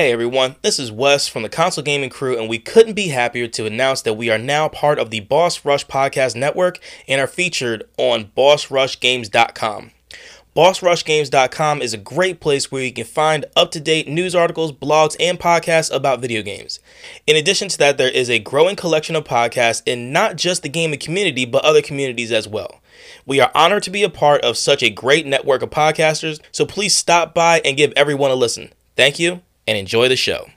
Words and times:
Hey 0.00 0.12
everyone, 0.12 0.56
this 0.62 0.78
is 0.78 0.90
Wes 0.90 1.28
from 1.28 1.42
the 1.42 1.50
Console 1.50 1.84
Gaming 1.84 2.08
Crew, 2.08 2.38
and 2.38 2.48
we 2.48 2.58
couldn't 2.58 2.94
be 2.94 3.08
happier 3.08 3.46
to 3.48 3.66
announce 3.66 4.00
that 4.00 4.14
we 4.14 4.30
are 4.30 4.38
now 4.38 4.66
part 4.66 4.98
of 4.98 5.10
the 5.10 5.20
Boss 5.20 5.62
Rush 5.62 5.86
Podcast 5.86 6.34
Network 6.34 6.78
and 7.06 7.20
are 7.20 7.26
featured 7.26 7.86
on 7.98 8.30
BossRushGames.com. 8.34 9.90
BossRushGames.com 10.56 11.82
is 11.82 11.92
a 11.92 11.98
great 11.98 12.40
place 12.40 12.72
where 12.72 12.82
you 12.82 12.94
can 12.94 13.04
find 13.04 13.44
up 13.54 13.70
to 13.72 13.78
date 13.78 14.08
news 14.08 14.34
articles, 14.34 14.72
blogs, 14.72 15.16
and 15.20 15.38
podcasts 15.38 15.94
about 15.94 16.22
video 16.22 16.40
games. 16.40 16.80
In 17.26 17.36
addition 17.36 17.68
to 17.68 17.76
that, 17.76 17.98
there 17.98 18.08
is 18.08 18.30
a 18.30 18.38
growing 18.38 18.76
collection 18.76 19.16
of 19.16 19.24
podcasts 19.24 19.82
in 19.84 20.14
not 20.14 20.36
just 20.36 20.62
the 20.62 20.70
gaming 20.70 20.98
community, 20.98 21.44
but 21.44 21.62
other 21.62 21.82
communities 21.82 22.32
as 22.32 22.48
well. 22.48 22.80
We 23.26 23.38
are 23.38 23.50
honored 23.54 23.82
to 23.82 23.90
be 23.90 24.02
a 24.02 24.08
part 24.08 24.40
of 24.40 24.56
such 24.56 24.82
a 24.82 24.88
great 24.88 25.26
network 25.26 25.60
of 25.60 25.68
podcasters, 25.68 26.40
so 26.52 26.64
please 26.64 26.96
stop 26.96 27.34
by 27.34 27.60
and 27.66 27.76
give 27.76 27.92
everyone 27.96 28.30
a 28.30 28.34
listen. 28.34 28.72
Thank 28.96 29.18
you 29.18 29.42
and 29.70 29.78
enjoy 29.78 30.08
the 30.08 30.16
show. 30.16 30.48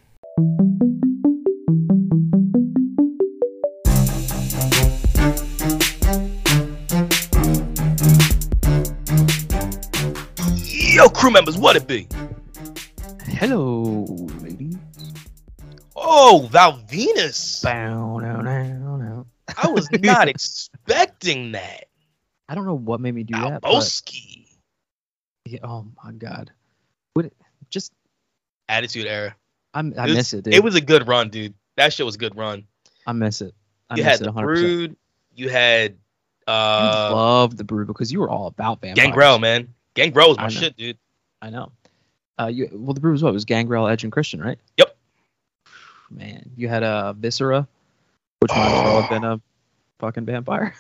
Yo, 10.95 11.09
crew 11.09 11.31
members, 11.31 11.57
what 11.57 11.75
it 11.75 11.87
be? 11.87 12.07
Hello, 13.25 14.05
ladies. 14.41 14.77
Oh, 15.95 16.47
Val 16.51 16.73
Venis. 16.87 17.63
Bow, 17.63 18.19
now, 18.19 18.41
now, 18.41 18.95
now. 18.97 19.25
I 19.57 19.69
was 19.69 19.89
not 20.03 20.27
expecting 20.27 21.53
that. 21.53 21.85
I 22.47 22.53
don't 22.55 22.65
know 22.65 22.75
what 22.77 22.99
made 23.01 23.15
me 23.15 23.23
do 23.23 23.33
that. 23.39 23.61
but- 23.61 24.01
yeah, 25.45 25.59
oh 25.63 25.85
my 26.03 26.11
god. 26.11 26.51
What? 27.15 27.25
it- 27.25 27.35
Just 27.71 27.91
Attitude 28.73 29.05
era. 29.07 29.35
I'm, 29.73 29.93
I 29.97 30.03
It 30.03 30.07
was- 30.09 30.15
miss 30.15 30.33
it, 30.33 30.43
dude. 30.45 30.53
It 30.53 30.63
was 30.63 30.75
a 30.75 30.81
good 30.81 31.07
run, 31.07 31.29
dude. 31.29 31.53
That 31.77 31.93
shit 31.93 32.05
was 32.05 32.15
a 32.15 32.17
good 32.19 32.35
run. 32.37 32.65
I 33.07 33.11
miss 33.13 33.41
it. 33.41 33.53
I 33.89 33.95
you 33.95 34.03
miss 34.03 34.11
had 34.19 34.21
it 34.21 34.23
the 34.25 34.31
100%. 34.31 34.43
Brood. 34.43 34.95
You 35.35 35.49
had 35.49 35.95
I 36.47 37.09
uh 37.09 37.15
love 37.15 37.57
the 37.57 37.63
Brood 37.63 37.87
because 37.87 38.11
you 38.11 38.19
were 38.19 38.29
all 38.29 38.47
about 38.47 38.81
vampires. 38.81 39.05
Gangrel, 39.07 39.39
man. 39.39 39.73
Gangrel 39.95 40.29
was 40.29 40.37
my 40.37 40.49
shit, 40.49 40.75
dude. 40.77 40.97
I 41.41 41.49
know. 41.49 41.71
Uh, 42.39 42.47
you 42.47 42.69
well, 42.71 42.93
the 42.93 42.99
Brood 42.99 43.13
was 43.13 43.23
what? 43.23 43.29
It 43.29 43.33
was 43.33 43.45
Gangrel, 43.45 43.87
Edge, 43.87 44.03
and 44.03 44.11
Christian, 44.11 44.41
right? 44.41 44.57
Yep. 44.77 44.95
Man, 46.09 46.49
you 46.55 46.67
had 46.67 46.83
a 46.83 46.87
uh, 46.87 47.13
Viscera, 47.13 47.67
which 48.39 48.51
might 48.51 48.65
as 48.67 48.71
well 48.83 49.01
have 49.01 49.09
been 49.09 49.23
a 49.23 49.41
fucking 49.99 50.25
vampire. 50.25 50.75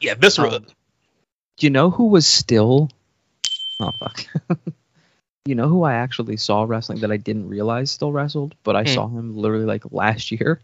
Yeah, 0.00 0.14
Viscera. 0.14 0.50
Um, 0.54 0.66
Do 1.56 1.66
you 1.66 1.70
know 1.70 1.90
who 1.90 2.06
was 2.08 2.26
still? 2.26 2.90
Oh 3.80 3.90
fuck. 3.98 4.26
you 5.46 5.54
know 5.54 5.68
who 5.68 5.82
I 5.82 5.94
actually 5.94 6.36
saw 6.36 6.64
wrestling 6.64 7.00
that 7.00 7.10
I 7.12 7.16
didn't 7.16 7.48
realize 7.48 7.90
still 7.90 8.12
wrestled, 8.12 8.54
but 8.62 8.76
I 8.76 8.82
Hmm. 8.82 8.94
saw 8.94 9.08
him 9.08 9.36
literally 9.36 9.64
like 9.64 9.84
last 9.90 10.30
year. 10.30 10.60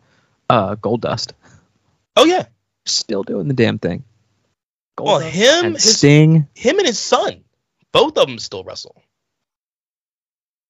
Uh, 0.48 0.76
Goldust, 0.76 1.32
oh 2.16 2.24
yeah. 2.24 2.46
still 2.84 3.22
doing 3.24 3.48
the 3.48 3.54
damn 3.54 3.78
thing. 3.78 4.04
Well, 4.98 5.20
Goldust 5.20 5.30
him, 5.30 5.64
and 5.66 5.74
his, 5.74 5.96
Sting, 5.98 6.46
him, 6.54 6.78
and 6.78 6.86
his 6.86 6.98
son, 6.98 7.42
both 7.92 8.16
of 8.16 8.26
them 8.28 8.38
still 8.38 8.62
wrestle. 8.64 8.94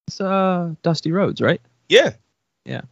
it's, 0.09 0.21
uh, 0.21 0.73
Dusty 0.83 1.13
Rhodes, 1.13 1.41
right? 1.41 1.61
Yeah. 1.89 2.15
Yeah. 2.65 2.83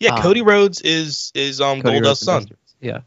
Yeah, 0.00 0.14
Um, 0.14 0.22
Cody 0.22 0.42
Rhodes 0.42 0.80
is 0.80 1.30
is 1.34 1.60
um 1.60 1.80
Cody 1.82 2.00
Goldust's 2.00 2.26
Rhodes 2.26 2.44
and 2.44 2.48
son, 2.48 2.56
Dusty 2.64 2.76
Yeah, 2.80 3.00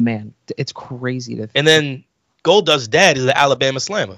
man, 0.00 0.32
it's 0.56 0.72
crazy 0.72 1.34
to. 1.34 1.42
Think. 1.42 1.50
And 1.54 1.66
then 1.66 2.04
Gold 2.42 2.66
Goldust's 2.68 2.88
dad 2.88 3.18
is 3.18 3.24
the 3.26 3.36
Alabama 3.36 3.80
Slammer. 3.80 4.16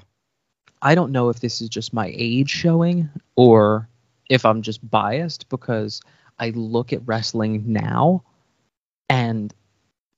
I 0.83 0.95
don't 0.95 1.13
know 1.13 1.29
if 1.29 1.39
this 1.39 1.61
is 1.61 1.69
just 1.69 1.93
my 1.93 2.11
age 2.13 2.49
showing 2.49 3.09
or 3.37 3.87
if 4.29 4.45
I'm 4.45 4.61
just 4.61 4.87
biased 4.89 5.47
because 5.47 6.01
I 6.37 6.49
look 6.49 6.91
at 6.91 7.01
wrestling 7.05 7.63
now 7.67 8.23
and 9.09 9.53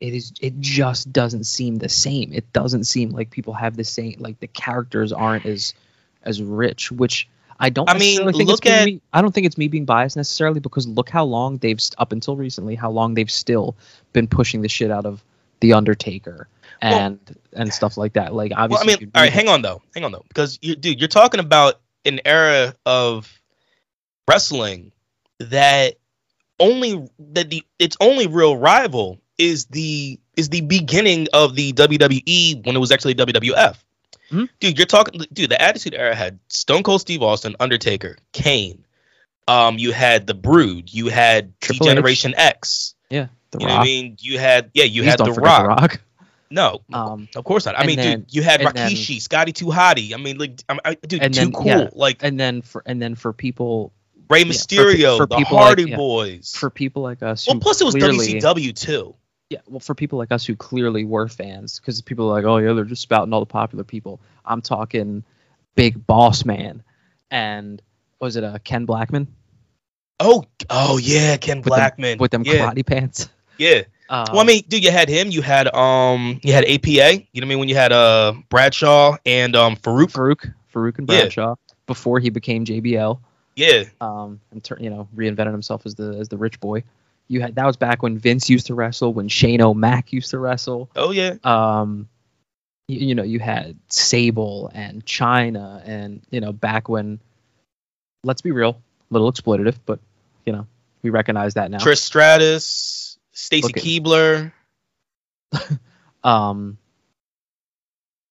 it 0.01 0.13
is 0.15 0.33
it 0.41 0.59
just 0.59 1.13
doesn't 1.13 1.45
seem 1.45 1.77
the 1.77 1.87
same. 1.87 2.33
It 2.33 2.51
doesn't 2.51 2.85
seem 2.85 3.11
like 3.11 3.29
people 3.29 3.53
have 3.53 3.77
the 3.77 3.83
same 3.83 4.15
like 4.19 4.39
the 4.39 4.47
characters 4.47 5.13
aren't 5.13 5.45
as 5.45 5.75
as 6.23 6.41
rich, 6.41 6.91
which 6.91 7.29
I 7.59 7.69
don't 7.69 7.87
I 7.89 7.97
mean, 7.97 8.25
look 8.25 8.65
at- 8.65 8.85
me, 8.85 9.01
I 9.13 9.21
don't 9.21 9.33
think 9.33 9.45
it's 9.45 9.57
me 9.57 9.67
being 9.67 9.85
biased 9.85 10.17
necessarily 10.17 10.59
because 10.59 10.87
look 10.87 11.09
how 11.09 11.25
long 11.25 11.59
they've 11.59 11.79
up 11.99 12.11
until 12.11 12.35
recently 12.35 12.73
how 12.73 12.89
long 12.89 13.13
they've 13.13 13.31
still 13.31 13.77
been 14.13 14.27
pushing 14.27 14.61
the 14.61 14.67
shit 14.67 14.89
out 14.89 15.05
of 15.05 15.23
the 15.59 15.73
Undertaker 15.73 16.47
Well- 16.81 16.93
and 16.99 17.37
and 17.53 17.73
stuff 17.73 17.97
like 17.97 18.13
that. 18.13 18.33
Like 18.33 18.51
Well, 18.51 18.77
I 18.79 18.85
mean, 18.85 19.11
all 19.15 19.21
right, 19.21 19.31
hang 19.31 19.47
on 19.47 19.61
though, 19.61 19.81
hang 19.93 20.03
on 20.03 20.11
though, 20.11 20.25
because 20.27 20.59
you, 20.61 20.75
dude, 20.75 20.99
you're 20.99 21.07
talking 21.07 21.39
about 21.39 21.79
an 22.05 22.19
era 22.25 22.75
of 22.85 23.31
wrestling 24.27 24.91
that 25.39 25.95
only 26.59 27.07
that 27.19 27.49
the 27.49 27.63
its 27.79 27.97
only 27.99 28.27
real 28.27 28.57
rival 28.57 29.19
is 29.37 29.65
the 29.67 30.19
is 30.37 30.49
the 30.49 30.61
beginning 30.61 31.27
of 31.33 31.55
the 31.55 31.73
WWE 31.73 32.65
when 32.65 32.75
it 32.75 32.79
was 32.79 32.91
actually 32.91 33.15
WWF. 33.15 33.75
Mhm. 34.31 34.49
Dude, 34.59 34.77
you're 34.77 34.85
talking, 34.87 35.21
dude. 35.33 35.49
The 35.49 35.61
Attitude 35.61 35.93
Era 35.93 36.15
had 36.15 36.39
Stone 36.49 36.83
Cold 36.83 37.01
Steve 37.01 37.21
Austin, 37.21 37.55
Undertaker, 37.59 38.17
Kane. 38.33 38.83
Um, 39.47 39.77
you 39.77 39.91
had 39.91 40.25
the 40.25 40.33
Brood. 40.33 40.91
You 40.91 41.07
had 41.09 41.59
Triple. 41.61 41.85
Generation 41.85 42.33
X. 42.35 42.95
yeah, 43.11 43.27
the 43.51 43.59
You 43.59 43.67
Rock. 43.67 43.69
know 43.73 43.77
what 43.77 43.81
I 43.81 43.85
mean? 43.85 44.17
You 44.19 44.39
had 44.39 44.71
yeah, 44.73 44.85
you 44.85 45.03
Please 45.03 45.11
had 45.11 45.19
the 45.19 45.31
Rock. 45.33 45.61
The 45.61 45.67
Rock. 45.67 46.01
No, 46.51 46.81
Um, 46.93 47.27
of 47.35 47.43
course 47.43 47.65
not. 47.65 47.77
I 47.77 47.85
mean, 47.85 47.97
then- 47.97 48.19
dude, 48.21 48.35
you 48.35 48.43
had 48.43 48.61
and 48.61 48.75
then- 48.75 48.91
Rikishi, 48.91 49.19
Scotty 49.21 49.51
Too 49.51 49.65
Hottie. 49.65 50.13
I 50.13 50.17
mean, 50.17 50.37
like, 50.37 50.61
I'm, 50.69 50.79
I, 50.85 50.93
dude, 50.95 51.21
too 51.21 51.29
then- 51.29 51.51
cool. 51.51 51.65
yeah. 51.65 51.89
Like 51.93 52.23
and 52.23 52.39
then 52.39 52.61
for 52.61 52.83
and 52.85 53.01
then 53.01 53.15
for 53.15 53.33
people 53.33 53.91
Ray 54.29 54.43
for 54.43 54.45
pe- 54.47 54.53
Mysterio, 54.53 55.17
for 55.17 55.25
the 55.25 55.37
people 55.37 55.57
like- 55.57 55.65
Hardy 55.65 55.89
yeah. 55.89 55.95
Boys. 55.97 56.53
for 56.55 56.69
people 56.69 57.01
like 57.03 57.23
us. 57.23 57.47
well, 57.47 57.59
plus 57.59 57.81
it 57.81 57.83
was 57.85 57.95
clearly, 57.95 58.39
WCW 58.39 58.73
too. 58.75 59.15
Yeah, 59.49 59.59
well, 59.67 59.79
for 59.79 59.93
people 59.93 60.17
like 60.17 60.31
us 60.31 60.43
who 60.45 60.55
clearly 60.55 61.03
were 61.05 61.27
fans, 61.27 61.79
because 61.79 62.01
people 62.01 62.27
are 62.29 62.33
like, 62.33 62.45
oh 62.45 62.57
yeah, 62.57 62.73
they're 62.73 62.83
just 62.85 63.01
spouting 63.03 63.31
all 63.33 63.39
the 63.41 63.45
popular 63.45 63.83
people. 63.83 64.19
I'm 64.45 64.61
talking 64.61 65.23
Big 65.75 66.05
Boss 66.07 66.45
Man, 66.45 66.81
and 67.31 67.81
was 68.19 68.35
it 68.35 68.43
uh, 68.43 68.57
Ken 68.63 68.85
Blackman 68.85 69.27
Oh, 70.19 70.45
oh 70.69 70.97
yeah, 70.97 71.37
Ken 71.37 71.57
With 71.57 71.65
them- 71.65 71.69
Blackman 71.69 72.17
with 72.19 72.31
them 72.31 72.43
Yeah, 72.45 72.71
karate 72.71 72.85
pants? 72.85 73.29
yeah. 73.57 73.81
Um, 74.07 74.25
well, 74.31 74.41
I 74.41 74.43
mean, 74.43 74.63
dude, 74.67 74.83
you 74.83 74.91
had 74.91 75.09
him. 75.09 75.29
You 75.31 75.41
had 75.41 75.73
um, 75.73 76.39
you 76.43 76.53
had 76.53 76.63
APA. 76.65 76.87
You 76.87 76.97
know 76.99 77.25
what 77.33 77.43
I 77.43 77.45
mean? 77.45 77.59
When 77.59 77.69
you 77.69 77.75
had 77.75 77.91
uh 77.91 78.33
Bradshaw 78.49 79.17
and 79.25 79.55
um 79.55 79.75
Faarooq. 79.77 80.11
Faarooq, 80.11 80.53
Faarooq 80.73 80.97
and 80.99 81.09
Yeah. 81.09 81.21
Bradshaw 81.21 81.55
before 81.87 82.19
he 82.19 82.29
became 82.29 82.65
JBL, 82.65 83.19
Yeah, 83.55 83.83
um, 84.01 84.39
and 84.51 84.63
tur- 84.63 84.77
you 84.79 84.89
know 84.89 85.07
reinvented 85.15 85.51
himself 85.51 85.85
as 85.85 85.95
the 85.95 86.17
as 86.19 86.29
the 86.29 86.37
rich 86.37 86.59
boy. 86.59 86.83
You 87.27 87.41
had 87.41 87.55
that 87.55 87.65
was 87.65 87.77
back 87.77 88.03
when 88.03 88.17
Vince 88.19 88.49
used 88.49 88.67
to 88.67 88.75
wrestle, 88.75 89.11
when 89.13 89.27
Shane 89.27 89.61
O'Mac 89.61 90.13
used 90.13 90.29
to 90.31 90.37
wrestle. 90.39 90.89
oh 90.95 91.11
yeah. 91.11 91.35
um 91.43 92.07
you, 92.87 93.07
you 93.07 93.15
know 93.15 93.23
you 93.23 93.39
had 93.39 93.75
sable 93.89 94.69
and 94.75 95.03
Chyna 95.03 95.81
and 95.85 96.21
you 96.29 96.39
know 96.41 96.51
back 96.53 96.87
when 96.89 97.19
let's 98.23 98.41
be 98.41 98.51
real 98.51 98.79
a 99.09 99.13
little 99.13 99.31
exploitative 99.31 99.75
but 99.87 99.99
you 100.45 100.53
know 100.53 100.67
we 101.01 101.09
recognize 101.09 101.55
that 101.55 101.71
now 101.71 101.79
Trish 101.79 101.97
Stratus, 101.97 103.14
Stacy 103.35 103.71
Keibler. 103.73 104.51
um 106.23 106.77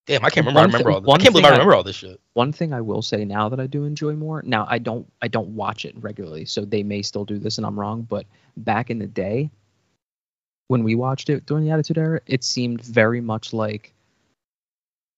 Damn, 0.06 0.22
I 0.22 0.28
can't 0.28 0.46
remember. 0.46 0.60
I 0.60 0.64
remember 0.64 0.90
all 0.90 1.00
this. 1.00 1.14
I 1.14 1.16
can't 1.18 1.32
believe 1.32 1.46
I- 1.46 1.50
remember 1.52 1.74
all 1.74 1.82
this 1.82 1.96
shit. 1.96 2.20
one 2.34 2.52
thing 2.52 2.72
i 2.74 2.80
will 2.80 3.00
say 3.00 3.24
now 3.24 3.48
that 3.48 3.60
i 3.60 3.66
do 3.66 3.84
enjoy 3.84 4.12
more 4.14 4.42
now 4.44 4.66
i 4.68 4.78
don't 4.78 5.10
i 5.22 5.28
don't 5.28 5.50
watch 5.50 5.84
it 5.84 5.94
regularly 5.98 6.44
so 6.44 6.64
they 6.64 6.82
may 6.82 7.00
still 7.02 7.24
do 7.24 7.38
this 7.38 7.56
and 7.58 7.66
i'm 7.66 7.78
wrong 7.78 8.02
but 8.02 8.26
back 8.56 8.90
in 8.90 8.98
the 8.98 9.06
day 9.06 9.50
when 10.68 10.82
we 10.82 10.94
watched 10.94 11.30
it 11.30 11.46
during 11.46 11.64
the 11.64 11.70
attitude 11.70 11.96
era 11.96 12.20
it 12.26 12.42
seemed 12.44 12.82
very 12.82 13.20
much 13.20 13.52
like 13.52 13.94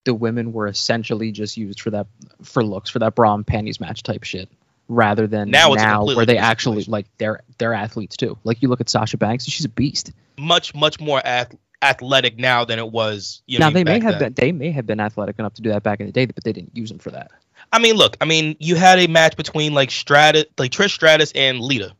the 0.05 0.13
women 0.13 0.53
were 0.53 0.67
essentially 0.67 1.31
just 1.33 1.57
used 1.57 1.81
for 1.81 1.89
that 1.89 2.07
for 2.43 2.63
looks 2.63 2.89
for 2.89 2.99
that 2.99 3.15
bra 3.15 3.33
and 3.33 3.45
panties 3.47 3.79
match 3.81 4.03
type 4.03 4.23
shit 4.23 4.49
rather 4.87 5.27
than 5.27 5.49
Now 5.49 5.69
now, 5.69 5.73
it's 5.73 5.83
a 5.83 5.85
completely 5.85 6.15
where 6.15 6.25
they 6.25 6.37
actually 6.37 6.77
situation. 6.77 6.91
like 6.91 7.05
they're 7.17 7.41
they're 7.57 7.73
athletes 7.73 8.15
too 8.17 8.37
like 8.43 8.61
you 8.61 8.67
look 8.69 8.81
at 8.81 8.89
sasha 8.89 9.17
banks 9.17 9.45
she's 9.45 9.65
a 9.65 9.69
beast 9.69 10.11
Much, 10.37 10.73
much 10.75 10.99
more 10.99 11.21
ath- 11.25 11.55
athletic 11.81 12.37
now 12.37 12.65
than 12.65 12.79
it 12.79 12.91
was. 12.91 13.41
You 13.47 13.59
know, 13.59 13.67
now 13.67 13.73
they 13.73 13.83
may 13.83 13.99
have 13.99 14.19
then. 14.19 14.33
been 14.33 14.33
they 14.33 14.51
may 14.51 14.71
have 14.71 14.85
been 14.85 14.99
athletic 14.99 15.37
enough 15.39 15.53
to 15.55 15.61
do 15.61 15.69
that 15.69 15.83
back 15.83 15.99
in 15.99 16.05
the 16.05 16.11
day 16.11 16.25
but 16.25 16.43
they 16.43 16.53
didn't 16.53 16.75
use 16.75 16.89
them 16.89 16.99
for 16.99 17.11
that 17.11 17.31
I 17.73 17.79
mean, 17.79 17.95
look. 17.95 18.15
I 18.21 18.25
mean, 18.25 18.55
you 18.59 18.75
had 18.75 18.97
a 18.99 19.07
match 19.07 19.35
between 19.35 19.73
like 19.73 19.91
Stratus, 19.91 20.45
like 20.57 20.71
Trish 20.71 20.91
Stratus 20.91 21.33
and 21.33 21.59
Lita, 21.59 21.93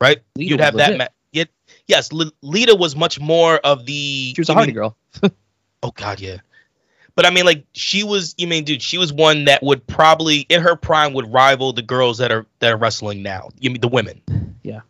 right? 0.00 0.20
Lita 0.36 0.50
You'd 0.50 0.60
have 0.60 0.76
that 0.78 0.96
match. 0.96 1.10
Yet, 1.32 1.48
yes, 1.86 2.10
L- 2.12 2.30
Lita 2.40 2.74
was 2.74 2.96
much 2.96 3.20
more 3.20 3.56
of 3.58 3.84
the. 3.84 4.32
she 4.34 4.40
was 4.40 4.48
a 4.48 4.54
hardy 4.54 4.68
mean- 4.68 4.74
girl 4.76 4.96
Oh 5.82 5.90
God, 5.90 6.18
yeah. 6.20 6.38
But 7.14 7.26
I 7.26 7.30
mean, 7.30 7.44
like 7.44 7.64
she 7.72 8.04
was. 8.04 8.34
You 8.38 8.46
mean, 8.46 8.64
dude, 8.64 8.80
she 8.82 8.96
was 8.98 9.12
one 9.12 9.44
that 9.44 9.62
would 9.62 9.86
probably 9.86 10.40
in 10.48 10.62
her 10.62 10.76
prime 10.76 11.12
would 11.12 11.30
rival 11.32 11.72
the 11.72 11.82
girls 11.82 12.18
that 12.18 12.32
are 12.32 12.46
that 12.60 12.72
are 12.72 12.76
wrestling 12.76 13.22
now. 13.22 13.50
You 13.60 13.70
mean 13.70 13.80
the 13.80 13.88
women? 13.88 14.20
Yeah, 14.62 14.80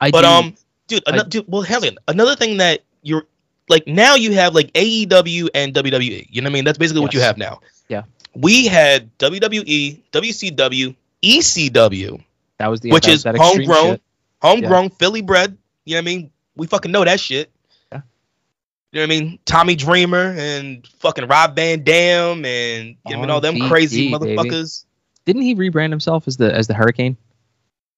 I 0.00 0.10
But 0.10 0.22
do, 0.22 0.26
um, 0.28 0.54
dude, 0.86 1.02
I- 1.06 1.12
ano- 1.12 1.24
dude, 1.24 1.44
well, 1.48 1.62
hell, 1.62 1.84
yeah, 1.84 1.90
another 2.08 2.34
thing 2.34 2.56
that 2.58 2.82
you're 3.02 3.26
like 3.68 3.86
now 3.86 4.14
you 4.14 4.32
have 4.32 4.54
like 4.54 4.72
AEW 4.72 5.48
and 5.54 5.74
WWE. 5.74 6.26
You 6.30 6.40
know 6.40 6.46
what 6.46 6.52
I 6.52 6.54
mean? 6.54 6.64
That's 6.64 6.78
basically 6.78 7.02
what 7.02 7.12
you 7.12 7.20
have 7.20 7.36
now. 7.36 7.60
Yeah. 7.88 8.02
We 8.34 8.66
had 8.66 9.10
WWE, 9.18 10.00
WCW, 10.12 10.94
ECW, 11.22 12.22
That 12.58 12.68
was 12.68 12.80
the 12.80 12.90
which 12.90 13.08
is 13.08 13.24
homegrown, 13.24 13.92
shit. 13.92 14.02
homegrown 14.42 14.90
Philly 14.90 15.22
bred. 15.22 15.56
You 15.84 15.94
know 15.94 15.98
what 15.98 16.02
I 16.02 16.04
mean? 16.04 16.30
We 16.56 16.66
fucking 16.66 16.90
know 16.90 17.04
that 17.04 17.20
shit. 17.20 17.50
You 18.96 19.02
know 19.06 19.12
what 19.12 19.16
I 19.16 19.20
mean? 19.20 19.38
Tommy 19.44 19.74
Dreamer 19.76 20.34
and 20.38 20.86
fucking 21.00 21.28
Rob 21.28 21.54
Van 21.54 21.82
Dam 21.82 22.46
and 22.46 22.96
you 23.06 23.16
know 23.18 23.34
all 23.34 23.42
them 23.42 23.68
crazy 23.68 24.10
baby. 24.10 24.34
motherfuckers. 24.34 24.86
Didn't 25.26 25.42
he 25.42 25.54
rebrand 25.54 25.90
himself 25.90 26.26
as 26.26 26.38
the 26.38 26.50
as 26.50 26.66
the 26.66 26.72
Hurricane? 26.72 27.18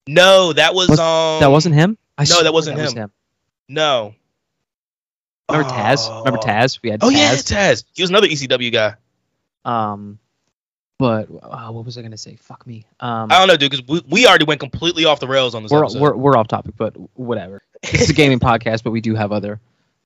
No, 0.09 0.53
that 0.55 0.75
was, 0.75 0.91
um 0.91 1.39
that 1.39 1.53
wasn't 1.53 1.77
him. 1.77 1.97
I 2.19 2.25
no, 2.25 2.43
that 2.43 2.53
wasn't 2.53 2.79
was 2.79 2.95
him. 2.95 3.13
No. 3.69 4.17
Remember 5.49 5.71
Taz? 5.71 6.09
Remember 6.09 6.41
Oh. 6.43 6.45
Taz? 6.45 6.83
We 6.83 6.91
had 6.91 7.05
Oh 7.05 7.11
Taz. 7.11 7.13
yeah, 7.13 7.35
Taz. 7.35 7.85
He 7.95 8.03
was 8.03 8.11
another 8.11 8.27
ECW 8.27 8.73
guy. 8.73 8.95
Um, 9.65 10.19
but 10.99 11.29
uh, 11.41 11.71
what 11.71 11.85
was 11.85 11.97
I 11.97 12.03
gonna 12.03 12.19
say? 12.19 12.35
Fuck 12.43 12.67
me. 12.67 12.87
Um, 12.99 13.31
I 13.31 13.39
don't 13.39 13.47
know, 13.47 13.57
dude, 13.57 13.71
because 13.71 13.87
we, 13.87 14.03
we 14.11 14.27
already 14.27 14.47
went 14.47 14.59
completely 14.59 15.05
off 15.05 15.21
the 15.21 15.29
rails 15.29 15.55
on 15.55 15.63
this 15.63 15.71
we're, 15.71 15.85
episode. 15.85 16.01
we're 16.01 16.17
we're 16.17 16.37
off 16.37 16.49
topic, 16.49 16.75
but 16.77 16.97
whatever. 17.17 17.63
This 17.83 18.01
is 18.03 18.11
a 18.11 18.15
gaming 18.15 18.41
podcast, 18.41 18.83
but 18.83 18.91
we 18.91 19.01
do 19.01 19.15
have 19.15 19.31
other. 19.31 19.61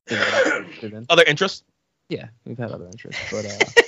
things 0.06 0.20
that 0.20 0.42
we're 0.44 0.51
interested 0.82 0.96
in. 0.96 1.06
Other 1.10 1.24
interests? 1.24 1.62
Yeah, 2.08 2.26
we've 2.44 2.58
had 2.58 2.70
other 2.72 2.86
interests, 2.86 3.22
but 3.30 3.44
uh, 3.46 3.82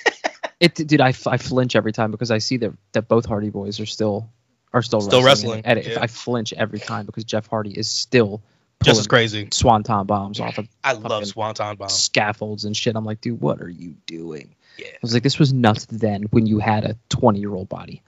it 0.60 0.74
dude, 0.74 1.00
I, 1.00 1.08
I 1.26 1.36
flinch 1.36 1.76
every 1.76 1.92
time 1.92 2.10
because 2.10 2.30
I 2.30 2.38
see 2.38 2.56
that 2.58 2.72
that 2.92 3.08
both 3.08 3.26
Hardy 3.26 3.50
Boys 3.50 3.80
are 3.80 3.86
still 3.86 4.30
are 4.72 4.82
still 4.82 5.00
Still 5.00 5.22
wrestling, 5.22 5.62
wrestling, 5.64 5.84
it, 5.84 5.92
yeah. 5.92 5.98
I 6.00 6.06
flinch 6.06 6.52
every 6.52 6.78
time 6.78 7.06
because 7.06 7.24
Jeff 7.24 7.46
Hardy 7.46 7.70
is 7.72 7.88
still 7.90 8.42
Just 8.82 9.00
as 9.00 9.06
crazy. 9.06 9.48
swanton 9.52 10.06
bombs 10.06 10.40
off 10.40 10.58
of 10.58 10.68
I 10.82 10.92
love 10.94 11.26
Swanton 11.26 11.76
bombs 11.76 11.92
scaffolds 11.92 12.64
and 12.64 12.76
shit. 12.76 12.96
I'm 12.96 13.04
like, 13.04 13.20
dude, 13.20 13.40
what 13.40 13.60
are 13.60 13.68
you 13.68 13.94
doing? 14.06 14.54
Yeah. 14.78 14.86
I 14.88 14.98
was 15.02 15.14
like, 15.14 15.22
this 15.22 15.38
was 15.38 15.52
nuts 15.52 15.86
then 15.86 16.24
when 16.30 16.46
you 16.46 16.58
had 16.58 16.84
a 16.84 16.96
20 17.10 17.38
year 17.40 17.54
old 17.54 17.68
body. 17.68 18.02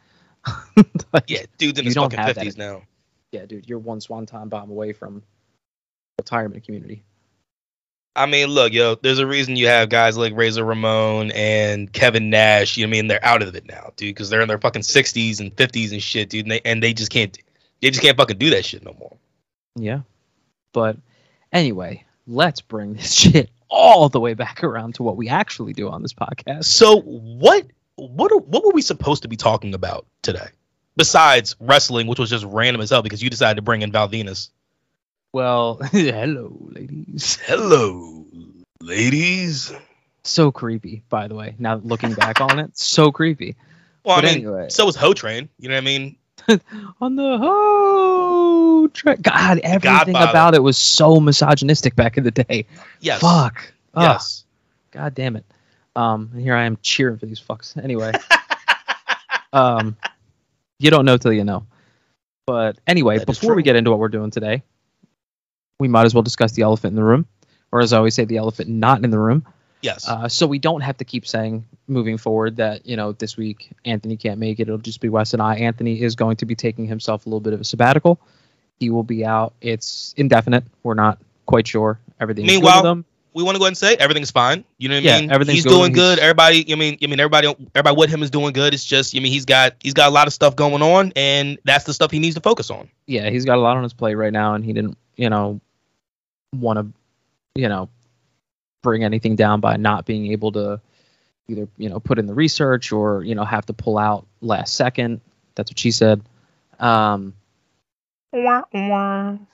Like, 1.13 1.29
Yeah, 1.31 1.43
dude, 1.59 1.79
in 1.79 1.85
his 1.85 1.95
fucking 1.95 2.19
have 2.19 2.29
that 2.29 2.35
fifties 2.37 2.57
now. 2.57 2.83
yeah, 3.33 3.47
dude, 3.47 3.69
you're 3.69 3.79
one 3.79 4.01
swanton 4.01 4.49
bomb 4.49 4.71
away 4.71 4.93
from 4.93 5.23
retirement 6.19 6.65
community. 6.65 7.03
I 8.17 8.27
mean, 8.27 8.49
look, 8.49 8.73
yo, 8.73 8.95
there's 8.95 9.19
a 9.19 9.27
reason 9.27 9.57
you 9.57 9.69
have 9.69 9.91
guys 9.91 10.17
like 10.17 10.35
Razor 10.35 10.65
Ramon 10.65 11.31
and 11.33 11.93
Kevin 11.93 12.31
Nash. 12.31 12.77
You 12.77 12.87
know 12.87 12.89
what 12.89 12.97
I 12.97 12.99
mean? 12.99 13.09
They're 13.09 13.25
out 13.25 13.43
of 13.43 13.55
it 13.55 13.67
now, 13.67 13.93
dude, 13.97 14.15
because 14.15 14.31
they're 14.31 14.41
in 14.41 14.49
their 14.49 14.59
fucking 14.59 14.83
sixties 14.83 15.39
and 15.41 15.55
fifties 15.57 15.93
and 15.93 16.03
shit, 16.03 16.31
dude. 16.31 16.47
And 16.47 16.53
they, 16.53 16.61
and 16.65 16.83
they 16.83 16.95
just 16.95 17.11
can't, 17.11 17.37
they 17.83 17.91
just 17.91 18.03
can't 18.03 18.17
fucking 18.17 18.39
do 18.39 18.51
that 18.51 18.65
shit 18.65 18.85
no 18.85 18.95
more. 18.99 19.17
Yeah. 19.77 20.01
But 20.73 20.97
anyway, 21.53 22.05
let's 22.27 22.61
bring 22.63 22.95
this 22.95 23.13
shit 23.21 23.51
all 23.69 24.09
the 24.09 24.21
way 24.21 24.35
back 24.35 24.65
around 24.65 24.95
to 24.95 25.03
what 25.03 25.17
we 25.17 25.29
actually 25.29 25.75
do 25.75 25.89
on 25.91 26.03
this 26.03 26.15
podcast. 26.15 26.65
So 26.65 27.01
what, 27.01 27.67
what, 27.97 28.33
are, 28.33 28.39
what 28.39 28.65
were 28.65 28.73
we 28.73 28.83
supposed 28.83 29.23
to 29.23 29.29
be 29.29 29.37
talking 29.37 29.75
about 29.75 30.07
today? 30.23 30.49
Besides 30.97 31.57
wrestling, 31.61 32.07
which 32.07 32.19
was 32.19 32.31
just 32.31 32.47
random 32.47 32.81
as 32.81 32.91
hell 32.91 33.03
because 33.03 33.23
you 33.23 33.29
decided 33.29 33.57
to 33.57 33.63
bring 33.63 33.83
in 33.83 33.93
Val 33.93 34.09
Venis. 34.09 34.49
Well, 35.37 35.75
hello, 35.93 36.57
ladies. 36.61 37.39
Hello, 37.45 38.25
ladies. 38.81 39.71
So 40.25 40.51
creepy, 40.51 41.03
by 41.11 41.29
the 41.29 41.35
way. 41.35 41.55
Now 41.59 41.75
looking 41.85 42.15
back 42.15 42.41
on 42.41 42.59
it, 42.59 42.79
so 42.79 43.13
creepy. 43.13 43.55
Well, 44.03 44.17
But 44.17 44.25
I 44.25 44.29
mean, 44.29 44.47
anyway. 44.47 44.69
so 44.71 44.87
was 44.87 44.97
Ho 44.97 45.13
Train. 45.13 45.51
You 45.59 45.69
know 45.69 45.75
what 45.75 45.83
I 45.83 45.85
mean? 45.85 46.17
On 47.03 47.17
the 47.17 47.37
ho 47.37 48.89
track. 48.95 49.21
God, 49.21 49.59
everything 49.59 50.15
Godfather. 50.15 50.31
about 50.31 50.55
it 50.55 50.63
was 50.63 50.79
so 50.79 51.21
misogynistic 51.21 51.95
back 51.95 52.17
in 52.17 52.25
the 52.25 52.31
day. 52.31 52.65
Yes. 53.01 53.21
Fuck. 53.21 53.75
Ugh. 53.93 54.05
Yes. 54.05 54.43
God 54.91 55.15
damn 55.15 55.37
it. 55.37 55.45
Um, 55.95 56.31
and 56.33 56.41
here 56.41 56.55
I 56.55 56.65
am 56.65 56.79
cheering 56.81 57.19
for 57.19 57.27
these 57.27 57.43
fucks. 57.43 57.77
Anyway. 57.77 58.11
um, 59.53 59.99
you 60.79 60.91
don't 60.91 61.05
know 61.05 61.19
till 61.19 61.35
you 61.35 61.45
know. 61.45 61.67
But 62.47 62.79
anyway, 62.87 63.19
That 63.19 63.27
before 63.27 63.55
we 63.55 63.63
get 63.63 63.77
into 63.77 63.91
what 63.91 64.01
we're 64.01 64.09
doing 64.09 64.31
today, 64.31 64.63
we 65.79 65.89
might 65.89 66.05
as 66.07 66.15
well 66.15 66.23
discuss 66.23 66.53
the 66.53 66.63
elephant 66.63 66.93
in 66.93 66.97
the 66.97 67.05
room, 67.05 67.27
or 67.73 67.81
as 67.81 67.93
I 67.93 67.99
always 67.99 68.15
say, 68.15 68.25
the 68.25 68.37
elephant 68.39 68.69
not 68.69 69.05
in 69.05 69.11
the 69.11 69.19
room. 69.19 69.45
Yes. 69.83 70.09
Uh, 70.09 70.29
so 70.29 70.47
we 70.47 70.59
don't 70.59 70.81
have 70.81 70.97
to 70.99 71.05
keep 71.05 71.27
saying 71.27 71.67
moving 71.87 72.17
forward 72.19 72.57
that 72.57 72.87
you 72.87 72.97
know 72.97 73.13
this 73.13 73.37
week 73.37 73.71
Anthony 73.85 74.17
can't 74.17 74.41
make 74.41 74.59
it. 74.59 74.63
It'll 74.63 74.79
just 74.79 75.01
be 75.01 75.09
Wes 75.09 75.33
and 75.33 75.43
I. 75.43 75.57
Anthony 75.57 76.01
is 76.01 76.17
going 76.17 76.37
to 76.39 76.47
be 76.47 76.55
taking 76.55 76.87
himself 76.87 77.27
a 77.27 77.29
little 77.29 77.41
bit 77.41 77.53
of 77.53 77.61
a 77.61 77.65
sabbatical. 77.65 78.19
He 78.81 78.91
will 78.91 79.03
be 79.05 79.25
out. 79.25 79.55
It's 79.61 80.15
indefinite. 80.17 80.65
We're 80.83 80.95
not 80.95 81.19
quite 81.47 81.69
sure. 81.69 81.99
Everything's 82.21 82.49
good 82.49 82.55
Meanwhile, 82.55 82.83
with 82.83 82.91
him. 82.91 83.05
we 83.35 83.43
want 83.43 83.55
to 83.55 83.59
go 83.59 83.65
ahead 83.67 83.71
and 83.71 83.79
say 83.79 83.95
everything's 83.97 84.31
fine. 84.31 84.65
You 84.79 84.89
know 84.89 84.97
what 84.97 85.05
I 85.05 85.09
Yeah, 85.09 85.21
mean? 85.21 85.31
everything's 85.31 85.57
he's 85.59 85.65
good. 85.65 85.71
doing 85.71 85.93
good. 85.93 86.19
Everybody, 86.19 86.73
I 86.73 86.77
mean, 86.77 86.99
I 87.03 87.07
mean, 87.07 87.21
everybody, 87.21 87.49
everybody 87.75 87.97
with 87.97 88.11
him 88.11 88.23
is 88.23 88.31
doing 88.31 88.53
good. 88.55 88.75
It's 88.75 88.85
just, 88.85 89.15
I 89.17 89.21
mean, 89.21 89.31
he's 89.33 89.45
got 89.45 89.75
he's 89.81 89.95
got 89.95 90.09
a 90.09 90.13
lot 90.13 90.27
of 90.27 90.33
stuff 90.33 90.57
going 90.57 90.83
on, 90.83 91.13
and 91.17 91.59
that's 91.65 91.85
the 91.85 91.95
stuff 91.95 92.11
he 92.11 92.19
needs 92.19 92.35
to 92.35 92.41
focus 92.41 92.71
on. 92.71 92.89
yeah, 93.07 93.29
he's 93.31 93.45
got 93.45 93.57
a 93.59 93.61
lot 93.61 93.77
on 93.77 93.83
his 93.83 93.93
plate 93.93 94.15
right 94.15 94.33
now, 94.33 94.55
and 94.55 94.65
he 94.65 94.73
didn't, 94.73 94.99
you 95.17 95.31
know, 95.31 95.61
want 96.55 96.79
to, 96.79 97.61
you 97.61 97.69
know, 97.69 97.89
bring 98.83 99.05
anything 99.05 99.37
down 99.37 99.61
by 99.61 99.77
not 99.77 100.07
being 100.07 100.33
able 100.33 100.53
to 100.53 100.81
either, 101.49 101.69
you 101.77 101.89
know, 101.89 102.01
put 102.01 102.19
in 102.19 102.27
the 102.27 102.35
research 102.35 102.93
or, 102.93 103.23
you 103.25 103.35
know, 103.35 103.45
have 103.45 103.67
to 103.67 103.73
pull 103.73 103.99
out 103.99 104.27
last 104.41 104.75
second. 104.75 105.21
That's 105.55 105.71
what 105.71 105.79
she 105.79 105.91
said. 105.91 106.23
Um, 106.79 107.35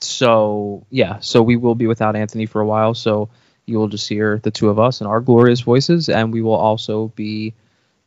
so 0.00 0.86
yeah, 0.90 1.20
so 1.20 1.42
we 1.42 1.56
will 1.56 1.74
be 1.74 1.86
without 1.86 2.16
Anthony 2.16 2.46
for 2.46 2.60
a 2.60 2.66
while. 2.66 2.94
So 2.94 3.28
you 3.66 3.78
will 3.78 3.88
just 3.88 4.08
hear 4.08 4.40
the 4.42 4.50
two 4.50 4.68
of 4.68 4.78
us 4.78 5.00
and 5.00 5.08
our 5.08 5.20
glorious 5.20 5.60
voices, 5.60 6.08
and 6.08 6.32
we 6.32 6.42
will 6.42 6.54
also 6.54 7.08
be, 7.08 7.54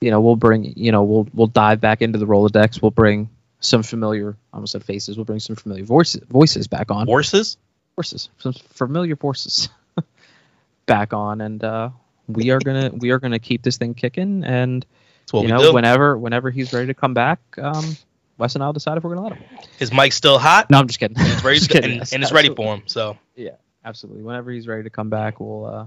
you 0.01 0.11
know, 0.11 0.19
we'll 0.19 0.35
bring, 0.35 0.73
you 0.75 0.91
know, 0.91 1.03
we'll 1.03 1.27
we'll 1.33 1.47
dive 1.47 1.79
back 1.79 2.01
into 2.01 2.19
the 2.19 2.25
Rolodex. 2.25 2.81
We'll 2.81 2.91
bring 2.91 3.29
some 3.61 3.83
familiar, 3.83 4.35
I 4.51 4.57
almost 4.57 4.73
said 4.73 4.83
faces. 4.83 5.17
We'll 5.17 5.25
bring 5.25 5.39
some 5.39 5.55
familiar 5.55 5.85
voices 5.85 6.21
voices 6.27 6.67
back 6.67 6.91
on. 6.91 7.07
Horses. 7.07 7.57
Forces, 7.95 8.29
some 8.39 8.53
familiar 8.53 9.15
forces 9.15 9.69
back 10.85 11.13
on, 11.13 11.41
and 11.41 11.63
uh, 11.63 11.89
we 12.27 12.49
are 12.51 12.59
gonna 12.59 12.91
we 12.93 13.11
are 13.11 13.19
gonna 13.19 13.39
keep 13.39 13.61
this 13.61 13.77
thing 13.77 13.93
kicking. 13.93 14.43
And 14.43 14.85
you 15.33 15.47
know, 15.47 15.59
do. 15.59 15.73
whenever 15.73 16.17
whenever 16.17 16.51
he's 16.51 16.73
ready 16.73 16.87
to 16.87 16.93
come 16.93 17.13
back, 17.13 17.39
um, 17.57 17.97
Wes 18.37 18.55
and 18.55 18.63
I'll 18.63 18.73
decide 18.73 18.97
if 18.97 19.03
we're 19.03 19.15
gonna 19.15 19.27
let 19.27 19.37
him. 19.37 19.59
His 19.79 19.93
mic's 19.93 20.15
still 20.15 20.37
hot. 20.37 20.69
No, 20.69 20.79
I'm 20.79 20.87
just 20.87 20.99
kidding. 20.99 21.15
It's 21.19 21.43
ready 21.43 21.57
Just 21.59 21.69
kidding, 21.69 21.91
and, 21.91 21.99
yes, 21.99 22.13
and 22.13 22.23
it's 22.23 22.31
ready 22.31 22.53
for 22.53 22.75
him. 22.75 22.83
So 22.85 23.17
yeah, 23.35 23.51
absolutely. 23.83 24.23
Whenever 24.23 24.51
he's 24.51 24.67
ready 24.67 24.83
to 24.83 24.89
come 24.89 25.09
back, 25.09 25.39
we'll 25.39 25.65
uh, 25.65 25.85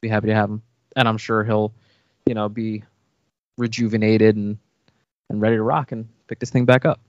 be 0.00 0.08
happy 0.08 0.28
to 0.28 0.34
have 0.34 0.50
him, 0.50 0.62
and 0.94 1.06
I'm 1.06 1.18
sure 1.18 1.44
he'll, 1.44 1.74
you 2.26 2.34
know, 2.34 2.48
be 2.48 2.84
rejuvenated 3.58 4.36
and 4.36 4.58
and 5.28 5.40
ready 5.40 5.56
to 5.56 5.62
rock 5.62 5.92
and 5.92 6.08
pick 6.26 6.38
this 6.38 6.50
thing 6.50 6.64
back 6.64 6.84
up. 6.84 7.00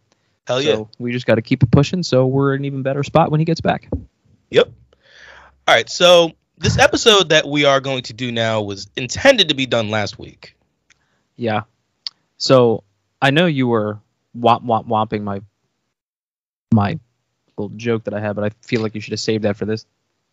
Hell 0.48 0.62
yeah. 0.62 0.76
So 0.76 0.90
we 0.98 1.12
just 1.12 1.26
got 1.26 1.36
to 1.36 1.42
keep 1.42 1.62
it 1.62 1.72
pushing, 1.72 2.02
so 2.04 2.26
we're 2.26 2.56
in 2.56 2.62
an 2.62 2.66
even 2.66 2.82
better 2.82 3.04
spot 3.04 3.30
when 3.30 3.40
he 3.40 3.46
gets 3.46 3.62
back. 3.62 3.90
Yep. 4.50 4.72
All 5.68 5.76
right. 5.76 5.90
So 5.90 6.32
this 6.58 6.80
episode 6.80 7.30
that 7.30 7.48
we 7.48 7.66
are 7.66 7.82
going 7.82 8.04
to 8.04 8.14
do 8.14 8.32
now 8.32 8.62
was 8.62 8.90
intended 8.96 9.50
to 9.50 9.56
be 9.56 9.66
done 9.66 9.90
last 9.90 10.18
week. 10.18 10.56
Yeah. 11.36 11.64
So 12.38 12.84
I 13.22 13.32
know 13.32 13.46
you 13.46 13.68
were 13.68 14.00
womp 14.38 14.64
womp 14.64 14.88
womping 14.88 15.24
my 15.24 15.42
my 16.74 17.00
little 17.58 17.76
joke 17.76 18.06
that 18.06 18.14
I 18.14 18.20
had, 18.20 18.36
but 18.36 18.46
I 18.46 18.50
feel 18.62 18.82
like 18.82 18.96
you 18.96 19.02
should 19.02 19.14
have 19.14 19.20
saved 19.20 19.44
that 19.44 19.58
for 19.58 19.66
this 19.66 19.86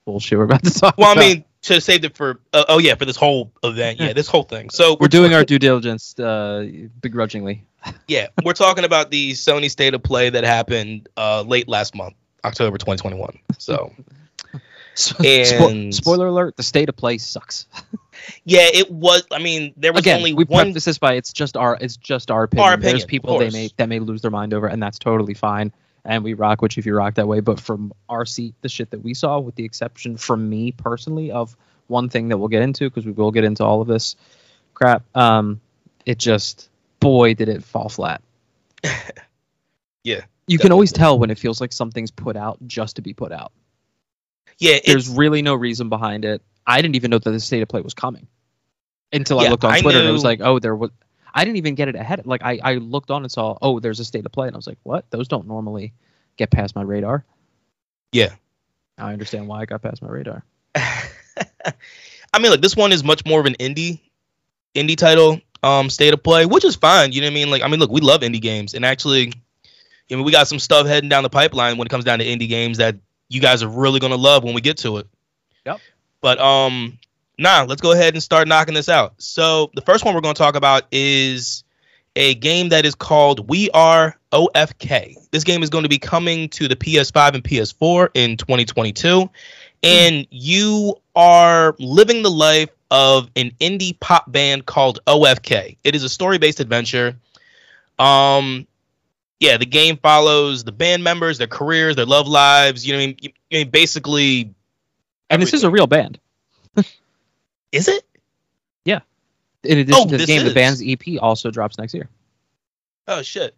bullshit 0.05 0.39
we're 0.39 0.45
about 0.45 0.63
to 0.65 0.71
talk 0.71 0.99
Well, 0.99 1.17
I 1.17 1.19
mean, 1.19 1.45
should 1.63 1.77
have 1.77 1.83
saved 1.83 2.05
it 2.05 2.17
for. 2.17 2.41
Uh, 2.53 2.65
oh 2.69 2.79
yeah, 2.79 2.95
for 2.95 3.07
this 3.07 3.17
whole 3.17 3.53
event. 3.63 3.99
Yeah, 4.01 4.13
this 4.13 4.29
whole 4.29 4.43
thing. 4.43 4.71
So 4.71 4.97
we're 5.01 5.09
doing 5.09 5.35
our 5.35 5.45
due 5.45 5.59
diligence 5.59 6.19
uh, 6.19 6.69
begrudgingly. 7.01 7.65
Yeah, 8.09 8.29
we're 8.45 8.53
talking 8.53 8.85
about 8.85 9.11
the 9.11 9.33
Sony 9.33 9.71
State 9.71 9.95
of 9.95 10.03
Play 10.03 10.31
that 10.31 10.45
happened 10.45 11.09
uh, 11.17 11.43
late 11.43 11.69
last 11.69 11.95
month, 11.95 12.15
October 12.45 12.79
2021. 12.79 13.39
So 13.59 13.93
And- 15.25 15.95
spoiler 15.95 16.29
alert: 16.29 16.57
the 16.57 16.63
state 16.63 16.89
of 16.89 16.97
play 16.97 17.19
sucks. 17.19 17.67
yeah, 18.45 18.69
it 18.73 18.91
was. 18.91 19.27
I 19.33 19.39
mean, 19.39 19.75
there 19.77 19.93
was 19.93 20.01
Again, 20.01 20.19
only 20.19 20.35
we 20.35 20.45
one. 20.45 20.67
preface 20.67 20.85
this 20.85 20.99
by 20.99 21.15
it's 21.15 21.33
just 21.33 21.57
our 21.57 21.77
it's 21.81 21.97
just 21.97 22.31
our 22.31 22.45
opinion. 22.45 22.67
Our 22.69 22.75
opinion, 22.75 22.93
There's 22.93 23.05
people 23.05 23.39
they 23.39 23.51
may 23.51 23.71
that 23.77 23.89
may 23.89 23.99
lose 23.99 24.23
their 24.23 24.31
mind 24.31 24.55
over, 24.55 24.67
and 24.67 24.83
that's 24.83 24.99
totally 24.99 25.35
fine. 25.35 25.73
And 26.05 26.23
we 26.23 26.35
rock 26.35 26.61
which 26.63 26.77
if 26.79 26.87
you 26.87 26.95
rock 26.95 27.15
that 27.15 27.27
way. 27.27 27.41
But 27.41 27.59
from 27.59 27.93
our 28.09 28.25
seat, 28.27 28.55
the 28.61 28.69
shit 28.69 28.91
that 28.91 29.03
we 29.03 29.15
saw, 29.15 29.39
with 29.41 29.55
the 29.57 29.65
exception 29.65 30.17
from 30.17 30.49
me 30.49 30.73
personally 30.73 31.31
of 31.33 31.57
one 31.89 32.09
thing 32.09 32.29
that 32.29 32.39
we'll 32.39 32.49
get 32.49 32.63
into 32.63 32.89
because 32.89 33.05
we 33.07 33.13
will 33.13 33.31
get 33.33 33.45
into 33.45 33.65
all 33.65 33.81
of 33.81 33.89
this 33.89 34.15
crap. 34.75 35.03
Um, 35.17 35.61
it 36.07 36.19
just 36.19 36.69
boy 37.05 37.35
did 37.35 37.49
it 37.49 37.63
fall 37.63 37.89
flat. 37.89 38.23
Yeah, 40.05 40.21
You 40.47 40.59
can 40.59 40.71
always 40.71 40.93
tell 40.93 41.19
when 41.19 41.31
it 41.31 41.39
feels 41.39 41.63
like 41.63 41.73
something's 41.73 42.11
put 42.11 42.37
out 42.37 42.59
just 42.67 42.97
to 42.97 43.03
be 43.03 43.15
put 43.15 43.33
out. 43.33 43.53
yeah, 44.59 44.79
There's 44.85 45.09
really 45.09 45.41
no 45.41 45.55
reason 45.55 45.89
behind 45.89 46.27
it. 46.27 46.43
I 46.67 46.83
didn't 46.83 46.97
even 46.97 47.11
know 47.11 47.19
that 47.19 47.31
the 47.31 47.41
state 47.41 47.63
of 47.63 47.69
play 47.69 47.81
was 47.81 47.95
coming 47.95 48.27
until 49.15 49.41
I 49.41 49.49
looked 49.49 49.65
on 49.65 49.73
I 49.73 49.81
Twitter 49.81 50.01
and 50.01 50.07
it 50.07 50.13
was 50.13 50.23
like, 50.25 50.41
oh, 50.43 50.59
there 50.59 50.77
was. 50.77 50.91
I 51.33 51.45
didn't 51.47 51.57
even 51.57 51.75
get 51.75 51.89
it 51.89 51.97
ahead. 51.97 52.27
Like 52.27 52.43
I, 52.43 52.61
I 52.63 52.75
looked 52.75 53.11
on 53.11 53.23
and 53.23 53.33
saw, 53.33 53.57
oh, 53.63 53.81
there's 53.81 53.99
a 53.99 54.05
state 54.05 54.27
of 54.27 54.33
play, 54.33 54.47
and 54.47 54.55
I 54.55 54.59
was 54.59 54.67
like, 54.67 54.79
what? 54.83 55.11
Those 55.11 55.27
don't 55.27 55.49
normally 55.49 55.95
get 56.37 56.51
past 56.51 56.77
my 56.77 56.83
radar. 56.83 57.25
yeah. 58.13 58.35
Now 58.99 59.07
I 59.07 59.13
understand 59.15 59.49
why 59.49 59.63
it 59.63 59.71
got 59.71 59.81
past 59.81 60.03
my 60.03 60.09
radar. 60.09 60.45
I 60.75 62.39
mean, 62.39 62.51
look, 62.51 62.61
this 62.61 62.77
one 62.77 62.93
is 62.93 63.03
much 63.03 63.25
more 63.25 63.41
of 63.41 63.47
an 63.47 63.55
indie, 63.55 64.01
indie 64.75 64.97
title, 64.97 65.41
um, 65.65 65.89
state 65.89 66.13
of 66.13 66.23
play, 66.23 66.45
which 66.45 66.65
is 66.65 66.77
fine. 66.77 67.13
You 67.13 67.23
know 67.23 67.29
what 67.29 67.33
I 67.33 67.35
mean? 67.35 67.51
Like, 67.51 67.63
I 67.63 67.69
mean, 67.69 67.81
look, 67.81 67.91
we 67.91 68.01
love 68.01 68.21
indie 68.21 68.41
games, 68.41 68.75
and 68.75 68.85
actually, 68.85 69.33
I 70.11 70.15
mean, 70.15 70.25
we 70.25 70.31
got 70.31 70.47
some 70.47 70.59
stuff 70.59 70.87
heading 70.87 71.09
down 71.09 71.23
the 71.23 71.31
pipeline 71.31 71.79
when 71.79 71.87
it 71.87 71.91
comes 71.91 72.05
down 72.05 72.19
to 72.19 72.25
indie 72.25 72.49
games 72.49 72.79
that 72.79 72.97
you 73.29 73.41
guys 73.41 73.63
are 73.63 73.69
really 73.69 73.99
gonna 73.99 74.17
love 74.17 74.45
when 74.45 74.55
we 74.55 74.61
get 74.61 74.77
to 74.79 74.99
it. 74.99 75.07
Yep. 75.65 75.81
But 76.21 76.39
um, 76.39 76.99
nah, 77.39 77.65
let's 77.67 77.81
go 77.81 77.93
ahead 77.93 78.13
and 78.15 78.23
start 78.23 78.47
knocking 78.47 78.75
this 78.75 78.91
out. 78.91 79.15
So 79.19 79.71
the 79.75 79.81
first 79.81 80.05
one 80.05 80.15
we're 80.15 80.21
gonna 80.21 80.35
talk 80.35 80.55
about 80.55 80.85
is 80.93 81.65
a 82.15 82.35
game 82.35 82.69
that 82.69 82.85
is 82.85 82.95
called 82.95 83.49
We 83.49 83.71
Are 83.71 84.17
OFK. 84.33 85.17
This 85.31 85.45
game 85.45 85.63
is 85.63 85.71
going 85.71 85.83
to 85.83 85.89
be 85.89 85.99
coming 85.99 86.49
to 86.51 86.69
the 86.69 86.77
PS5 86.77 87.35
and 87.35 87.43
PS4 87.43 88.09
in 88.15 88.37
2022, 88.37 89.29
and 89.83 90.27
you 90.31 90.95
are 91.17 91.75
living 91.79 92.23
the 92.23 92.31
life 92.31 92.69
of 92.95 93.29
an 93.35 93.51
indie 93.59 93.99
pop 93.99 94.31
band 94.31 94.65
called 94.65 95.01
OFK. 95.05 95.79
It 95.83 95.97
is 95.97 96.05
a 96.05 96.09
story-based 96.09 96.61
adventure. 96.61 97.17
Um, 97.99 98.69
yeah, 99.41 99.57
the 99.57 99.67
game 99.67 99.97
follows 99.97 100.63
the 100.63 100.71
band 100.71 101.03
members, 101.03 101.39
their 101.39 101.49
careers, 101.49 101.97
their 101.97 102.07
love 102.07 102.29
lives. 102.29 102.87
You 102.87 102.93
know, 102.93 103.01
what 103.01 103.03
I 103.03 103.07
mean, 103.07 103.17
you, 103.21 103.31
I 103.51 103.55
mean, 103.57 103.71
basically, 103.71 104.55
And 105.29 105.43
this 105.43 105.53
is 105.55 105.65
a 105.65 105.71
real 105.71 105.89
band. 105.89 106.21
is 107.73 107.89
it? 107.89 108.05
Yeah. 108.85 109.01
In 109.65 109.79
addition 109.79 110.03
Oh, 110.07 110.09
to 110.09 110.17
the 110.17 110.27
game, 110.27 110.45
the 110.45 110.55
band's 110.55 110.81
EP 110.81 111.21
also 111.21 111.51
drops 111.51 111.77
next 111.77 111.95
year. 111.95 112.09
Oh 113.09 113.23
shit. 113.23 113.57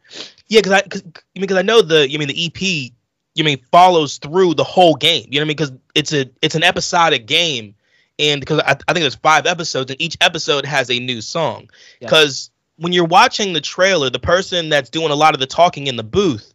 Yeah, 0.48 0.60
because 0.60 0.72
I 0.72 0.80
cause, 0.80 1.02
I 1.02 1.10
mean, 1.34 1.42
because 1.42 1.58
I 1.58 1.62
know 1.62 1.82
the 1.82 2.08
you 2.10 2.18
mean 2.18 2.28
the 2.28 2.46
EP 2.46 2.90
you 3.34 3.44
mean 3.44 3.60
follows 3.70 4.16
through 4.16 4.54
the 4.54 4.64
whole 4.64 4.94
game. 4.94 5.28
You 5.30 5.40
know 5.40 5.44
what 5.44 5.46
I 5.46 5.48
mean? 5.48 5.56
Because 5.56 5.72
it's 5.94 6.12
a 6.12 6.30
it's 6.42 6.54
an 6.54 6.64
episodic 6.64 7.26
game, 7.26 7.75
and 8.18 8.40
because 8.40 8.60
I, 8.60 8.76
I 8.88 8.92
think 8.92 9.02
there's 9.02 9.16
five 9.16 9.46
episodes, 9.46 9.90
and 9.90 10.00
each 10.00 10.16
episode 10.20 10.64
has 10.64 10.90
a 10.90 10.98
new 10.98 11.20
song. 11.20 11.70
Yeah. 12.00 12.08
Because 12.08 12.50
when 12.76 12.92
you're 12.92 13.04
watching 13.04 13.52
the 13.52 13.60
trailer, 13.60 14.10
the 14.10 14.18
person 14.18 14.68
that's 14.68 14.90
doing 14.90 15.10
a 15.10 15.14
lot 15.14 15.34
of 15.34 15.40
the 15.40 15.46
talking 15.46 15.86
in 15.86 15.96
the 15.96 16.04
booth 16.04 16.52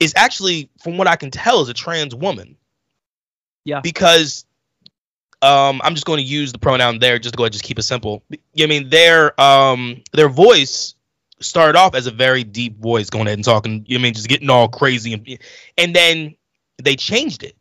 is 0.00 0.12
actually, 0.16 0.70
from 0.82 0.96
what 0.96 1.06
I 1.06 1.16
can 1.16 1.30
tell, 1.30 1.60
is 1.60 1.68
a 1.68 1.74
trans 1.74 2.14
woman. 2.14 2.56
Yeah. 3.64 3.80
Because 3.80 4.46
um, 5.42 5.80
I'm 5.84 5.94
just 5.94 6.06
going 6.06 6.18
to 6.18 6.24
use 6.24 6.52
the 6.52 6.58
pronoun 6.58 6.98
there, 6.98 7.18
just 7.18 7.34
to 7.34 7.36
go 7.36 7.44
ahead, 7.44 7.48
and 7.48 7.54
just 7.54 7.64
keep 7.64 7.78
it 7.78 7.82
simple. 7.82 8.22
You 8.30 8.38
know 8.56 8.64
I 8.64 8.66
mean 8.66 8.90
their 8.90 9.40
um 9.40 10.02
their 10.12 10.28
voice 10.28 10.94
started 11.40 11.78
off 11.78 11.94
as 11.94 12.06
a 12.06 12.10
very 12.10 12.44
deep 12.44 12.80
voice, 12.80 13.10
going 13.10 13.26
ahead 13.26 13.38
and 13.38 13.44
talking. 13.44 13.84
You 13.86 13.98
know 13.98 14.00
what 14.00 14.00
I 14.00 14.02
mean 14.02 14.14
just 14.14 14.28
getting 14.28 14.50
all 14.50 14.68
crazy, 14.68 15.12
and, 15.12 15.38
and 15.76 15.94
then 15.94 16.36
they 16.82 16.96
changed 16.96 17.44
it. 17.44 17.56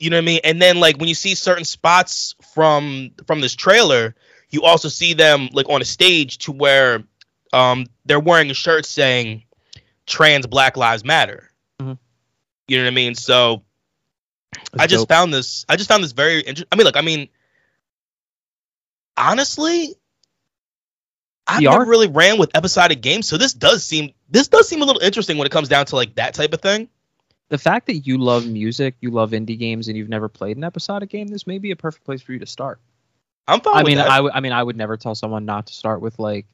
You 0.00 0.08
know 0.08 0.16
what 0.16 0.22
I 0.22 0.24
mean? 0.24 0.40
And 0.44 0.60
then 0.60 0.80
like 0.80 0.96
when 0.96 1.08
you 1.08 1.14
see 1.14 1.34
certain 1.34 1.64
spots 1.64 2.34
from 2.54 3.10
from 3.26 3.40
this 3.42 3.54
trailer, 3.54 4.16
you 4.48 4.62
also 4.62 4.88
see 4.88 5.12
them 5.12 5.50
like 5.52 5.68
on 5.68 5.82
a 5.82 5.84
stage 5.84 6.38
to 6.38 6.52
where 6.52 7.04
um 7.52 7.86
they're 8.06 8.18
wearing 8.18 8.50
a 8.50 8.54
shirt 8.54 8.86
saying 8.86 9.44
trans 10.06 10.46
Black 10.46 10.78
Lives 10.78 11.04
Matter. 11.04 11.50
Mhm. 11.80 11.98
You 12.66 12.78
know 12.78 12.84
what 12.84 12.90
I 12.90 12.94
mean? 12.94 13.14
So 13.14 13.62
That's 14.72 14.84
I 14.84 14.86
just 14.86 15.02
dope. 15.02 15.08
found 15.10 15.34
this. 15.34 15.66
I 15.68 15.76
just 15.76 15.88
found 15.88 16.02
this 16.02 16.12
very 16.12 16.38
interesting. 16.38 16.68
I 16.72 16.76
mean, 16.76 16.84
look. 16.86 16.96
I 16.96 17.02
mean, 17.02 17.28
honestly, 19.18 19.94
I've 21.46 21.62
never 21.72 21.84
really 21.84 22.08
ran 22.08 22.38
with 22.38 22.56
episodic 22.56 23.02
games, 23.02 23.28
so 23.28 23.36
this 23.36 23.52
does 23.52 23.84
seem 23.84 24.12
this 24.30 24.48
does 24.48 24.68
seem 24.68 24.82
a 24.82 24.84
little 24.84 25.02
interesting 25.02 25.36
when 25.36 25.46
it 25.46 25.52
comes 25.52 25.68
down 25.68 25.86
to 25.86 25.96
like 25.96 26.14
that 26.14 26.34
type 26.34 26.54
of 26.54 26.62
thing. 26.62 26.88
The 27.50 27.58
fact 27.58 27.86
that 27.86 28.06
you 28.06 28.16
love 28.16 28.46
music, 28.46 28.94
you 29.00 29.10
love 29.10 29.32
indie 29.32 29.58
games, 29.58 29.88
and 29.88 29.96
you've 29.96 30.08
never 30.08 30.28
played 30.28 30.56
an 30.56 30.64
episodic 30.64 31.10
game, 31.10 31.26
this 31.26 31.46
may 31.46 31.58
be 31.58 31.72
a 31.72 31.76
perfect 31.76 32.04
place 32.04 32.22
for 32.22 32.32
you 32.32 32.38
to 32.38 32.46
start. 32.46 32.80
I'm 33.46 33.60
fine. 33.60 33.74
I 33.76 33.78
with 33.82 33.86
mean, 33.88 33.96
that. 33.98 34.08
I 34.08 34.20
would- 34.20 34.32
I 34.32 34.40
mean, 34.40 34.52
I 34.52 34.62
would 34.62 34.76
never 34.76 34.96
tell 34.96 35.14
someone 35.14 35.44
not 35.44 35.66
to 35.66 35.74
start 35.74 36.00
with 36.00 36.18
like, 36.18 36.46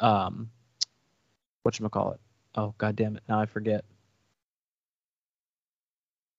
um, 0.00 0.50
what 1.62 1.78
you 1.78 1.88
call 1.88 2.12
it? 2.12 2.20
Oh, 2.54 2.74
god 2.78 2.96
damn 2.96 3.16
it! 3.16 3.22
Now 3.28 3.38
I 3.38 3.46
forget. 3.46 3.84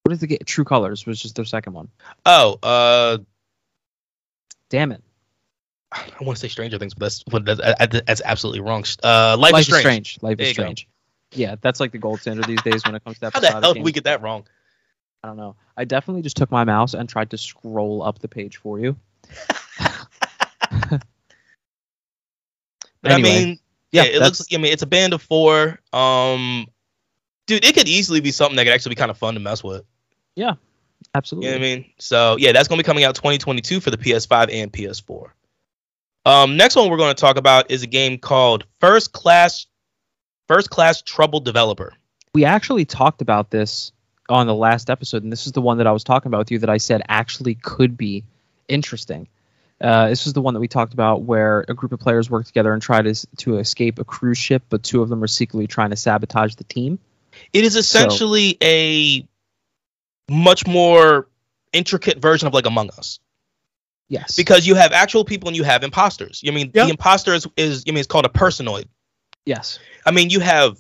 What 0.04 0.14
is 0.14 0.20
the 0.20 0.28
game? 0.28 0.40
True 0.46 0.66
Colors 0.66 1.06
was 1.06 1.22
just 1.22 1.36
their 1.36 1.46
second 1.46 1.74
one. 1.74 1.90
oh, 2.26 2.58
uh, 2.64 3.20
Damn 4.70 4.92
it! 4.92 5.04
I 5.92 6.08
want 6.22 6.38
to 6.38 6.42
say 6.42 6.48
Stranger 6.48 6.78
Things, 6.78 6.94
but 6.94 7.12
that's 7.46 7.60
that's, 7.60 8.02
that's, 8.06 8.22
absolutely 8.24 8.62
wrong. 8.62 8.86
Uh, 9.04 9.36
Life, 9.38 9.60
is 9.60 9.78
Strange. 9.78 10.18
Life 10.22 10.38
There 10.38 10.48
is 10.48 10.54
Strange. 10.54 10.86
go. 10.86 10.92
Yeah, 11.32 11.56
that's 11.62 11.80
like 11.80 11.92
the 11.92 11.98
gold 11.98 12.22
standard 12.22 12.46
these 12.46 12.62
days 12.62 12.84
when 12.86 12.96
it 12.96 13.04
comes 13.04 13.20
to 13.20 13.30
How 13.34 13.40
the 13.40 13.48
hell 13.52 13.74
did 13.74 13.84
we 13.84 13.92
get 13.92 14.06
that 14.06 14.22
wrong? 14.22 14.48
I 15.24 15.28
don't 15.28 15.38
know. 15.38 15.56
I 15.78 15.86
definitely 15.86 16.22
just 16.24 16.38
took 16.38 16.50
my 16.50 16.64
mouse 16.64 16.94
and 16.94 17.08
tried 17.08 17.30
to 17.32 17.38
scroll 17.38 18.02
up 18.02 18.20
the 18.20 18.28
page 18.28 18.58
for 18.58 18.80
you. 18.80 18.96
But 23.02 23.14
Anyway, 23.14 23.30
I 23.30 23.46
mean, 23.46 23.60
yeah, 23.92 24.04
it 24.04 24.14
that's- 24.20 24.40
looks. 24.42 24.54
I 24.54 24.58
mean, 24.58 24.74
it's 24.74 24.84
a 24.84 24.88
band 24.88 25.14
of 25.14 25.22
four. 25.22 25.80
Um, 25.94 26.68
dude, 27.48 27.64
it 27.64 27.74
could 27.74 27.88
easily 27.88 28.20
be 28.20 28.32
something 28.32 28.58
that 28.58 28.66
could 28.66 28.74
actually 28.74 28.92
be 28.92 28.96
kind 29.00 29.12
of 29.12 29.18
fun 29.18 29.36
to 29.36 29.40
mess 29.40 29.64
with. 29.64 29.86
Yeah, 30.36 30.56
absolutely. 31.16 31.48
You 31.50 31.56
know 31.56 31.60
what 31.60 31.66
I 31.66 31.76
mean? 31.78 31.86
So 31.98 32.36
yeah, 32.40 32.52
that's 32.52 32.68
gonna 32.68 32.80
be 32.80 32.84
coming 32.84 33.06
out 33.06 33.16
2022 33.16 33.80
for 33.80 33.90
the 33.90 33.98
PS5 33.98 34.54
and 34.54 34.72
PS4. 34.74 35.30
Um, 36.26 36.58
next 36.58 36.76
one 36.76 36.90
we're 36.90 36.98
going 36.98 37.16
to 37.16 37.20
talk 37.20 37.38
about 37.38 37.72
is 37.72 37.82
a 37.82 37.88
game 37.88 38.18
called 38.18 38.66
First 38.82 39.14
Class, 39.14 39.66
First 40.50 40.70
Class 40.72 41.02
troubled 41.04 41.46
Developer. 41.46 41.94
we 42.34 42.44
actually 42.44 42.84
talked 42.86 43.22
about 43.22 43.52
this 43.52 43.92
on 44.28 44.48
the 44.48 44.56
last 44.56 44.90
episode, 44.90 45.22
and 45.24 45.32
this 45.32 45.46
is 45.46 45.52
the 45.54 45.62
one 45.62 45.78
that 45.78 45.88
I 45.88 45.92
was 45.92 46.04
talking 46.04 46.28
about 46.28 46.40
with 46.40 46.52
you 46.52 46.60
that 46.60 46.70
I 46.70 46.78
said 46.78 47.04
actually 47.08 47.54
could 47.56 47.96
be 47.98 48.24
interesting. 48.68 49.28
Uh, 49.80 50.10
this 50.10 50.26
is 50.28 50.34
the 50.34 50.42
one 50.42 50.56
that 50.56 50.60
we 50.60 50.68
talked 50.68 50.94
about 50.94 51.22
where 51.22 51.64
a 51.70 51.74
group 51.76 51.94
of 51.94 52.00
players 52.00 52.30
work 52.30 52.46
together 52.48 52.74
and 52.74 52.82
try 52.82 53.02
to 53.02 53.14
to 53.38 53.60
escape 53.60 54.00
a 54.00 54.04
cruise 54.04 54.38
ship, 54.40 54.64
but 54.70 54.82
two 54.84 55.02
of 55.04 55.10
them 55.10 55.24
are 55.24 55.28
secretly 55.28 55.68
trying 55.68 55.92
to 55.92 55.96
sabotage 55.96 56.56
the 56.56 56.64
team. 56.64 56.98
It 57.54 57.64
is 57.64 57.76
essentially 57.76 58.58
a 58.62 59.26
much 60.30 60.66
more 60.68 61.28
intricate 61.72 62.18
version 62.20 62.48
of 62.48 62.54
like 62.56 62.66
Among 62.66 62.90
Us 62.98 63.20
Yes. 64.10 64.36
because 64.36 64.66
you 64.66 64.74
have 64.76 64.92
actual 64.92 65.24
people 65.24 65.48
and 65.48 65.56
you 65.56 65.64
have 65.64 65.84
imposters. 65.84 66.44
I 66.46 66.50
mean, 66.52 66.72
Yep. 66.74 66.86
the 66.86 66.90
imposter 66.90 67.34
is, 67.36 67.48
is 67.56 67.84
I 67.88 67.92
mean, 67.92 68.00
it's 68.00 68.08
called 68.08 68.26
a 68.26 68.30
personoid. 68.30 68.86
Yes. 69.50 69.80
I 70.06 70.12
mean, 70.12 70.30
you 70.30 70.40
have 70.40 70.78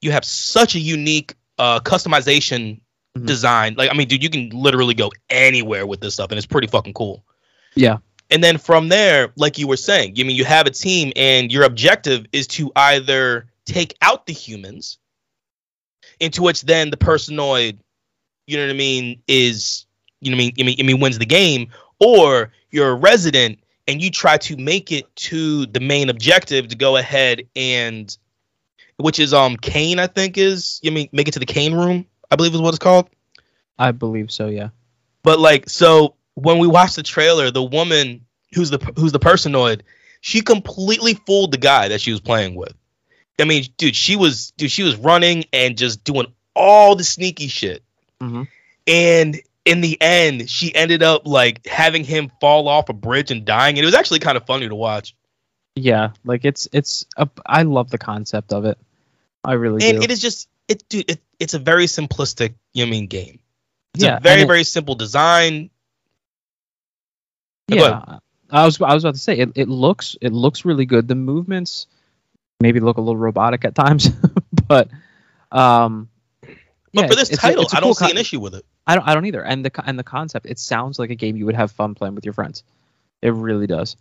you 0.00 0.10
have 0.12 0.24
such 0.24 0.74
a 0.74 0.78
unique 0.78 1.34
uh, 1.58 1.80
customization 1.80 2.80
Mhm. 3.16 3.26
design. 3.26 3.74
Like, 3.78 3.90
I 3.90 3.94
mean, 3.94 4.08
dude, 4.08 4.22
you 4.22 4.28
can 4.28 4.50
literally 4.50 4.92
go 4.94 5.10
anywhere 5.30 5.86
with 5.86 6.00
this 6.00 6.14
stuff, 6.14 6.30
and 6.30 6.36
it's 6.38 6.46
pretty 6.46 6.66
fucking 6.68 6.92
cool. 6.92 7.24
Yeah. 7.74 7.98
And 8.30 8.44
then 8.44 8.58
from 8.58 8.88
there, 8.88 9.32
like 9.36 9.56
you 9.56 9.66
were 9.66 9.78
saying, 9.78 10.16
you 10.16 10.24
mean 10.26 10.36
you 10.36 10.44
have 10.44 10.66
a 10.66 10.70
team, 10.70 11.12
and 11.16 11.50
your 11.50 11.64
objective 11.64 12.26
is 12.32 12.46
to 12.48 12.70
either 12.76 13.48
take 13.64 13.96
out 14.02 14.26
the 14.26 14.32
humans, 14.34 14.98
into 16.20 16.42
which 16.42 16.62
then 16.62 16.90
the 16.90 16.96
personoid, 16.96 17.78
you 18.46 18.56
know 18.56 18.64
what 18.64 18.70
I 18.70 18.76
mean, 18.76 19.22
is 19.28 19.86
you 20.20 20.30
know 20.30 20.36
what 20.36 20.42
I 20.42 20.46
mean, 20.46 20.54
I 20.60 20.62
mean, 20.64 20.76
I 20.80 20.82
mean 20.82 21.00
wins 21.00 21.18
the 21.18 21.26
game, 21.26 21.68
or 22.00 22.52
you're 22.70 22.90
a 22.90 22.94
resident 22.94 23.58
and 23.88 24.02
you 24.02 24.10
try 24.10 24.36
to 24.38 24.56
make 24.56 24.92
it 24.92 25.14
to 25.16 25.66
the 25.66 25.80
main 25.80 26.10
objective 26.10 26.68
to 26.68 26.76
go 26.76 26.96
ahead 26.96 27.42
and 27.54 28.16
which 28.96 29.18
is 29.18 29.34
um 29.34 29.56
Kane, 29.56 29.98
I 29.98 30.06
think 30.06 30.38
is 30.38 30.80
you 30.82 30.92
mean 30.92 31.08
make 31.12 31.28
it 31.28 31.32
to 31.32 31.38
the 31.38 31.46
Kane 31.46 31.74
room, 31.74 32.06
I 32.30 32.36
believe 32.36 32.54
is 32.54 32.60
what 32.60 32.70
it's 32.70 32.78
called. 32.78 33.08
I 33.78 33.92
believe 33.92 34.30
so. 34.30 34.48
Yeah. 34.48 34.70
But 35.22 35.38
like 35.38 35.68
so 35.68 36.14
when 36.34 36.58
we 36.58 36.66
watched 36.66 36.96
the 36.96 37.02
trailer, 37.02 37.50
the 37.50 37.62
woman 37.62 38.24
who's 38.54 38.70
the 38.70 38.78
who's 38.96 39.12
the 39.12 39.20
personoid, 39.20 39.82
she 40.20 40.40
completely 40.40 41.14
fooled 41.14 41.52
the 41.52 41.58
guy 41.58 41.88
that 41.88 42.00
she 42.00 42.10
was 42.10 42.20
playing 42.20 42.54
with. 42.54 42.74
I 43.38 43.44
mean, 43.44 43.64
dude, 43.76 43.94
she 43.94 44.16
was 44.16 44.52
dude, 44.52 44.70
she 44.70 44.82
was 44.82 44.96
running 44.96 45.44
and 45.52 45.76
just 45.76 46.04
doing 46.04 46.26
all 46.54 46.96
the 46.96 47.04
sneaky 47.04 47.48
shit. 47.48 47.82
hmm 48.20 48.44
And 48.86 49.40
in 49.66 49.82
the 49.82 50.00
end, 50.00 50.48
she 50.48 50.74
ended 50.74 51.02
up 51.02 51.26
like 51.26 51.66
having 51.66 52.04
him 52.04 52.30
fall 52.40 52.68
off 52.68 52.88
a 52.88 52.92
bridge 52.94 53.30
and 53.30 53.44
dying. 53.44 53.76
And 53.76 53.82
it 53.82 53.86
was 53.86 53.94
actually 53.94 54.20
kind 54.20 54.36
of 54.36 54.46
funny 54.46 54.68
to 54.68 54.74
watch. 54.74 55.14
Yeah. 55.74 56.12
Like 56.24 56.44
it's 56.46 56.68
it's 56.72 57.04
a, 57.16 57.28
I 57.44 57.62
love 57.64 57.90
the 57.90 57.98
concept 57.98 58.52
of 58.52 58.64
it. 58.64 58.78
I 59.44 59.52
really 59.54 59.86
And 59.86 59.98
do. 59.98 60.02
it 60.02 60.10
is 60.10 60.20
just 60.20 60.48
it 60.68 60.88
dude, 60.88 61.10
it, 61.10 61.20
it's 61.38 61.54
a 61.54 61.58
very 61.58 61.86
simplistic, 61.86 62.54
you 62.72 62.84
know 62.84 62.88
I 62.88 62.90
mean, 62.92 63.06
game. 63.08 63.40
It's 63.94 64.04
yeah. 64.04 64.16
a 64.16 64.20
very, 64.20 64.42
it- 64.42 64.46
very 64.46 64.64
simple 64.64 64.94
design. 64.94 65.70
Yeah 67.68 68.18
i 68.50 68.64
was 68.64 68.80
i 68.80 68.94
was 68.94 69.04
about 69.04 69.14
to 69.14 69.20
say 69.20 69.36
it, 69.38 69.50
it 69.54 69.68
looks 69.68 70.16
it 70.20 70.32
looks 70.32 70.64
really 70.64 70.86
good 70.86 71.08
the 71.08 71.14
movements 71.14 71.86
maybe 72.60 72.80
look 72.80 72.96
a 72.96 73.00
little 73.00 73.16
robotic 73.16 73.64
at 73.64 73.74
times 73.74 74.08
but 74.68 74.88
um 75.50 76.08
But 76.96 77.02
yeah, 77.02 77.06
for 77.08 77.14
this 77.14 77.30
it's- 77.30 77.34
it's 77.34 77.44
a- 77.44 77.46
title, 77.48 77.62
a 77.62 77.76
I 77.76 77.80
don't 77.80 77.82
cool 77.88 77.94
see 77.94 78.10
an 78.10 78.18
issue 78.18 78.40
with 78.40 78.54
it. 78.56 78.64
i 78.86 78.94
don't 78.96 79.06
i 79.06 79.14
don't 79.14 79.26
either 79.26 79.42
and 79.44 79.64
the 79.64 79.70
and 79.88 79.96
the 79.98 80.02
concept 80.04 80.46
it 80.46 80.58
sounds 80.58 80.98
like 80.98 81.10
a 81.10 81.14
game 81.14 81.36
you 81.36 81.46
would 81.46 81.54
have 81.54 81.70
fun 81.70 81.94
playing 81.94 82.14
with 82.16 82.24
your 82.24 82.32
friends 82.34 82.64
it 83.22 83.32
really 83.32 83.66
does 83.68 83.96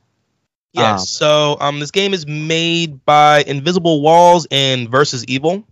Yeah. 0.73 0.93
Um, 0.93 0.99
so 0.99 1.57
um, 1.59 1.79
this 1.79 1.91
game 1.91 2.13
is 2.13 2.25
made 2.27 3.05
by 3.05 3.43
Invisible 3.47 4.01
Walls 4.01 4.45
and 4.51 4.89
Versus 4.89 5.23
Evil. 5.25 5.63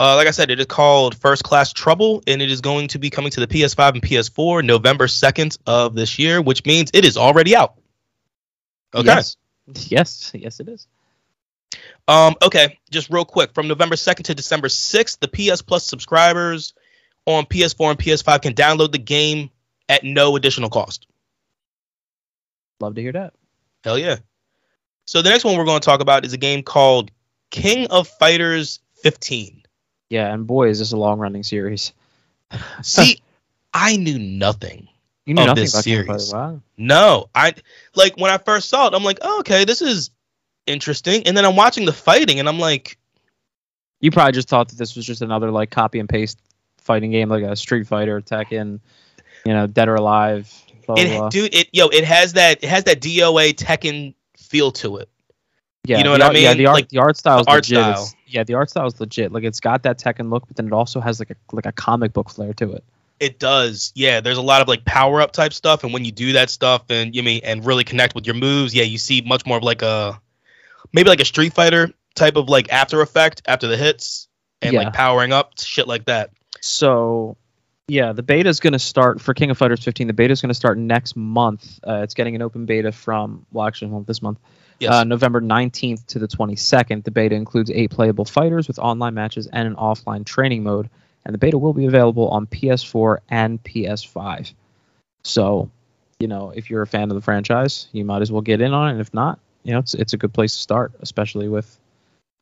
Uh, 0.00 0.16
like 0.16 0.26
I 0.26 0.32
said, 0.32 0.50
it 0.50 0.58
is 0.58 0.66
called 0.66 1.14
First 1.16 1.44
Class 1.44 1.72
Trouble, 1.72 2.20
and 2.26 2.42
it 2.42 2.50
is 2.50 2.60
going 2.60 2.88
to 2.88 2.98
be 2.98 3.10
coming 3.10 3.30
to 3.30 3.38
the 3.38 3.46
PS5 3.46 3.90
and 3.94 4.02
PS4 4.02 4.64
November 4.64 5.06
second 5.06 5.56
of 5.68 5.94
this 5.94 6.18
year, 6.18 6.42
which 6.42 6.64
means 6.66 6.90
it 6.92 7.04
is 7.04 7.16
already 7.16 7.54
out. 7.54 7.74
Okay. 8.92 9.06
yes 9.06 9.36
yes 9.88 10.32
yes 10.34 10.58
it 10.60 10.68
is 10.68 10.86
Um, 12.06 12.34
okay, 12.42 12.78
just 12.90 13.10
real 13.10 13.24
quick. 13.24 13.54
From 13.54 13.68
November 13.68 13.96
2nd 13.96 14.24
to 14.24 14.34
December 14.34 14.68
6th, 14.68 15.18
the 15.20 15.28
PS 15.28 15.62
Plus 15.62 15.84
subscribers 15.86 16.74
on 17.26 17.46
PS4 17.46 17.90
and 17.90 17.98
PS5 17.98 18.42
can 18.42 18.54
download 18.54 18.92
the 18.92 18.98
game 18.98 19.50
at 19.88 20.04
no 20.04 20.36
additional 20.36 20.68
cost. 20.68 21.06
Love 22.80 22.94
to 22.96 23.02
hear 23.02 23.12
that. 23.12 23.34
Hell 23.82 23.98
yeah. 23.98 24.16
So 25.06 25.22
the 25.22 25.30
next 25.30 25.44
one 25.44 25.56
we're 25.56 25.64
going 25.64 25.80
to 25.80 25.84
talk 25.84 26.00
about 26.00 26.24
is 26.24 26.32
a 26.32 26.38
game 26.38 26.62
called 26.62 27.10
King 27.50 27.86
of 27.90 28.08
Fighters 28.08 28.80
15. 29.02 29.62
Yeah, 30.10 30.32
and 30.32 30.46
boy, 30.46 30.68
is 30.68 30.78
this 30.78 30.92
a 30.92 30.96
long 30.96 31.18
running 31.18 31.42
series. 31.42 31.92
See, 32.82 33.20
I 33.72 33.96
knew 33.96 34.18
nothing. 34.18 34.88
You 35.26 35.34
knew 35.34 35.42
Of 35.42 35.48
nothing 35.48 35.64
this 35.64 35.74
about 35.74 35.84
King 35.84 35.98
of 36.00 36.20
series. 36.20 36.32
Wow. 36.32 36.60
No, 36.76 37.30
I 37.34 37.54
like 37.94 38.16
when 38.16 38.30
I 38.30 38.38
first 38.38 38.68
saw 38.68 38.88
it, 38.88 38.94
I'm 38.94 39.04
like, 39.04 39.18
oh, 39.22 39.40
okay, 39.40 39.64
this 39.64 39.82
is 39.82 40.10
interesting. 40.66 41.26
And 41.26 41.36
then 41.36 41.44
I'm 41.44 41.56
watching 41.56 41.84
the 41.84 41.92
fighting, 41.92 42.38
and 42.40 42.48
I'm 42.48 42.58
like, 42.58 42.98
You 44.00 44.10
probably 44.10 44.32
just 44.32 44.48
thought 44.48 44.68
that 44.68 44.76
this 44.78 44.96
was 44.96 45.04
just 45.06 45.22
another 45.22 45.50
like 45.50 45.70
copy 45.70 45.98
and 46.00 46.08
paste 46.08 46.38
fighting 46.78 47.10
game, 47.10 47.28
like 47.28 47.42
a 47.44 47.56
Street 47.56 47.86
Fighter, 47.86 48.20
Tekken, 48.20 48.80
you 49.46 49.52
know, 49.52 49.66
Dead 49.66 49.88
or 49.88 49.94
Alive. 49.94 50.52
Blah, 50.86 50.96
it, 50.98 51.16
blah. 51.18 51.28
dude, 51.30 51.54
it 51.54 51.68
yo, 51.72 51.88
it 51.88 52.04
has 52.04 52.34
that 52.34 52.62
it 52.62 52.68
has 52.68 52.84
that 52.84 53.00
DOA 53.00 53.54
Tekken 53.54 54.14
feel 54.36 54.70
to 54.72 54.98
it. 54.98 55.08
Yeah, 55.86 55.98
you 55.98 56.04
know 56.04 56.12
what 56.12 56.22
I 56.22 56.26
art- 56.26 56.36
Yeah, 56.36 56.48
mean? 56.50 56.58
the 56.58 56.66
art, 56.66 56.74
Like, 56.76 56.88
the 56.90 56.98
art 56.98 57.16
style 57.16 57.40
is 57.40 57.46
art 57.46 57.56
legit. 57.70 57.78
It's- 57.78 58.08
style. 58.10 58.20
yeah, 58.26 58.44
the 58.44 58.54
art 58.54 58.70
style 58.70 58.86
is 58.86 58.98
legit. 59.00 59.32
Like 59.32 59.44
it's 59.44 59.60
got 59.60 59.82
that 59.84 59.98
Tekken 59.98 60.30
look, 60.30 60.46
but 60.46 60.56
then 60.56 60.66
it 60.66 60.72
also 60.72 61.00
has 61.00 61.18
like 61.18 61.30
a 61.30 61.36
like 61.52 61.66
a 61.66 61.72
comic 61.72 62.12
book 62.12 62.28
flair 62.30 62.52
to 62.54 62.72
it. 62.72 62.84
It 63.20 63.38
does, 63.38 63.92
yeah. 63.94 64.20
There's 64.20 64.36
a 64.38 64.42
lot 64.42 64.60
of 64.60 64.68
like 64.68 64.84
power 64.84 65.20
up 65.22 65.32
type 65.32 65.52
stuff, 65.54 65.84
and 65.84 65.92
when 65.94 66.04
you 66.04 66.12
do 66.12 66.32
that 66.34 66.50
stuff 66.50 66.82
and 66.90 67.14
you 67.14 67.22
mean 67.22 67.40
and 67.44 67.64
really 67.64 67.84
connect 67.84 68.14
with 68.14 68.26
your 68.26 68.34
moves, 68.34 68.74
yeah, 68.74 68.82
you 68.82 68.98
see 68.98 69.22
much 69.22 69.46
more 69.46 69.56
of 69.56 69.62
like 69.62 69.80
a 69.82 70.20
maybe 70.92 71.08
like 71.08 71.20
a 71.20 71.24
Street 71.24 71.52
Fighter 71.54 71.92
type 72.14 72.36
of 72.36 72.48
like 72.48 72.72
after 72.72 73.00
effect 73.00 73.42
after 73.46 73.66
the 73.66 73.76
hits 73.76 74.28
and 74.62 74.72
Yeah. 74.72 74.80
like 74.84 74.92
powering 74.92 75.32
up 75.32 75.52
shit 75.58 75.88
like 75.88 76.04
that. 76.06 76.30
So, 76.60 77.36
yeah, 77.88 78.12
the 78.12 78.22
beta 78.22 78.48
is 78.48 78.60
going 78.60 78.72
to 78.72 78.78
start 78.78 79.20
for 79.20 79.34
King 79.34 79.50
of 79.50 79.58
Fighters 79.58 79.82
15. 79.84 80.06
The 80.06 80.12
beta 80.12 80.32
is 80.32 80.40
going 80.40 80.48
to 80.50 80.54
start 80.54 80.78
next 80.78 81.16
month. 81.16 81.78
Uh, 81.86 82.00
it's 82.02 82.14
getting 82.14 82.34
an 82.34 82.42
open 82.42 82.64
beta 82.66 82.92
from 82.92 83.44
well, 83.52 83.66
actually, 83.66 83.90
well, 83.90 84.00
this 84.02 84.22
month, 84.22 84.38
Yes. 84.80 84.92
uh, 84.92 85.04
November 85.04 85.40
19th 85.40 86.06
to 86.06 86.18
the 86.18 86.26
22nd. 86.28 87.04
The 87.04 87.10
beta 87.10 87.34
includes 87.34 87.70
eight 87.70 87.90
playable 87.90 88.24
fighters 88.24 88.66
with 88.68 88.78
online 88.78 89.14
matches 89.14 89.46
and 89.52 89.68
an 89.68 89.74
offline 89.76 90.24
training 90.24 90.62
mode, 90.62 90.88
and 91.24 91.34
the 91.34 91.38
beta 91.38 91.58
will 91.58 91.74
be 91.74 91.86
available 91.86 92.28
on 92.28 92.46
PS4 92.46 93.18
and 93.28 93.62
PS5. 93.62 94.52
So, 95.22 95.70
you 96.18 96.28
know, 96.28 96.50
if 96.54 96.70
you're 96.70 96.82
a 96.82 96.86
fan 96.86 97.10
of 97.10 97.14
the 97.14 97.20
franchise, 97.20 97.88
you 97.92 98.04
might 98.04 98.22
as 98.22 98.32
well 98.32 98.42
get 98.42 98.60
in 98.60 98.72
on 98.72 98.88
it. 98.88 98.92
And 98.92 99.00
if 99.00 99.12
not, 99.14 99.38
you 99.64 99.72
know, 99.72 99.78
it's 99.80 99.94
it's 99.94 100.12
a 100.12 100.16
good 100.16 100.32
place 100.32 100.52
to 100.54 100.58
start, 100.60 100.92
especially 101.00 101.48
with, 101.48 101.78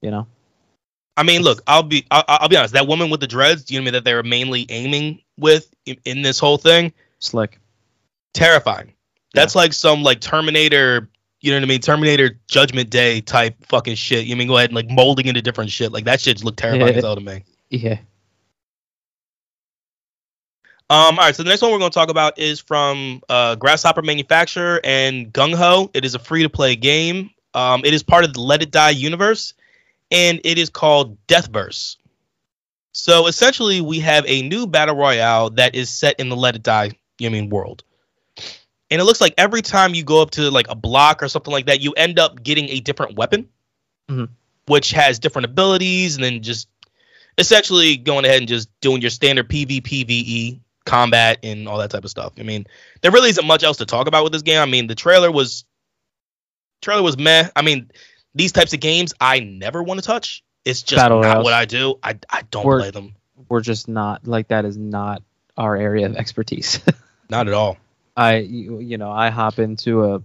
you 0.02 0.11
know, 0.11 0.26
I 1.17 1.23
mean, 1.23 1.43
look, 1.43 1.62
I'll 1.67 1.83
be 1.83 2.05
I'll, 2.11 2.25
I'll 2.29 2.49
be 2.49 2.57
honest. 2.57 2.75
That 2.75 2.87
woman 2.88 3.11
with 3.11 3.21
the 3.21 3.26
dreads, 3.26 3.71
you 3.71 3.79
know 3.79 3.83
what 3.83 3.85
I 3.85 3.87
mean, 3.87 3.93
that 3.95 4.05
they 4.05 4.14
were 4.14 4.23
mainly 4.23 4.67
aiming 4.69 5.21
with 5.38 5.73
in, 5.87 5.97
in 6.05 6.23
this 6.23 6.38
whole 6.38 6.59
thing, 6.59 6.93
slick. 7.19 7.59
terrifying. 8.35 8.93
That's 9.35 9.55
like 9.55 9.73
some 9.73 10.02
like 10.02 10.21
Terminator, 10.21 11.09
you 11.41 11.50
know 11.52 11.57
what 11.57 11.62
I 11.64 11.67
mean, 11.67 11.81
Terminator 11.81 12.38
Judgment 12.49 12.91
Day 12.91 13.21
type 13.23 13.55
fucking 13.67 13.95
shit. 13.95 14.26
You 14.26 14.37
mean 14.37 14.49
go 14.49 14.57
ahead 14.59 14.71
and 14.71 14.75
like 14.76 14.91
molding 14.91 15.26
into 15.26 15.41
different 15.41 15.71
shit. 15.71 15.91
Like 15.93 16.05
that 16.05 16.21
shit 16.21 16.45
looked 16.45 16.59
terrifying 16.59 16.93
Yeah. 16.93 16.99
as 16.99 17.05
hell 17.05 17.14
to 17.14 17.21
me. 17.23 17.45
Yeah. 17.71 17.99
Um, 20.93 21.19
all 21.19 21.25
right, 21.25 21.35
so 21.35 21.43
the 21.43 21.49
next 21.49 21.63
one 21.63 21.73
we're 21.73 21.79
going 21.79 21.91
to 21.91 21.95
talk 21.95 22.11
about 22.11 22.39
is 22.39 22.61
from 22.61 23.23
uh, 23.31 23.55
Grasshopper 23.55 24.03
Manufacturer 24.03 24.79
and 24.85 25.33
Gung 25.33 25.55
Ho. 25.55 25.91
It 25.95 26.05
is 26.05 26.15
a 26.15 26.19
free 26.19 26.43
to 26.43 26.51
play 26.51 26.77
game. 26.77 27.31
Um, 27.55 27.81
it 27.83 27.95
is 27.95 28.03
part 28.03 28.25
of 28.25 28.35
the 28.35 28.43
Let 28.43 28.61
It 28.61 28.71
Die 28.71 28.91
universe, 28.91 29.55
and 30.11 30.39
it 30.45 30.59
is 30.59 30.69
called 30.69 31.17
Deathverse. 31.27 31.97
So 32.93 33.27
essentially, 33.27 33.81
we 33.81 34.01
have 34.01 34.27
a 34.27 34.43
new 34.43 34.67
battle 34.67 34.95
royale 34.95 35.49
that 35.51 35.75
is 35.75 35.89
set 35.89 36.21
in 36.21 36.29
the 36.29 36.37
Let 36.37 36.57
It 36.57 36.63
Die, 36.63 36.91
you 37.19 37.31
mean 37.31 37.49
world. 37.49 37.85
And 38.90 39.01
it 39.01 39.05
looks 39.05 39.23
like 39.23 39.33
every 39.38 39.62
time 39.62 39.95
you 39.95 40.05
go 40.05 40.21
up 40.21 40.33
to 40.33 40.51
like 40.51 40.66
a 40.69 40.75
block 40.75 41.23
or 41.23 41.29
something 41.29 41.53
like 41.53 41.64
that, 41.66 41.81
you 41.81 41.93
end 41.93 42.19
up 42.19 42.43
getting 42.43 42.69
a 42.69 42.81
different 42.81 43.16
weapon, 43.16 43.49
Mhm. 44.11 44.29
which 44.66 44.90
has 44.90 45.19
different 45.19 45.47
abilities, 45.47 46.16
and 46.16 46.23
then 46.25 46.43
just 46.43 46.69
essentially 47.38 47.97
going 47.97 48.27
ahead 48.27 48.40
and 48.40 48.49
just 48.49 48.69
doing 48.83 49.01
your 49.01 49.09
standard 49.11 49.49
PvPvE 49.49 50.61
combat 50.85 51.38
and 51.42 51.68
all 51.68 51.79
that 51.79 51.90
type 51.90 52.05
of 52.05 52.11
stuff. 52.11 52.33
I 52.38 52.42
mean, 52.42 52.66
there 53.01 53.11
really 53.11 53.31
isn't 53.31 53.47
much 53.47 53.62
else 53.62 53.79
to 53.79 53.87
talk 53.87 54.07
about 54.09 54.25
with 54.25 54.33
this 54.33 54.42
game. 54.42 54.61
I 54.61 54.66
mean, 54.66 54.87
the 54.87 54.95
trailer 54.95 55.31
was 55.31 55.64
trailer 56.81 57.03
was 57.03 57.16
meh. 57.18 57.49
I 57.55 57.62
mean, 57.62 57.90
these 58.35 58.53
types 58.53 58.73
of 58.73 58.81
games 58.81 59.14
I 59.21 59.40
never 59.40 59.83
want 59.83 60.01
to 60.01 60.07
touch. 60.07 60.42
It's 60.64 60.83
just 60.83 61.01
Battle 61.01 61.23
not 61.23 61.42
what 61.42 61.53
I 61.55 61.64
do. 61.64 61.99
I 62.03 62.18
I 62.31 62.42
don't 62.51 62.64
We're- 62.64 62.83
play 62.83 62.90
them. 62.90 63.14
We're 63.49 63.61
just 63.61 63.88
not 63.88 64.27
like 64.27 64.49
that 64.49 64.64
is 64.64 64.77
not 64.77 65.23
our 65.57 65.77
area 65.77 66.07
of 66.07 66.16
expertise. 66.16 66.81
Not 67.29 67.49
at 67.49 67.55
all. 67.55 67.79
I 68.16 68.37
you, 68.38 68.79
you 68.81 68.99
know 68.99 69.11
I 69.11 69.31
hop 69.31 69.59
into 69.59 70.05
a 70.05 70.23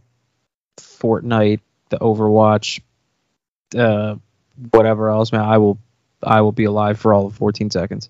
Fortnite, 0.77 1.61
the 1.89 1.97
Overwatch, 1.97 2.81
uh, 3.75 4.15
whatever 4.71 5.09
else, 5.09 5.31
man. 5.31 5.41
I 5.41 5.57
will 5.57 5.79
I 6.21 6.41
will 6.41 6.51
be 6.51 6.65
alive 6.65 6.99
for 6.99 7.13
all 7.13 7.27
of 7.27 7.35
14 7.35 7.69
seconds. 7.71 8.09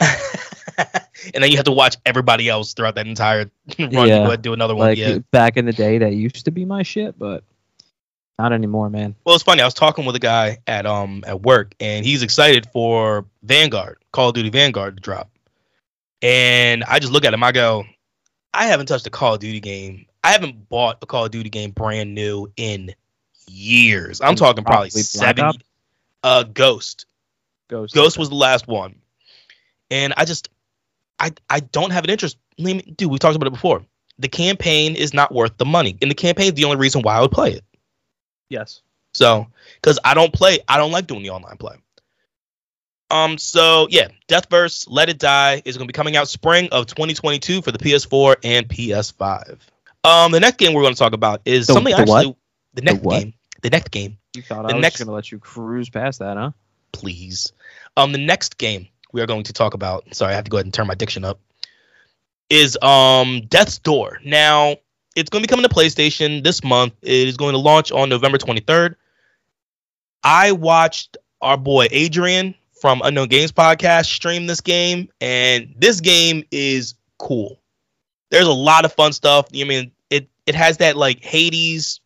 and 1.34 1.42
then 1.42 1.50
you 1.50 1.56
have 1.56 1.64
to 1.66 1.72
watch 1.72 1.96
everybody 2.04 2.48
else 2.48 2.74
throughout 2.74 2.94
that 2.96 3.06
entire 3.06 3.50
run. 3.78 3.90
Yeah. 3.90 3.90
to 3.90 3.90
Go 3.90 4.02
ahead 4.02 4.32
and 4.34 4.42
do 4.42 4.52
another 4.52 4.74
one. 4.74 4.88
Like 4.88 4.98
yeah. 4.98 5.18
back 5.30 5.56
in 5.56 5.64
the 5.66 5.72
day, 5.72 5.98
that 5.98 6.14
used 6.14 6.44
to 6.44 6.50
be 6.50 6.64
my 6.64 6.82
shit, 6.82 7.18
but 7.18 7.44
not 8.38 8.52
anymore, 8.52 8.90
man. 8.90 9.14
Well, 9.24 9.34
it's 9.34 9.44
funny. 9.44 9.62
I 9.62 9.64
was 9.64 9.74
talking 9.74 10.04
with 10.04 10.16
a 10.16 10.20
guy 10.20 10.58
at 10.66 10.86
um 10.86 11.24
at 11.26 11.42
work, 11.42 11.74
and 11.80 12.04
he's 12.04 12.22
excited 12.22 12.66
for 12.72 13.26
Vanguard, 13.42 13.98
Call 14.12 14.28
of 14.28 14.34
Duty 14.34 14.50
Vanguard 14.50 14.96
to 14.96 15.00
drop. 15.00 15.30
And 16.22 16.84
I 16.84 16.98
just 16.98 17.12
look 17.12 17.24
at 17.24 17.32
him. 17.32 17.42
I 17.42 17.52
go, 17.52 17.84
I 18.52 18.66
haven't 18.66 18.86
touched 18.86 19.06
a 19.06 19.10
Call 19.10 19.34
of 19.34 19.40
Duty 19.40 19.60
game. 19.60 20.06
I 20.24 20.32
haven't 20.32 20.68
bought 20.68 20.98
a 21.02 21.06
Call 21.06 21.24
of 21.24 21.30
Duty 21.30 21.50
game 21.50 21.70
brand 21.70 22.14
new 22.14 22.50
in 22.56 22.94
years. 23.48 24.20
I'm 24.20 24.30
And 24.30 24.38
talking 24.38 24.64
probably, 24.64 24.88
probably 24.88 25.02
seven. 25.02 25.52
Uh, 26.22 26.42
Ghost. 26.42 27.06
Ghost. 27.68 27.94
Ghost 27.94 28.18
was 28.18 28.28
the 28.28 28.34
last 28.34 28.66
one, 28.66 28.96
and 29.90 30.14
I 30.16 30.24
just, 30.24 30.48
I, 31.18 31.32
I 31.50 31.60
don't 31.60 31.90
have 31.90 32.04
an 32.04 32.10
interest. 32.10 32.36
Dude, 32.58 33.04
we 33.10 33.18
talked 33.18 33.36
about 33.36 33.46
it 33.46 33.52
before. 33.52 33.84
The 34.18 34.28
campaign 34.28 34.96
is 34.96 35.12
not 35.12 35.32
worth 35.34 35.56
the 35.58 35.64
money, 35.66 35.96
and 36.00 36.10
the 36.10 36.14
campaign 36.14 36.46
is 36.48 36.54
the 36.54 36.64
only 36.64 36.76
reason 36.78 37.02
why 37.02 37.16
I 37.16 37.20
would 37.20 37.30
play 37.32 37.52
it. 37.52 37.64
yes. 38.48 38.80
So, 39.14 39.46
because 39.80 39.98
I 40.04 40.12
don't 40.12 40.30
play, 40.32 40.58
I 40.68 40.76
don't 40.76 40.92
like 40.92 41.06
doing 41.06 41.22
the 41.22 41.30
online 41.30 41.56
play. 41.56 41.76
Um. 43.10 43.38
So 43.38 43.86
yeah, 43.90 44.08
Deathverse, 44.28 44.86
Let 44.90 45.08
It 45.08 45.18
Die 45.18 45.62
is 45.64 45.76
going 45.76 45.86
to 45.86 45.92
be 45.92 45.96
coming 45.96 46.16
out 46.16 46.28
spring 46.28 46.68
of 46.72 46.86
2022 46.86 47.62
for 47.62 47.70
the 47.72 47.78
PS4 47.78 48.36
and 48.42 48.68
PS5. 48.68 49.58
Um. 50.04 50.32
The 50.32 50.40
next 50.40 50.56
game 50.58 50.72
we're 50.74 50.82
going 50.82 50.94
to 50.94 50.98
talk 50.98 51.12
about 51.12 51.40
is 51.44 51.66
The- 51.66 51.74
something 51.74 51.94
the 51.96 52.04
what? 52.04 52.18
actually. 52.18 52.36
The 52.74 52.82
next 52.82 53.02
what? 53.02 53.20
game. 53.20 53.34
The 53.62 53.70
next 53.70 53.90
game, 53.90 54.18
You 54.34 54.42
thought 54.42 54.62
The 54.66 54.72
I 54.74 54.76
was 54.76 54.82
next- 54.82 54.96
just 54.98 55.04
gonna 55.06 55.14
let 55.14 55.30
you 55.32 55.38
cruise 55.38 55.88
past 55.88 56.18
that, 56.18 56.36
huh? 56.36 56.50
please. 56.92 57.52
Um. 57.96 58.12
The 58.12 58.18
next 58.18 58.58
game 58.58 58.88
we 59.16 59.22
are 59.22 59.26
going 59.26 59.44
to 59.44 59.52
talk 59.54 59.72
about. 59.72 60.14
Sorry, 60.14 60.32
I 60.32 60.36
have 60.36 60.44
to 60.44 60.50
go 60.50 60.58
ahead 60.58 60.66
and 60.66 60.74
turn 60.74 60.86
my 60.86 60.94
diction 60.94 61.24
up. 61.24 61.40
Is 62.50 62.78
um 62.80 63.40
Death's 63.48 63.78
Door. 63.78 64.20
Now 64.24 64.76
it's 65.16 65.30
going 65.30 65.42
to 65.42 65.48
be 65.48 65.50
coming 65.50 65.68
to 65.68 65.74
PlayStation 65.74 66.44
this 66.44 66.62
month. 66.62 66.92
It 67.02 67.26
is 67.26 67.38
going 67.38 67.54
to 67.54 67.58
launch 67.58 67.90
on 67.90 68.10
November 68.10 68.36
23rd. 68.38 68.94
I 70.22 70.52
watched 70.52 71.16
our 71.40 71.56
boy 71.56 71.88
Adrian 71.90 72.54
from 72.80 73.00
Unknown 73.02 73.28
Games 73.28 73.52
podcast 73.52 74.04
stream 74.04 74.46
this 74.46 74.60
game, 74.60 75.08
and 75.20 75.74
this 75.78 76.00
game 76.00 76.44
is 76.50 76.94
cool. 77.18 77.58
There's 78.30 78.46
a 78.46 78.52
lot 78.52 78.84
of 78.84 78.92
fun 78.92 79.14
stuff. 79.14 79.46
I 79.54 79.64
mean, 79.64 79.92
it 80.10 80.28
it 80.44 80.54
has 80.54 80.76
that 80.78 80.96
like 80.96 81.24
Hades, 81.24 82.00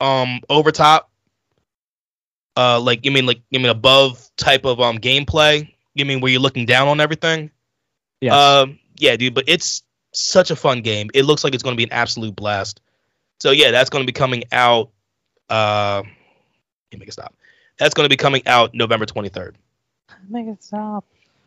um, 0.00 0.40
over 0.48 0.72
top, 0.72 1.10
uh, 2.56 2.80
like 2.80 3.04
you 3.04 3.10
mean 3.10 3.26
like 3.26 3.42
you 3.50 3.60
mean 3.60 3.68
above 3.68 4.30
type 4.38 4.64
of 4.64 4.80
um 4.80 4.98
gameplay. 4.98 5.75
You 5.96 6.04
mean 6.04 6.20
where 6.20 6.30
you're 6.30 6.40
looking 6.40 6.66
down 6.66 6.88
on 6.88 7.00
everything. 7.00 7.50
Yeah. 8.20 8.36
Um, 8.36 8.78
yeah, 8.96 9.16
dude, 9.16 9.34
but 9.34 9.44
it's 9.46 9.82
such 10.12 10.50
a 10.50 10.56
fun 10.56 10.82
game. 10.82 11.10
It 11.14 11.24
looks 11.24 11.42
like 11.42 11.54
it's 11.54 11.62
going 11.62 11.74
to 11.74 11.78
be 11.78 11.84
an 11.84 11.92
absolute 11.92 12.36
blast. 12.36 12.80
So 13.40 13.50
yeah, 13.50 13.70
that's 13.70 13.90
going 13.90 14.02
to 14.02 14.06
be 14.06 14.12
coming 14.12 14.44
out. 14.52 14.90
Uh, 15.48 16.02
let 16.04 16.92
me 16.92 16.98
make 17.00 17.08
it 17.08 17.12
stop. 17.12 17.34
That's 17.78 17.94
going 17.94 18.04
to 18.04 18.10
be 18.10 18.16
coming 18.16 18.42
out 18.46 18.74
November 18.74 19.06
23rd. 19.06 19.54
make 20.28 20.46
it 20.46 20.62
stop. 20.62 21.04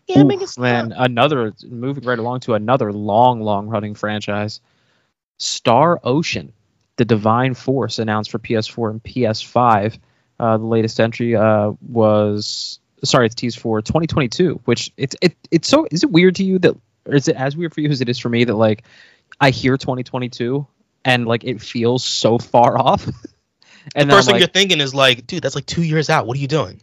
Yeah, 0.07 0.21
Oof, 0.21 0.27
make 0.27 0.41
it 0.41 0.49
stop. 0.49 0.63
man, 0.63 0.93
another 0.95 1.53
moving 1.67 2.03
right 2.03 2.17
along 2.17 2.39
to 2.41 2.55
another 2.55 2.91
long, 2.91 3.41
long 3.41 3.67
running 3.67 3.93
franchise. 3.93 4.61
Star 5.37 5.99
Ocean, 6.03 6.53
the 6.97 7.05
Divine 7.05 7.53
Force, 7.53 7.99
announced 7.99 8.31
for 8.31 8.39
PS4 8.39 8.89
and 8.91 9.03
PS5. 9.03 9.99
Uh, 10.39 10.57
the 10.57 10.65
latest 10.65 10.99
entry 10.99 11.35
uh, 11.35 11.73
was 11.81 12.79
sorry, 13.03 13.25
it's 13.27 13.35
teased 13.35 13.59
for 13.59 13.81
2022. 13.81 14.61
Which 14.65 14.91
it's 14.97 15.15
it 15.21 15.35
it's 15.51 15.67
so 15.67 15.87
is 15.91 16.03
it 16.03 16.11
weird 16.11 16.35
to 16.35 16.43
you 16.43 16.59
that 16.59 16.75
or 17.05 17.15
is 17.15 17.27
it 17.27 17.35
as 17.35 17.55
weird 17.57 17.73
for 17.73 17.81
you 17.81 17.89
as 17.89 18.01
it 18.01 18.09
is 18.09 18.19
for 18.19 18.29
me 18.29 18.43
that 18.45 18.55
like 18.55 18.83
I 19.39 19.49
hear 19.51 19.77
2022 19.77 20.65
and 21.05 21.25
like 21.25 21.43
it 21.43 21.61
feels 21.61 22.03
so 22.03 22.37
far 22.37 22.77
off. 22.87 23.07
And 23.95 24.09
the 24.09 24.15
first 24.15 24.27
thing 24.27 24.33
like, 24.35 24.41
you're 24.41 24.49
thinking 24.49 24.81
is 24.81 24.93
like, 24.93 25.25
dude, 25.25 25.41
that's 25.41 25.55
like 25.55 25.65
two 25.65 25.83
years 25.83 26.09
out. 26.09 26.27
What 26.27 26.37
are 26.37 26.41
you 26.41 26.47
doing? 26.47 26.81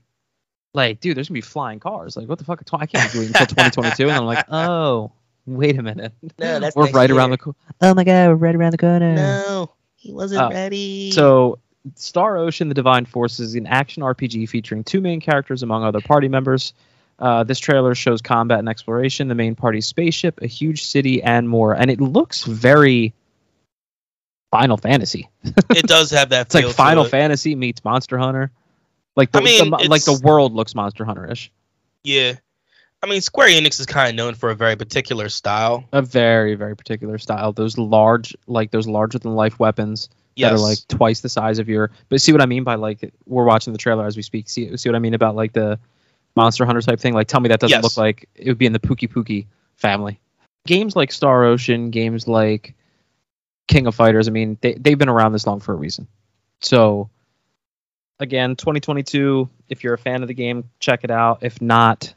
like, 0.74 1.00
dude, 1.00 1.16
there's 1.16 1.28
gonna 1.28 1.36
be 1.36 1.40
flying 1.40 1.80
cars. 1.80 2.16
Like, 2.16 2.28
what 2.28 2.38
the 2.38 2.44
fuck? 2.44 2.62
I 2.74 2.86
can't 2.86 3.10
do 3.12 3.22
it 3.22 3.28
until 3.28 3.46
2022. 3.46 4.08
And 4.08 4.12
I'm 4.12 4.24
like, 4.26 4.44
oh, 4.50 5.10
wait 5.46 5.78
a 5.78 5.82
minute. 5.82 6.12
No, 6.38 6.60
that's 6.60 6.76
we're 6.76 6.90
right 6.90 7.10
around 7.10 7.30
the 7.30 7.38
corner. 7.38 7.56
Oh 7.80 7.94
my 7.94 8.04
god, 8.04 8.28
we're 8.28 8.34
right 8.34 8.54
around 8.54 8.72
the 8.72 8.78
corner. 8.78 9.14
No, 9.14 9.70
he 9.94 10.12
wasn't 10.12 10.42
Oh. 10.42 10.50
ready. 10.50 11.10
So, 11.12 11.58
Star 11.94 12.36
Ocean: 12.36 12.68
The 12.68 12.74
Divine 12.74 13.06
Force 13.06 13.38
is 13.40 13.54
an 13.54 13.66
action 13.66 14.02
RPG 14.02 14.48
featuring 14.48 14.84
two 14.84 15.00
main 15.00 15.20
characters 15.20 15.62
among 15.62 15.84
other 15.84 16.00
party 16.00 16.28
members. 16.28 16.74
Uh, 17.18 17.44
this 17.44 17.58
trailer 17.58 17.94
shows 17.94 18.20
combat 18.20 18.58
and 18.58 18.68
exploration, 18.68 19.28
the 19.28 19.34
main 19.34 19.54
party's 19.54 19.86
spaceship, 19.86 20.40
a 20.42 20.46
huge 20.46 20.84
city, 20.84 21.22
and 21.22 21.48
more. 21.48 21.72
And 21.74 21.90
it 21.90 22.00
looks 22.00 22.44
very 22.44 23.14
Final 24.50 24.76
Fantasy. 24.76 25.28
it 25.44 25.86
does 25.86 26.10
have 26.10 26.30
that. 26.30 26.46
It's 26.46 26.54
like 26.54 26.66
Final 26.66 27.04
it. 27.04 27.10
Fantasy 27.10 27.54
meets 27.54 27.84
Monster 27.84 28.18
Hunter. 28.18 28.50
Like 29.16 29.32
the, 29.32 29.38
I 29.38 29.42
mean, 29.42 29.70
the- 29.70 29.88
like 29.88 30.04
the 30.04 30.20
world 30.22 30.52
looks 30.52 30.74
Monster 30.74 31.04
Hunter-ish. 31.04 31.50
Yeah, 32.04 32.34
I 33.02 33.06
mean, 33.06 33.20
Square 33.20 33.48
Enix 33.48 33.80
is 33.80 33.86
kind 33.86 34.10
of 34.10 34.14
known 34.14 34.34
for 34.34 34.50
a 34.50 34.54
very 34.54 34.76
particular 34.76 35.28
style. 35.28 35.84
A 35.92 36.02
very 36.02 36.54
very 36.54 36.76
particular 36.76 37.18
style. 37.18 37.52
Those 37.52 37.78
large, 37.78 38.36
like 38.46 38.70
those 38.70 38.86
larger 38.86 39.18
than 39.18 39.34
life 39.34 39.58
weapons 39.58 40.08
Yes. 40.36 40.50
that 40.50 40.56
are 40.56 40.58
like 40.60 40.78
twice 40.88 41.20
the 41.20 41.28
size 41.28 41.58
of 41.58 41.68
your. 41.68 41.90
But 42.08 42.20
see 42.20 42.30
what 42.32 42.42
I 42.42 42.46
mean 42.46 42.62
by 42.62 42.74
like 42.76 43.12
we're 43.26 43.44
watching 43.44 43.72
the 43.72 43.78
trailer 43.78 44.06
as 44.06 44.16
we 44.16 44.22
speak. 44.22 44.48
See 44.48 44.76
see 44.76 44.88
what 44.88 44.96
I 44.96 44.98
mean 45.00 45.14
about 45.14 45.34
like 45.34 45.52
the 45.52 45.78
Monster 46.36 46.64
Hunter 46.66 46.82
type 46.82 47.00
thing. 47.00 47.14
Like 47.14 47.26
tell 47.26 47.40
me 47.40 47.48
that 47.48 47.60
doesn't 47.60 47.76
Yes. 47.76 47.82
look 47.82 47.96
like 47.96 48.28
it 48.34 48.48
would 48.48 48.58
be 48.58 48.66
in 48.66 48.72
the 48.72 48.78
Pookie 48.78 49.10
Pookie 49.10 49.46
family. 49.76 50.20
Games 50.66 50.94
like 50.94 51.10
Star 51.10 51.44
Ocean, 51.44 51.90
games 51.90 52.28
like 52.28 52.74
King 53.68 53.86
of 53.86 53.94
Fighters. 53.94 54.28
I 54.28 54.30
mean, 54.30 54.58
they 54.60 54.74
they've 54.74 54.98
been 54.98 55.08
around 55.08 55.32
this 55.32 55.46
long 55.46 55.60
for 55.60 55.72
a 55.72 55.76
reason. 55.76 56.06
So 56.60 57.08
again, 58.20 58.56
2022. 58.56 59.48
If 59.68 59.82
you're 59.82 59.94
a 59.94 59.98
fan 59.98 60.22
of 60.22 60.28
the 60.28 60.34
game, 60.34 60.68
check 60.78 61.02
it 61.02 61.10
out. 61.10 61.38
If 61.42 61.60
not, 61.60 62.14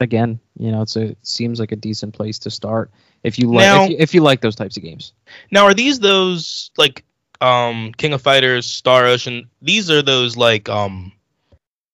again, 0.00 0.38
you 0.58 0.70
know, 0.72 0.82
it's 0.82 0.96
a 0.96 1.02
it 1.10 1.18
seems 1.22 1.60
like 1.60 1.72
a 1.72 1.76
decent 1.76 2.14
place 2.14 2.38
to 2.40 2.50
start. 2.50 2.90
If 3.22 3.38
you 3.38 3.50
like, 3.50 3.90
if, 3.92 4.00
if 4.00 4.14
you 4.14 4.20
like 4.22 4.40
those 4.40 4.56
types 4.56 4.76
of 4.76 4.82
games. 4.82 5.12
Now, 5.50 5.64
are 5.64 5.74
these 5.74 6.00
those 6.00 6.70
like 6.76 7.04
um 7.42 7.92
King 7.92 8.12
of 8.12 8.22
Fighters, 8.22 8.66
Star 8.66 9.06
Ocean? 9.06 9.50
These 9.60 9.90
are 9.90 10.02
those 10.02 10.36
like 10.36 10.68
um 10.68 11.12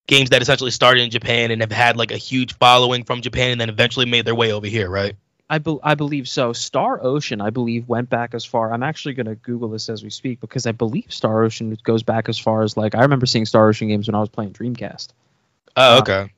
games 0.06 0.30
that 0.30 0.42
essentially 0.42 0.70
started 0.70 1.02
in 1.02 1.10
Japan 1.10 1.50
and 1.50 1.60
have 1.60 1.72
had 1.72 1.96
like 1.96 2.10
a 2.10 2.16
huge 2.16 2.54
following 2.56 3.04
from 3.04 3.20
Japan 3.20 3.52
and 3.52 3.60
then 3.60 3.68
eventually 3.68 4.06
made 4.06 4.24
their 4.24 4.34
way 4.34 4.52
over 4.52 4.66
here, 4.66 4.88
right? 4.88 5.14
I, 5.50 5.58
be- 5.58 5.78
I 5.82 5.94
believe 5.94 6.28
so. 6.28 6.52
Star 6.52 7.02
Ocean, 7.02 7.40
I 7.40 7.50
believe, 7.50 7.88
went 7.88 8.10
back 8.10 8.34
as 8.34 8.44
far. 8.44 8.72
I'm 8.72 8.82
actually 8.82 9.14
going 9.14 9.26
to 9.26 9.34
Google 9.34 9.68
this 9.70 9.88
as 9.88 10.02
we 10.02 10.10
speak 10.10 10.40
because 10.40 10.66
I 10.66 10.72
believe 10.72 11.06
Star 11.12 11.42
Ocean 11.42 11.76
goes 11.84 12.02
back 12.02 12.28
as 12.28 12.38
far 12.38 12.62
as 12.62 12.76
like 12.76 12.94
I 12.94 13.02
remember 13.02 13.26
seeing 13.26 13.46
Star 13.46 13.68
Ocean 13.68 13.88
games 13.88 14.08
when 14.08 14.14
I 14.14 14.20
was 14.20 14.28
playing 14.28 14.52
Dreamcast. 14.52 15.08
Oh, 15.76 15.96
Uh, 15.96 16.00
okay. 16.00 16.32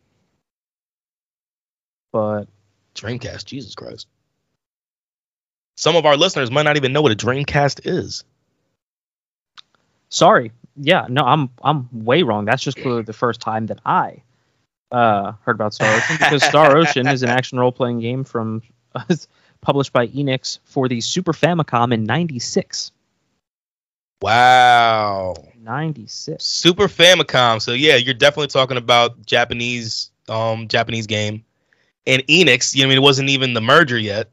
But 2.13 2.45
Dreamcast, 2.95 3.45
Jesus 3.45 3.75
Christ. 3.75 4.07
Some 5.77 5.97
of 5.97 6.07
our 6.07 6.17
listeners 6.17 6.51
might 6.51 6.65
not 6.65 6.77
even 6.77 6.93
know 6.93 7.03
what 7.03 7.13
a 7.13 7.17
Dreamcast 7.17 7.81
is. 7.85 8.25
Sorry, 10.11 10.53
yeah, 10.77 11.07
no, 11.09 11.23
I'm 11.23 11.51
I'm 11.63 11.89
way 11.93 12.23
wrong. 12.23 12.45
That's 12.45 12.63
just 12.63 12.77
clearly 12.77 13.03
the 13.03 13.13
first 13.13 13.41
time 13.41 13.67
that 13.67 13.81
I 13.87 14.23
uh, 14.93 15.33
heard 15.43 15.55
about 15.55 15.75
Star 15.75 15.95
Ocean 15.95 16.17
because 16.19 16.45
Star 16.45 16.77
Ocean 16.77 17.07
is 17.07 17.23
an 17.23 17.31
action 17.31 17.59
role 17.59 17.73
playing 17.73 18.01
game 18.01 18.25
from 18.25 18.63
published 19.61 19.93
by 19.93 20.09
Enix 20.09 20.59
for 20.65 20.89
the 20.89 21.01
Super 21.01 21.33
Famicom 21.33 21.93
in 21.93 22.05
'96. 22.05 22.93
Wow. 24.23 25.35
'96. 25.59 26.45
Super 26.45 26.89
Famicom. 26.89 27.63
So 27.63 27.73
yeah, 27.73 27.97
you're 27.97 28.15
definitely 28.15 28.49
talking 28.49 28.77
about 28.77 29.25
Japanese 29.25 30.11
um 30.29 30.69
Japanese 30.69 31.07
game. 31.07 31.45
And 32.07 32.23
Enix, 32.27 32.75
you 32.75 32.83
know, 32.83 32.87
I 32.87 32.89
mean, 32.89 32.99
it 32.99 33.03
wasn't 33.03 33.29
even 33.29 33.53
the 33.53 33.61
merger 33.61 33.99
yet. 33.99 34.31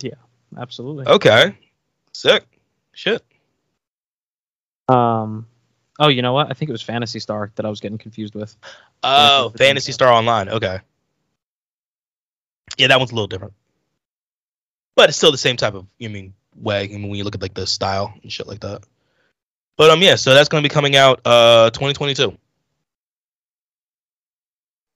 Yeah, 0.00 0.14
absolutely. 0.56 1.06
Okay. 1.06 1.54
Sick. 2.12 2.44
Shit. 2.92 3.22
Um. 4.88 5.46
Oh, 5.98 6.08
you 6.08 6.22
know 6.22 6.32
what? 6.32 6.50
I 6.50 6.54
think 6.54 6.68
it 6.68 6.72
was 6.72 6.82
Phantasy 6.82 7.20
Star 7.20 7.52
that 7.54 7.66
I 7.66 7.68
was 7.68 7.80
getting 7.80 7.98
confused 7.98 8.34
with. 8.34 8.56
Oh, 9.02 9.50
for 9.50 9.58
Phantasy 9.58 9.92
Star 9.92 10.12
Online. 10.12 10.48
Okay. 10.48 10.80
Yeah, 12.78 12.88
that 12.88 12.98
one's 12.98 13.12
a 13.12 13.14
little 13.14 13.28
different. 13.28 13.52
But 14.96 15.10
it's 15.10 15.18
still 15.18 15.32
the 15.32 15.38
same 15.38 15.56
type 15.56 15.74
of, 15.74 15.86
you 15.98 16.10
mean, 16.10 16.34
way. 16.56 16.84
I 16.84 16.88
mean, 16.88 17.08
when 17.08 17.14
you 17.14 17.24
look 17.24 17.34
at 17.34 17.42
like 17.42 17.54
the 17.54 17.66
style 17.66 18.14
and 18.22 18.32
shit 18.32 18.46
like 18.46 18.60
that. 18.60 18.82
But 19.76 19.90
um, 19.90 20.00
yeah. 20.02 20.16
So 20.16 20.34
that's 20.34 20.48
going 20.48 20.62
to 20.62 20.68
be 20.68 20.72
coming 20.72 20.96
out 20.96 21.20
uh 21.24 21.70
2022. 21.70 22.36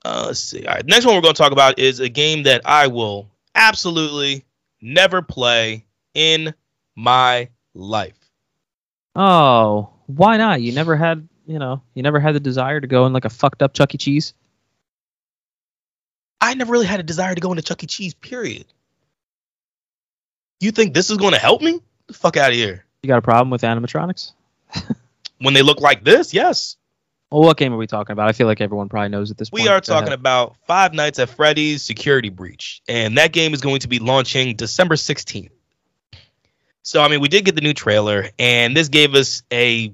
Uh, 0.04 0.24
let's 0.26 0.38
see. 0.38 0.64
All 0.64 0.74
right, 0.74 0.86
next 0.86 1.04
one 1.04 1.16
we're 1.16 1.20
going 1.20 1.34
to 1.34 1.42
talk 1.42 1.50
about 1.50 1.80
is 1.80 1.98
a 1.98 2.08
game 2.08 2.44
that 2.44 2.62
I 2.64 2.86
will 2.86 3.28
absolutely 3.56 4.44
never 4.80 5.20
play 5.20 5.84
in 6.14 6.54
my 6.94 7.48
life. 7.74 8.25
Oh, 9.16 9.90
why 10.06 10.36
not? 10.36 10.60
You 10.60 10.72
never 10.72 10.94
had, 10.94 11.28
you 11.46 11.58
know, 11.58 11.82
you 11.94 12.02
never 12.02 12.20
had 12.20 12.34
the 12.34 12.40
desire 12.40 12.80
to 12.80 12.86
go 12.86 13.06
in 13.06 13.12
like 13.12 13.24
a 13.24 13.30
fucked 13.30 13.62
up 13.62 13.72
Chuck 13.72 13.94
E. 13.94 13.98
Cheese. 13.98 14.34
I 16.40 16.54
never 16.54 16.70
really 16.70 16.86
had 16.86 17.00
a 17.00 17.02
desire 17.02 17.34
to 17.34 17.40
go 17.40 17.50
into 17.50 17.62
Chuck 17.62 17.82
E. 17.82 17.86
Cheese. 17.86 18.14
Period. 18.14 18.66
You 20.60 20.70
think 20.70 20.94
this 20.94 21.10
is 21.10 21.16
going 21.16 21.32
to 21.32 21.40
help 21.40 21.62
me? 21.62 21.80
the 22.06 22.14
fuck 22.14 22.36
out 22.36 22.50
of 22.50 22.56
here. 22.56 22.84
You 23.02 23.08
got 23.08 23.18
a 23.18 23.22
problem 23.22 23.50
with 23.50 23.62
animatronics? 23.62 24.32
When 25.38 25.52
they 25.52 25.60
look 25.60 25.82
like 25.82 26.02
this, 26.02 26.32
yes. 26.32 26.76
Well, 27.30 27.42
what 27.42 27.58
game 27.58 27.72
are 27.72 27.76
we 27.76 27.86
talking 27.86 28.12
about? 28.12 28.28
I 28.28 28.32
feel 28.32 28.46
like 28.46 28.62
everyone 28.62 28.88
probably 28.88 29.10
knows 29.10 29.30
at 29.30 29.36
this 29.36 29.50
point. 29.50 29.64
We 29.64 29.68
are 29.68 29.76
uh, 29.76 29.80
talking 29.80 30.08
ahead. 30.08 30.18
about 30.18 30.56
Five 30.66 30.94
Nights 30.94 31.18
at 31.18 31.28
Freddy's 31.28 31.82
Security 31.82 32.30
Breach, 32.30 32.80
and 32.88 33.18
that 33.18 33.32
game 33.32 33.52
is 33.52 33.60
going 33.60 33.80
to 33.80 33.88
be 33.88 33.98
launching 33.98 34.56
December 34.56 34.94
16th. 34.94 35.50
So, 36.86 37.02
I 37.02 37.08
mean, 37.08 37.18
we 37.20 37.26
did 37.26 37.44
get 37.44 37.56
the 37.56 37.62
new 37.62 37.74
trailer, 37.74 38.28
and 38.38 38.76
this 38.76 38.88
gave 38.88 39.16
us 39.16 39.42
a 39.52 39.92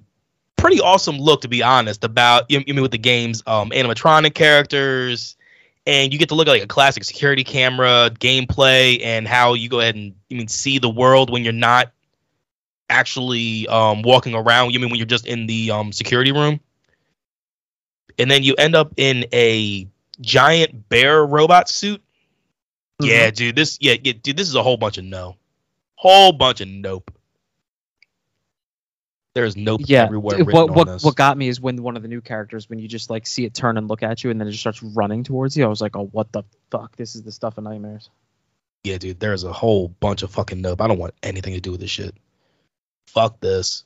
pretty 0.59 0.79
awesome 0.79 1.17
look, 1.17 1.41
to 1.41 1.49
be 1.49 1.63
honest, 1.63 2.05
about 2.05 2.51
you 2.51 2.63
you 2.67 2.75
mean 2.75 2.83
with 2.83 2.91
the 2.91 2.99
game's 2.99 3.43
um, 3.47 3.71
animatronic 3.71 4.35
characters, 4.35 5.39
and 5.87 6.13
you 6.13 6.19
get 6.19 6.29
to 6.29 6.35
look 6.35 6.49
at 6.49 6.51
like 6.51 6.63
a 6.63 6.67
classic 6.67 7.05
security 7.05 7.45
camera 7.45 8.11
gameplay, 8.21 9.03
and 9.03 9.27
how 9.27 9.55
you 9.55 9.71
go 9.71 9.81
ahead 9.81 9.95
and 9.95 10.15
you 10.29 10.37
mean 10.37 10.49
see 10.49 10.79
the 10.79 10.91
world 10.91 11.31
when 11.31 11.45
you're 11.45 11.55
not 11.55 11.93
actually 12.91 13.67
um, 13.69 14.03
walking 14.03 14.35
around. 14.35 14.75
You 14.75 14.81
mean 14.81 14.91
when 14.91 14.99
you're 14.99 15.07
just 15.07 15.27
in 15.27 15.47
the 15.47 15.71
um, 15.71 15.93
security 15.93 16.33
room, 16.33 16.61
and 18.19 18.31
then 18.31 18.43
you 18.43 18.55
end 18.57 18.75
up 18.75 18.93
in 18.99 19.25
a 19.33 19.89
giant 20.21 20.91
bear 20.91 21.25
robot 21.25 21.71
suit. 21.71 22.03
Yeah, 23.01 23.31
dude, 23.31 23.57
this 23.57 23.79
yeah, 23.81 23.95
yeah, 24.05 24.13
dude, 24.23 24.37
this 24.37 24.49
is 24.49 24.57
a 24.57 24.63
whole 24.63 24.77
bunch 24.77 24.99
of 24.99 25.05
no, 25.05 25.37
whole 26.03 26.33
bunch 26.33 26.61
of 26.61 26.67
nope. 26.69 27.13
There's 29.35 29.57
nope 29.57 29.83
Yeah. 29.85 30.05
everywhere. 30.05 30.45
What 30.45 30.71
on 30.71 30.75
what 30.75 30.87
this. 30.89 31.05
what 31.05 31.15
got 31.15 31.39
me 31.39 31.47
is 31.49 31.61
when 31.61 31.81
one 31.81 31.97
of 31.97 32.03
the 32.03 32.09
new 32.09 32.21
characters, 32.21 32.69
when 32.69 32.79
you 32.81 32.89
just 32.89 33.09
like 33.09 33.25
see 33.27 33.45
it 33.45 33.55
turn 33.55 33.79
and 33.79 33.89
look 33.89 34.03
at 34.03 34.25
you, 34.25 34.31
and 34.31 34.41
then 34.41 34.49
it 34.49 34.51
just 34.51 34.61
starts 34.63 34.83
running 34.83 35.23
towards 35.23 35.57
you. 35.57 35.65
I 35.65 35.69
was 35.69 35.81
like, 35.81 35.97
oh, 35.97 36.09
what 36.13 36.33
the 36.33 36.43
fuck? 36.71 36.97
This 36.97 37.15
is 37.15 37.23
the 37.23 37.31
stuff 37.33 37.57
of 37.57 37.65
nightmares. 37.65 38.11
Yeah, 38.83 38.99
dude, 38.99 39.21
there's 39.21 39.45
a 39.45 39.53
whole 39.53 39.89
bunch 39.89 40.23
of 40.25 40.33
fucking 40.33 40.61
nope. 40.61 40.81
I 40.83 40.89
don't 40.89 40.99
want 40.99 41.15
anything 41.23 41.55
to 41.55 41.61
do 41.61 41.71
with 41.71 41.81
this 41.81 41.91
shit. 41.91 42.17
Fuck 43.07 43.41
this. 43.41 43.85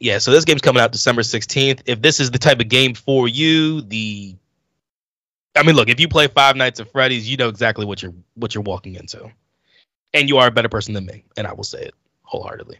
Yeah, 0.00 0.18
so 0.18 0.32
this 0.32 0.44
game's 0.44 0.60
coming 0.60 0.82
out 0.82 0.90
December 0.92 1.22
16th. 1.22 1.82
If 1.86 2.02
this 2.02 2.18
is 2.20 2.30
the 2.32 2.38
type 2.38 2.60
of 2.60 2.68
game 2.68 2.94
for 2.94 3.28
you, 3.28 3.80
the 3.82 4.34
I 5.56 5.62
mean, 5.62 5.76
look, 5.76 5.88
if 5.88 5.98
you 5.98 6.08
play 6.08 6.26
Five 6.26 6.56
Nights 6.56 6.80
at 6.80 6.90
Freddy's, 6.90 7.28
you 7.30 7.36
know 7.36 7.48
exactly 7.48 7.86
what 7.86 8.02
you're 8.02 8.14
what 8.34 8.54
you're 8.54 8.62
walking 8.64 8.96
into. 8.96 9.30
And 10.14 10.28
you 10.28 10.38
are 10.38 10.48
a 10.48 10.50
better 10.50 10.68
person 10.68 10.94
than 10.94 11.06
me, 11.06 11.24
and 11.36 11.46
I 11.46 11.52
will 11.52 11.64
say 11.64 11.82
it 11.82 11.94
wholeheartedly. 12.22 12.78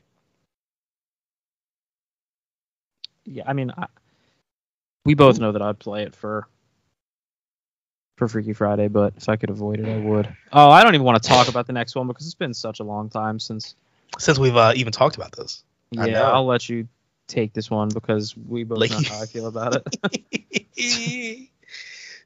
Yeah, 3.25 3.45
I 3.47 3.53
mean, 3.53 3.71
I, 3.77 3.87
we 5.05 5.15
both 5.15 5.39
know 5.39 5.53
that 5.53 5.61
I'd 5.61 5.79
play 5.79 6.03
it 6.05 6.15
for 6.15 6.49
for 8.17 8.27
Freaky 8.29 8.53
Friday, 8.53 8.89
but 8.89 9.15
if 9.17 9.29
I 9.29 9.37
could 9.37 9.51
avoid 9.51 9.81
it, 9.81 9.89
I 9.89 9.99
would. 9.99 10.35
Oh, 10.53 10.71
I 10.71 10.83
don't 10.83 10.95
even 10.95 11.05
want 11.05 11.23
to 11.23 11.29
talk 11.29 11.49
about 11.49 11.67
the 11.67 11.73
next 11.73 11.95
one 11.95 12.07
because 12.07 12.25
it's 12.27 12.35
been 12.35 12.55
such 12.55 12.81
a 12.81 12.85
long 12.85 13.09
time 13.11 13.39
since. 13.39 13.77
Since 14.19 14.39
we've 14.39 14.57
uh, 14.57 14.73
even 14.75 14.93
talked 14.93 15.17
about 15.17 15.33
this. 15.33 15.63
Yeah. 15.93 16.31
I'll 16.31 16.47
let 16.47 16.69
you 16.69 16.89
take 17.27 17.53
this 17.53 17.71
one 17.71 17.91
because 17.91 18.35
we 18.37 18.65
both 18.65 18.79
Like- 18.79 18.91
know 18.91 19.03
how 19.07 19.23
I 19.23 19.27
feel 19.27 19.47
about 19.47 19.77
it. 19.77 21.49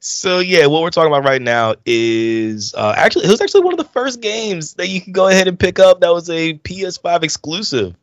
so 0.05 0.39
yeah, 0.39 0.65
what 0.65 0.81
we're 0.81 0.89
talking 0.89 1.11
about 1.11 1.23
right 1.23 1.41
now 1.41 1.75
is 1.85 2.73
uh, 2.75 2.93
actually 2.97 3.25
it 3.25 3.31
was 3.31 3.39
actually 3.41 3.61
one 3.63 3.73
of 3.73 3.77
the 3.77 3.85
first 3.91 4.21
games 4.21 4.73
that 4.75 4.87
you 4.89 4.99
could 5.01 5.13
go 5.13 5.27
ahead 5.27 5.47
and 5.47 5.57
pick 5.59 5.79
up 5.79 6.01
that 6.01 6.13
was 6.13 6.29
a 6.29 6.53
PS5 6.55 7.23
exclusive. 7.23 7.95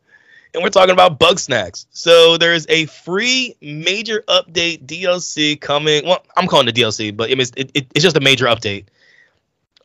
And 0.52 0.62
we're 0.64 0.70
talking 0.70 0.92
about 0.92 1.20
Bugsnax. 1.20 1.86
So 1.90 2.36
there's 2.36 2.66
a 2.68 2.86
free 2.86 3.54
major 3.60 4.24
update 4.26 4.84
DLC 4.86 5.60
coming. 5.60 6.04
Well, 6.04 6.24
I'm 6.36 6.48
calling 6.48 6.66
it 6.66 6.74
DLC, 6.74 7.16
but 7.16 7.30
it 7.30 7.38
is, 7.38 7.52
it, 7.56 7.70
it- 7.74 7.86
it's 7.94 8.02
just 8.02 8.16
a 8.16 8.20
major 8.20 8.46
update. 8.46 8.86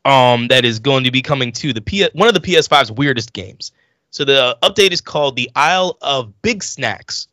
Um, 0.06 0.48
that 0.50 0.66
is 0.66 0.80
going 0.80 1.04
to 1.06 1.12
be 1.12 1.22
coming 1.22 1.52
to 1.54 1.74
the 1.74 1.82
P- 1.82 2.08
one 2.14 2.28
of 2.28 2.34
the 2.34 2.40
PS5's 2.40 2.92
weirdest 2.92 3.34
games. 3.34 3.72
So 4.12 4.24
the 4.24 4.58
update 4.64 4.92
is 4.92 5.02
called 5.02 5.36
the 5.36 5.52
Isle 5.56 5.98
of 6.02 6.32
Bigsnax. 6.42 7.28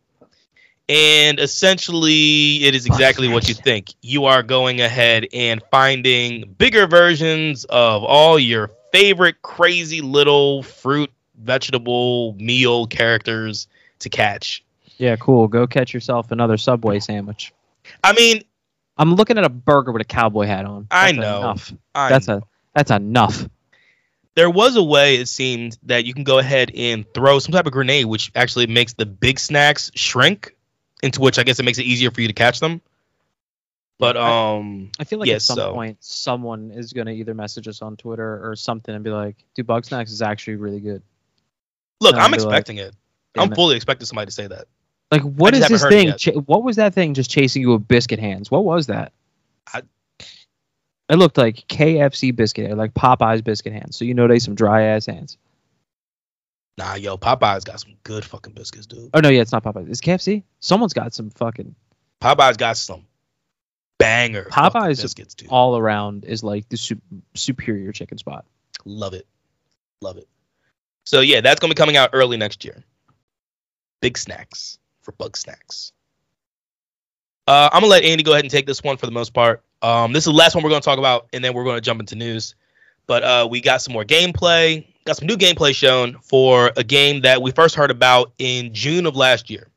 And 0.88 1.38
essentially, 1.38 2.64
it 2.64 2.74
is 2.74 2.86
exactly 2.86 3.28
what 3.28 3.48
you 3.48 3.54
think. 3.54 3.94
You 4.02 4.26
are 4.26 4.42
going 4.42 4.80
ahead 4.80 5.26
and 5.32 5.62
finding 5.70 6.54
bigger 6.58 6.86
versions 6.86 7.64
of 7.64 8.04
all 8.04 8.38
your 8.38 8.70
favorite 8.92 9.40
crazy 9.42 10.00
little 10.00 10.62
fruit, 10.62 11.10
vegetable, 11.38 12.34
meal 12.34 12.86
characters 12.86 13.68
to 14.00 14.08
catch. 14.10 14.64
Yeah, 14.98 15.16
cool. 15.16 15.48
Go 15.48 15.66
catch 15.66 15.94
yourself 15.94 16.30
another 16.30 16.56
Subway 16.56 17.00
sandwich. 17.00 17.52
I 18.04 18.12
mean, 18.12 18.42
I'm 18.96 19.14
looking 19.14 19.38
at 19.38 19.44
a 19.44 19.48
burger 19.48 19.92
with 19.92 20.02
a 20.02 20.06
cowboy 20.06 20.46
hat 20.46 20.64
on. 20.64 20.86
I 20.90 21.12
know. 21.12 21.38
Enough. 21.38 21.72
I 21.94 22.08
That's 22.08 22.28
a 22.28 22.42
that's 22.74 22.90
enough. 22.90 23.48
there 24.34 24.50
was 24.50 24.76
a 24.76 24.82
way 24.82 25.16
it 25.16 25.28
seemed 25.28 25.78
that 25.84 26.04
you 26.04 26.14
can 26.14 26.24
go 26.24 26.38
ahead 26.38 26.70
and 26.74 27.04
throw 27.12 27.38
some 27.38 27.52
type 27.52 27.66
of 27.66 27.72
grenade 27.72 28.06
which 28.06 28.32
actually 28.34 28.66
makes 28.66 28.94
the 28.94 29.04
big 29.04 29.38
snacks 29.38 29.90
shrink 29.94 30.54
into 31.02 31.20
which 31.20 31.38
i 31.38 31.42
guess 31.42 31.58
it 31.58 31.64
makes 31.64 31.78
it 31.78 31.84
easier 31.84 32.10
for 32.10 32.20
you 32.20 32.28
to 32.28 32.34
catch 32.34 32.60
them 32.60 32.80
but 33.98 34.16
um 34.16 34.90
I 34.98 35.04
feel 35.04 35.20
like 35.20 35.28
Yes, 35.28 35.42
at 35.42 35.42
some 35.42 35.56
so- 35.56 35.72
point 35.74 35.98
someone 36.00 36.70
is 36.72 36.92
gonna 36.92 37.12
either 37.12 37.34
message 37.34 37.68
us 37.68 37.82
on 37.82 37.96
Twitter 37.96 38.40
or 38.50 38.56
something 38.56 38.92
and 38.94 39.04
be 39.04 39.10
like, 39.10 39.36
"Dude, 39.54 39.66
Bugsnax 39.66 40.08
is 40.10 40.22
actually 40.22 40.56
really 40.56 40.80
good." 40.80 41.02
look 42.00 42.16
i'm 42.16 42.32
be 42.32 42.38
like, 42.38 42.44
expecting 42.46 42.78
it 42.78 42.96
i'm 43.38 43.52
it. 43.52 43.54
fully 43.54 43.76
expecting 43.76 44.04
somebody 44.06 44.26
to 44.26 44.32
say 44.32 44.48
that 44.48 44.66
Like, 45.12 45.22
what 45.22 45.54
is 45.54 45.68
this 45.68 45.84
thing? 45.84 46.14
Ch- 46.16 46.34
what 46.46 46.64
was 46.64 46.76
that 46.76 46.94
thing 46.94 47.14
just 47.14 47.30
chasing 47.30 47.62
you 47.62 47.70
with 47.72 47.86
biscuit 47.86 48.18
hands? 48.18 48.50
What 48.50 48.64
was 48.64 48.86
that? 48.86 49.12
I- 49.72 49.82
It 51.10 51.16
looked 51.16 51.36
like 51.36 51.68
KFC 51.68 52.34
biscuit, 52.34 52.74
like 52.76 52.94
Popeyes 52.94 53.44
biscuit 53.44 53.72
hands. 53.74 53.94
So 53.96 54.04
you 54.06 54.14
know 54.14 54.26
they 54.26 54.38
some 54.38 54.54
dry 54.54 54.82
ass 54.84 55.04
hands. 55.06 55.36
Nah 56.78 56.94
yo 56.94 57.16
popeye's 57.18 57.64
got 57.64 57.80
some 57.80 57.94
good 58.02 58.24
fucking 58.24 58.54
biscuits 58.54 58.86
dude. 58.86 59.10
Oh 59.14 59.20
no, 59.20 59.28
yeah, 59.28 59.42
it's 59.42 59.52
not 59.52 59.62
Popeyes. 59.62 59.88
It's 59.90 60.00
KFC. 60.00 60.42
Someone's 60.60 60.94
got 60.94 61.12
some 61.14 61.30
fucking 61.30 61.74
popeye's 62.20 62.56
got 62.56 62.76
some 62.76 63.04
banger 63.98 64.44
Popeyes- 64.50 65.02
biscuits 65.02 65.34
dude. 65.34 65.48
all 65.50 65.76
around 65.76 66.24
is 66.24 66.42
like 66.42 66.68
the 66.68 66.76
su- 66.76 67.00
superior 67.34 67.92
chicken 67.92 68.18
spot. 68.18 68.46
love 68.84 69.14
it. 69.14 69.26
Love 70.00 70.16
it. 70.16 70.28
So 71.04 71.20
yeah 71.20 71.40
that's 71.42 71.60
gonna 71.60 71.72
be 71.74 71.76
coming 71.78 71.96
out 71.96 72.10
early 72.12 72.36
next 72.36 72.64
year. 72.64 72.82
Big 74.00 74.16
snacks 74.18 74.78
for 75.02 75.12
Bugsnax. 75.12 75.92
Uh, 77.46 77.68
i'm 77.72 77.80
gonna 77.80 77.90
let 77.90 78.04
andy 78.04 78.22
go 78.22 78.32
ahead 78.32 78.44
and 78.44 78.50
take 78.50 78.66
this 78.66 78.82
one 78.82 78.96
for 78.96 79.06
the 79.06 79.12
most 79.12 79.34
part. 79.34 79.62
Um, 79.82 80.12
this 80.12 80.22
is 80.26 80.32
the 80.32 80.36
last 80.38 80.54
one 80.54 80.62
we're 80.64 80.70
gonna 80.70 80.80
talk 80.80 80.98
about 80.98 81.28
and 81.32 81.44
then 81.44 81.54
we're 81.54 81.64
gonna 81.64 81.80
jump 81.80 82.00
into 82.00 82.14
news. 82.16 82.54
But 83.06 83.22
uh, 83.24 83.48
we 83.50 83.60
got 83.60 83.82
some 83.82 83.92
more 83.92 84.04
gameplay 84.04 84.86
got 85.04 85.16
some 85.16 85.26
new 85.26 85.36
gameplay 85.36 85.74
shown 85.74 86.18
for 86.22 86.72
a 86.76 86.84
game 86.84 87.22
that 87.22 87.42
we 87.42 87.50
first 87.50 87.74
heard 87.74 87.90
about 87.90 88.32
in 88.38 88.72
june 88.74 89.06
of 89.06 89.16
last 89.16 89.50
year 89.50 89.68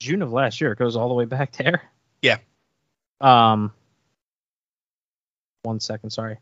June 0.00 0.22
of 0.22 0.32
last 0.32 0.60
year. 0.60 0.72
It 0.72 0.78
goes 0.78 0.96
all 0.96 1.08
the 1.08 1.14
way 1.14 1.24
back 1.24 1.52
there. 1.56 1.82
Yeah. 2.22 2.38
Um. 3.20 3.72
One 5.62 5.80
second, 5.80 6.10
sorry. 6.10 6.38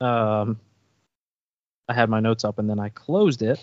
Um. 0.00 0.58
I 1.88 1.94
had 1.94 2.08
my 2.08 2.20
notes 2.20 2.44
up 2.44 2.58
and 2.58 2.70
then 2.70 2.78
I 2.78 2.88
closed 2.90 3.42
it. 3.42 3.60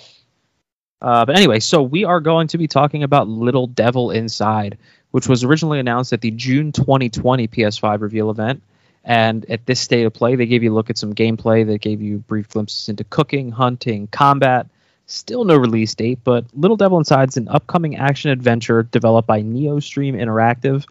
Uh, 1.01 1.25
but 1.25 1.37
anyway, 1.37 1.61
so 1.61 1.81
we 1.81 2.03
are 2.03 2.19
going 2.19 2.49
to 2.49 2.57
be 2.57 2.67
talking 2.67 3.03
about 3.03 3.29
Little 3.29 3.65
Devil 3.65 4.11
Inside, 4.11 4.77
which 5.11 5.27
was 5.27 5.45
originally 5.45 5.79
announced 5.79 6.11
at 6.11 6.19
the 6.19 6.29
June 6.31 6.73
2020 6.73 7.47
PS5 7.47 8.01
reveal 8.01 8.29
event. 8.29 8.61
And 9.03 9.49
at 9.49 9.65
this 9.65 9.79
state 9.79 10.03
of 10.03 10.13
play, 10.13 10.35
they 10.35 10.45
gave 10.45 10.63
you 10.63 10.73
a 10.73 10.75
look 10.75 10.89
at 10.89 10.97
some 10.97 11.15
gameplay. 11.15 11.65
They 11.65 11.77
gave 11.77 12.01
you 12.01 12.19
brief 12.19 12.49
glimpses 12.49 12.89
into 12.89 13.03
cooking, 13.03 13.51
hunting, 13.51 14.07
combat. 14.07 14.67
Still 15.05 15.43
no 15.43 15.55
release 15.55 15.95
date, 15.95 16.19
but 16.23 16.45
Little 16.53 16.77
Devil 16.77 16.99
Inside 16.99 17.29
is 17.29 17.37
an 17.37 17.47
upcoming 17.47 17.95
action 17.95 18.29
adventure 18.29 18.83
developed 18.83 19.27
by 19.27 19.41
NeoStream 19.41 20.13
Interactive. 20.13 20.85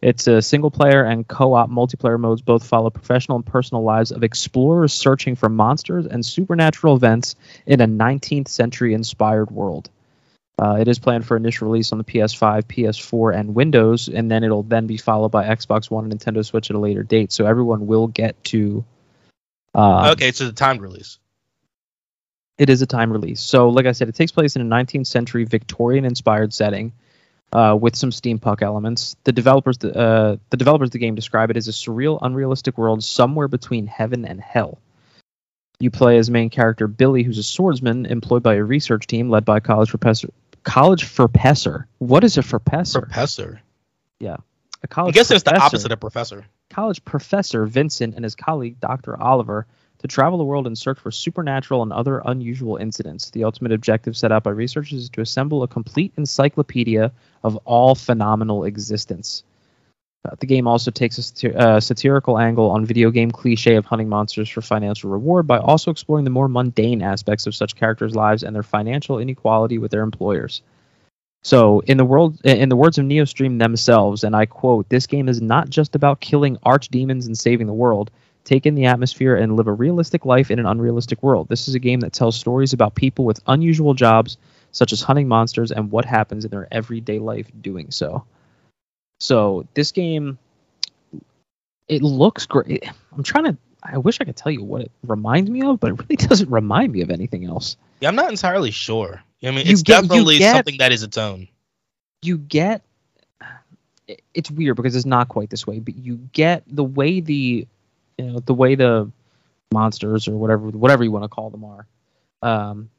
It's 0.00 0.26
a 0.26 0.42
single 0.42 0.70
player 0.70 1.02
and 1.02 1.26
co 1.26 1.54
op 1.54 1.70
multiplayer 1.70 2.20
modes 2.20 2.42
both 2.42 2.66
follow 2.66 2.90
professional 2.90 3.36
and 3.36 3.46
personal 3.46 3.82
lives 3.82 4.12
of 4.12 4.22
explorers 4.22 4.92
searching 4.92 5.34
for 5.34 5.48
monsters 5.48 6.06
and 6.06 6.24
supernatural 6.24 6.94
events 6.94 7.36
in 7.66 7.80
a 7.80 7.86
19th 7.86 8.48
century 8.48 8.92
inspired 8.92 9.50
world. 9.50 9.88
Uh, 10.60 10.76
it 10.80 10.86
is 10.86 10.98
planned 10.98 11.26
for 11.26 11.36
initial 11.36 11.68
release 11.68 11.90
on 11.90 11.98
the 11.98 12.04
PS5, 12.04 12.64
PS4, 12.64 13.34
and 13.36 13.54
Windows, 13.54 14.08
and 14.08 14.30
then 14.30 14.44
it'll 14.44 14.62
then 14.62 14.86
be 14.86 14.96
followed 14.96 15.30
by 15.30 15.44
Xbox 15.44 15.90
One 15.90 16.10
and 16.10 16.20
Nintendo 16.20 16.44
Switch 16.44 16.70
at 16.70 16.76
a 16.76 16.78
later 16.78 17.02
date. 17.02 17.32
So 17.32 17.44
everyone 17.44 17.86
will 17.86 18.06
get 18.06 18.42
to. 18.44 18.84
Uh, 19.74 20.12
okay 20.12 20.30
so 20.30 20.46
the 20.46 20.52
timed 20.52 20.80
release 20.80 21.18
it 22.58 22.70
is 22.70 22.82
a 22.82 22.86
time 22.86 23.12
release. 23.12 23.40
So, 23.40 23.68
like 23.68 23.86
I 23.86 23.92
said, 23.92 24.08
it 24.08 24.14
takes 24.14 24.32
place 24.32 24.56
in 24.56 24.62
a 24.62 24.64
19th 24.64 25.06
century 25.06 25.44
Victorian 25.44 26.04
inspired 26.04 26.52
setting 26.52 26.92
uh, 27.52 27.76
with 27.80 27.96
some 27.96 28.10
steampunk 28.10 28.62
elements. 28.62 29.16
The 29.24 29.32
developers, 29.32 29.82
uh, 29.82 30.36
the 30.50 30.56
developers 30.56 30.88
of 30.88 30.92
the 30.92 30.98
game 30.98 31.14
describe 31.14 31.50
it 31.50 31.56
as 31.56 31.68
a 31.68 31.72
surreal, 31.72 32.18
unrealistic 32.22 32.78
world 32.78 33.02
somewhere 33.02 33.48
between 33.48 33.86
heaven 33.86 34.24
and 34.24 34.40
hell. 34.40 34.78
You 35.80 35.90
play 35.90 36.18
as 36.18 36.30
main 36.30 36.50
character 36.50 36.86
Billy, 36.86 37.24
who's 37.24 37.38
a 37.38 37.42
swordsman 37.42 38.06
employed 38.06 38.44
by 38.44 38.54
a 38.54 38.62
research 38.62 39.08
team 39.08 39.28
led 39.28 39.44
by 39.44 39.58
college 39.58 39.90
professor. 39.90 40.30
College 40.64 41.14
professor. 41.14 41.86
What 41.98 42.24
is 42.24 42.36
a 42.36 42.42
for 42.42 42.58
Pesser? 42.58 43.02
professor? 43.02 43.60
Yeah. 44.18 44.36
a 44.36 44.38
i 44.82 44.86
college 44.86 45.14
I 45.14 45.18
guess 45.18 45.30
it's 45.30 45.42
the 45.42 45.50
professor 45.50 45.66
opposite 45.66 45.92
of 45.92 46.00
professor 46.00 46.44
college 46.70 47.04
professor 47.04 47.66
Vincent 47.66 48.14
and 48.14 48.24
his 48.24 48.34
colleague 48.34 48.80
Dr. 48.80 49.20
Oliver 49.20 49.66
to 49.98 50.08
travel 50.08 50.38
the 50.38 50.44
world 50.44 50.66
and 50.66 50.76
search 50.76 50.98
for 50.98 51.10
supernatural 51.10 51.82
and 51.82 51.92
other 51.92 52.20
unusual 52.24 52.76
incidents. 52.76 53.30
The 53.30 53.44
ultimate 53.44 53.72
objective 53.72 54.16
set 54.16 54.32
out 54.32 54.42
by 54.42 54.50
researchers 54.50 55.04
is 55.04 55.08
to 55.10 55.20
assemble 55.20 55.62
a 55.62 55.68
complete 55.68 56.12
encyclopedia 56.16 57.12
of 57.42 57.56
all 57.64 57.94
phenomenal 57.94 58.64
existence. 58.64 59.44
Uh, 60.26 60.34
the 60.40 60.46
game 60.46 60.66
also 60.66 60.90
takes 60.90 61.18
a 61.18 61.20
satir- 61.20 61.54
uh, 61.54 61.78
satirical 61.80 62.38
angle 62.38 62.70
on 62.70 62.84
video 62.86 63.10
game 63.10 63.30
cliche 63.30 63.74
of 63.74 63.84
hunting 63.84 64.08
monsters 64.08 64.48
for 64.48 64.62
financial 64.62 65.10
reward 65.10 65.46
by 65.46 65.58
also 65.58 65.90
exploring 65.90 66.24
the 66.24 66.30
more 66.30 66.48
mundane 66.48 67.02
aspects 67.02 67.46
of 67.46 67.54
such 67.54 67.76
characters' 67.76 68.14
lives 68.14 68.42
and 68.42 68.54
their 68.56 68.62
financial 68.62 69.18
inequality 69.18 69.76
with 69.76 69.90
their 69.90 70.02
employers. 70.02 70.62
So, 71.42 71.80
in 71.80 71.98
the 71.98 72.06
world, 72.06 72.40
in 72.42 72.70
the 72.70 72.76
words 72.76 72.96
of 72.96 73.04
NeoStream 73.04 73.58
themselves, 73.58 74.24
and 74.24 74.34
I 74.34 74.46
quote, 74.46 74.88
"This 74.88 75.06
game 75.06 75.28
is 75.28 75.42
not 75.42 75.68
just 75.68 75.94
about 75.94 76.20
killing 76.20 76.56
archdemons 76.64 77.26
and 77.26 77.36
saving 77.36 77.66
the 77.66 77.74
world. 77.74 78.10
Take 78.44 78.64
in 78.64 78.74
the 78.74 78.86
atmosphere 78.86 79.36
and 79.36 79.56
live 79.56 79.66
a 79.66 79.72
realistic 79.72 80.24
life 80.24 80.50
in 80.50 80.58
an 80.58 80.64
unrealistic 80.64 81.22
world. 81.22 81.48
This 81.48 81.68
is 81.68 81.74
a 81.74 81.78
game 81.78 82.00
that 82.00 82.14
tells 82.14 82.34
stories 82.36 82.72
about 82.72 82.94
people 82.94 83.26
with 83.26 83.40
unusual 83.46 83.92
jobs, 83.92 84.38
such 84.72 84.92
as 84.94 85.02
hunting 85.02 85.28
monsters, 85.28 85.70
and 85.70 85.90
what 85.90 86.06
happens 86.06 86.46
in 86.46 86.50
their 86.50 86.68
everyday 86.72 87.18
life 87.18 87.50
doing 87.60 87.90
so." 87.90 88.24
So, 89.20 89.66
this 89.74 89.92
game, 89.92 90.38
it 91.88 92.02
looks 92.02 92.46
great. 92.46 92.84
I'm 93.16 93.22
trying 93.22 93.44
to. 93.44 93.56
I 93.82 93.98
wish 93.98 94.18
I 94.20 94.24
could 94.24 94.36
tell 94.36 94.50
you 94.50 94.62
what 94.64 94.80
it 94.82 94.90
reminds 95.06 95.50
me 95.50 95.62
of, 95.62 95.78
but 95.78 95.90
it 95.90 96.00
really 96.00 96.16
doesn't 96.28 96.50
remind 96.50 96.92
me 96.92 97.02
of 97.02 97.10
anything 97.10 97.44
else. 97.44 97.76
Yeah, 98.00 98.08
I'm 98.08 98.16
not 98.16 98.30
entirely 98.30 98.70
sure. 98.70 99.22
I 99.42 99.50
mean, 99.50 99.66
You 99.66 99.72
it's 99.72 99.82
get- 99.82 100.02
definitely 100.02 100.38
get- 100.38 100.54
something 100.56 100.78
that 100.78 100.90
is 100.92 101.02
its 101.02 101.18
own. 101.18 101.48
you 102.22 102.38
get 102.38 102.82
it's 104.34 104.50
weird 104.50 104.76
because 104.76 104.94
it's 104.96 105.06
not 105.06 105.28
quite 105.28 105.48
this 105.48 105.66
way 105.66 105.78
but 105.78 105.94
you 105.96 106.16
get 106.32 106.62
the 106.66 106.84
way 106.84 107.20
the 107.20 107.66
you 108.18 108.24
know 108.24 108.38
the 108.40 108.52
way 108.52 108.74
the 108.74 109.10
monsters 109.72 110.28
or 110.28 110.36
whatever 110.36 110.68
whatever 110.68 111.02
you 111.04 111.10
want 111.10 111.24
to 111.24 111.28
call 111.28 111.48
them 111.50 111.64
are 111.64 111.86
um 112.42 112.90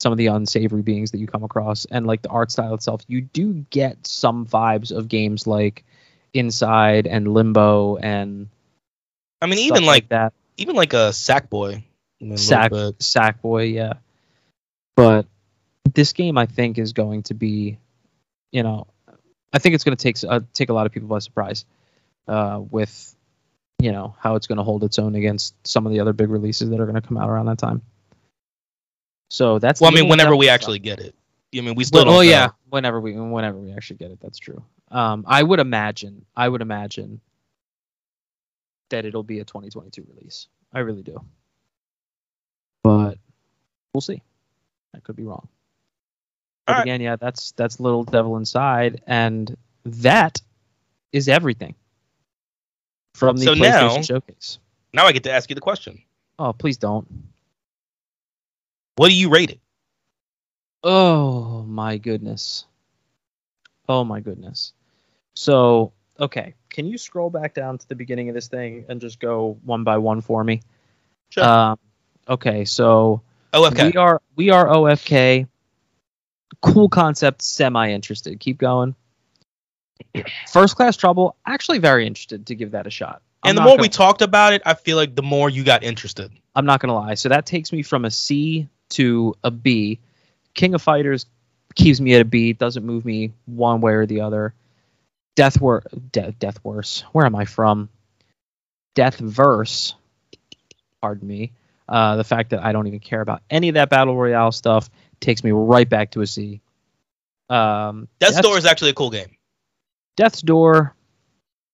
some 0.00 0.12
of 0.12 0.18
the 0.18 0.26
unsavory 0.28 0.82
beings 0.82 1.10
that 1.10 1.18
you 1.18 1.26
come 1.26 1.44
across 1.44 1.84
and 1.86 2.06
like 2.06 2.22
the 2.22 2.28
art 2.28 2.50
style 2.50 2.74
itself 2.74 3.02
you 3.08 3.20
do 3.20 3.64
get 3.70 4.06
some 4.06 4.46
vibes 4.46 4.96
of 4.96 5.08
games 5.08 5.46
like 5.46 5.84
inside 6.32 7.06
and 7.06 7.26
limbo 7.26 7.96
and 7.96 8.48
I 9.40 9.46
mean, 9.46 9.58
even 9.60 9.84
like 9.84 10.08
that 10.08 10.32
even 10.58 10.76
like 10.76 10.92
a 10.92 11.10
Sackboy. 11.10 11.76
I 11.76 12.24
mean, 12.24 12.32
a 12.32 12.34
little 12.34 12.36
Sack 12.36 12.70
bit. 12.70 12.98
Sackboy, 12.98 13.72
yeah. 13.72 13.94
But 14.96 15.26
this 15.94 16.12
game, 16.12 16.36
I 16.36 16.46
think, 16.46 16.76
is 16.76 16.92
going 16.92 17.22
to 17.24 17.34
be, 17.34 17.78
you 18.50 18.62
know, 18.62 18.88
I 19.52 19.60
think 19.60 19.76
it's 19.76 19.84
going 19.84 19.96
to 19.96 20.02
take 20.02 20.16
uh, 20.28 20.40
take 20.52 20.68
a 20.68 20.74
lot 20.74 20.86
of 20.86 20.92
people 20.92 21.08
by 21.08 21.20
surprise, 21.20 21.64
uh, 22.26 22.60
with, 22.70 23.14
you 23.78 23.92
know, 23.92 24.16
how 24.18 24.34
it's 24.34 24.48
going 24.48 24.58
to 24.58 24.64
hold 24.64 24.82
its 24.84 24.98
own 24.98 25.14
against 25.14 25.54
some 25.66 25.86
of 25.86 25.92
the 25.92 26.00
other 26.00 26.12
big 26.12 26.28
releases 26.28 26.68
that 26.70 26.80
are 26.80 26.86
going 26.86 27.00
to 27.00 27.06
come 27.06 27.16
out 27.16 27.30
around 27.30 27.46
that 27.46 27.58
time. 27.58 27.82
So 29.28 29.58
that's. 29.58 29.80
Well, 29.80 29.90
I 29.90 29.94
mean, 29.94 30.08
whenever 30.08 30.34
we 30.36 30.46
Inside. 30.46 30.54
actually 30.54 30.78
get 30.80 31.00
it. 31.00 31.14
I 31.56 31.60
mean, 31.62 31.74
we 31.74 31.84
still 31.84 31.98
Well, 32.00 32.04
don't. 32.06 32.14
oh 32.14 32.16
know. 32.18 32.22
yeah, 32.22 32.48
whenever 32.70 33.00
we 33.00 33.12
whenever 33.16 33.58
we 33.58 33.72
actually 33.72 33.96
get 33.96 34.10
it, 34.10 34.20
that's 34.20 34.38
true. 34.38 34.62
Um, 34.90 35.24
I 35.26 35.42
would 35.42 35.60
imagine, 35.60 36.24
I 36.36 36.48
would 36.48 36.62
imagine 36.62 37.20
that 38.90 39.04
it'll 39.04 39.22
be 39.22 39.40
a 39.40 39.44
2022 39.44 40.06
release. 40.14 40.48
I 40.72 40.80
really 40.80 41.02
do. 41.02 41.22
But 42.82 43.18
we'll 43.92 44.00
see. 44.00 44.22
I 44.94 45.00
could 45.00 45.16
be 45.16 45.24
wrong. 45.24 45.48
But 46.66 46.72
Alright. 46.72 46.86
again, 46.86 47.00
yeah, 47.00 47.16
that's 47.16 47.52
that's 47.52 47.80
Little 47.80 48.04
Devil 48.04 48.36
Inside, 48.36 49.02
and 49.06 49.56
that 49.84 50.40
is 51.12 51.28
everything 51.28 51.74
from 53.14 53.36
the 53.36 53.44
So 53.44 53.54
PlayStation 53.54 53.96
now- 53.96 54.02
Showcase. 54.02 54.58
Now 54.94 55.06
I 55.06 55.12
get 55.12 55.24
to 55.24 55.32
ask 55.32 55.48
you 55.50 55.54
the 55.54 55.60
question. 55.60 56.00
Oh, 56.38 56.52
please 56.52 56.76
don't. 56.78 57.06
What 58.98 59.10
do 59.10 59.14
you 59.14 59.30
rate 59.30 59.50
it? 59.50 59.60
Oh 60.82 61.62
my 61.62 61.98
goodness. 61.98 62.64
Oh 63.88 64.02
my 64.02 64.18
goodness. 64.18 64.72
So, 65.34 65.92
okay, 66.18 66.54
can 66.68 66.84
you 66.84 66.98
scroll 66.98 67.30
back 67.30 67.54
down 67.54 67.78
to 67.78 67.88
the 67.88 67.94
beginning 67.94 68.28
of 68.28 68.34
this 68.34 68.48
thing 68.48 68.86
and 68.88 69.00
just 69.00 69.20
go 69.20 69.56
one 69.64 69.84
by 69.84 69.98
one 69.98 70.20
for 70.20 70.42
me? 70.42 70.62
Sure. 71.30 71.44
Um, 71.44 71.78
okay, 72.28 72.64
so 72.64 73.22
OFK. 73.52 73.92
we 73.92 73.96
are 73.96 74.20
we 74.34 74.50
are 74.50 74.66
OFK. 74.66 75.46
Cool 76.60 76.88
concept, 76.88 77.42
semi 77.42 77.92
interested. 77.92 78.40
Keep 78.40 78.58
going. 78.58 78.96
First 80.50 80.74
class 80.74 80.96
trouble, 80.96 81.36
actually 81.46 81.78
very 81.78 82.04
interested 82.04 82.46
to 82.48 82.56
give 82.56 82.72
that 82.72 82.88
a 82.88 82.90
shot. 82.90 83.22
I'm 83.44 83.50
and 83.50 83.58
the 83.58 83.62
more 83.62 83.74
gonna- 83.74 83.82
we 83.82 83.90
talked 83.90 84.22
about 84.22 84.54
it, 84.54 84.62
I 84.66 84.74
feel 84.74 84.96
like 84.96 85.14
the 85.14 85.22
more 85.22 85.48
you 85.48 85.62
got 85.62 85.84
interested. 85.84 86.32
I'm 86.56 86.66
not 86.66 86.80
gonna 86.80 86.96
lie. 86.96 87.14
So 87.14 87.28
that 87.28 87.46
takes 87.46 87.72
me 87.72 87.84
from 87.84 88.04
a 88.04 88.10
C 88.10 88.68
to 88.90 89.34
a 89.44 89.50
B. 89.50 89.98
King 90.54 90.74
of 90.74 90.82
Fighters 90.82 91.26
keeps 91.74 92.00
me 92.00 92.14
at 92.14 92.20
a 92.20 92.24
B. 92.24 92.52
Doesn't 92.52 92.84
move 92.84 93.04
me 93.04 93.32
one 93.46 93.80
way 93.80 93.92
or 93.92 94.06
the 94.06 94.22
other. 94.22 94.54
Death 95.36 95.60
wor 95.60 95.84
De- 96.12 96.32
Death 96.32 96.58
worse. 96.64 97.04
Where 97.12 97.24
am 97.24 97.36
I 97.36 97.44
from? 97.44 97.88
Deathverse. 98.96 99.94
Pardon 101.00 101.28
me. 101.28 101.52
Uh, 101.88 102.16
the 102.16 102.24
fact 102.24 102.50
that 102.50 102.64
I 102.64 102.72
don't 102.72 102.88
even 102.88 102.98
care 102.98 103.20
about 103.20 103.42
any 103.48 103.68
of 103.68 103.74
that 103.74 103.88
battle 103.88 104.16
royale 104.16 104.52
stuff 104.52 104.90
takes 105.20 105.44
me 105.44 105.52
right 105.52 105.88
back 105.88 106.10
to 106.10 106.20
a 106.20 106.26
C. 106.26 106.60
Um, 107.48 108.08
Death's 108.18 108.40
Door 108.40 108.58
is 108.58 108.66
actually 108.66 108.90
a 108.90 108.94
cool 108.94 109.10
game. 109.10 109.36
Death's 110.16 110.42
Door. 110.42 110.94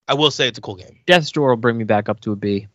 I 0.06 0.14
will 0.14 0.30
say 0.30 0.46
it's 0.46 0.58
a 0.58 0.60
cool 0.60 0.76
game. 0.76 1.00
Death's 1.06 1.32
Door 1.32 1.48
will 1.48 1.56
bring 1.56 1.78
me 1.78 1.84
back 1.84 2.10
up 2.10 2.20
to 2.20 2.32
a 2.32 2.36
B. 2.36 2.68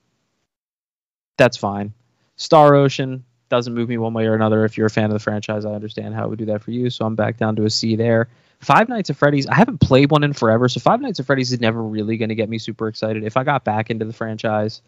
That's 1.37 1.55
fine. 1.55 1.93
Star 2.35 2.73
Ocean 2.73 3.23
doesn't 3.49 3.73
move 3.73 3.89
me 3.89 3.97
one 3.97 4.13
way 4.13 4.27
or 4.27 4.35
another. 4.35 4.65
If 4.65 4.77
you're 4.77 4.87
a 4.87 4.91
fan 4.91 5.05
of 5.05 5.11
the 5.11 5.19
franchise, 5.19 5.65
I 5.65 5.71
understand 5.71 6.15
how 6.15 6.25
it 6.25 6.29
would 6.29 6.39
do 6.39 6.45
that 6.45 6.61
for 6.61 6.71
you. 6.71 6.89
So 6.89 7.05
I'm 7.05 7.15
back 7.15 7.37
down 7.37 7.55
to 7.57 7.65
a 7.65 7.69
C 7.69 7.95
there. 7.95 8.29
Five 8.59 8.89
Nights 8.89 9.09
at 9.09 9.15
Freddy's. 9.15 9.47
I 9.47 9.55
haven't 9.55 9.79
played 9.79 10.11
one 10.11 10.23
in 10.23 10.33
forever, 10.33 10.67
so 10.67 10.79
Five 10.79 11.01
Nights 11.01 11.19
at 11.19 11.25
Freddy's 11.25 11.51
is 11.51 11.59
never 11.59 11.81
really 11.81 12.17
going 12.17 12.29
to 12.29 12.35
get 12.35 12.49
me 12.49 12.57
super 12.57 12.87
excited. 12.87 13.23
If 13.23 13.37
I 13.37 13.43
got 13.43 13.63
back 13.63 13.89
into 13.89 14.05
the 14.05 14.13
franchise, 14.13 14.81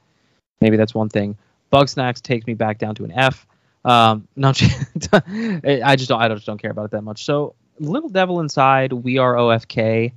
maybe 0.60 0.78
that's 0.78 0.94
one 0.94 1.10
thing. 1.10 1.38
Bugsnax 1.72 2.22
takes 2.22 2.46
me 2.46 2.54
back 2.54 2.80
down 2.80 2.96
to 2.96 3.06
an 3.06 3.12
F. 3.12 3.48
Um, 3.86 4.28
no, 4.36 4.50
I 4.52 4.54
just 4.54 6.10
don't. 6.10 6.22
I 6.22 6.28
just 6.28 6.46
don't 6.46 6.62
care 6.62 6.72
about 6.72 6.86
it 6.86 6.92
that 6.92 7.02
much. 7.02 7.24
So 7.24 7.56
Little 7.80 8.10
Devil 8.10 8.42
Inside, 8.42 8.92
We 8.92 9.18
Are 9.18 9.36
OFK, 9.36 10.12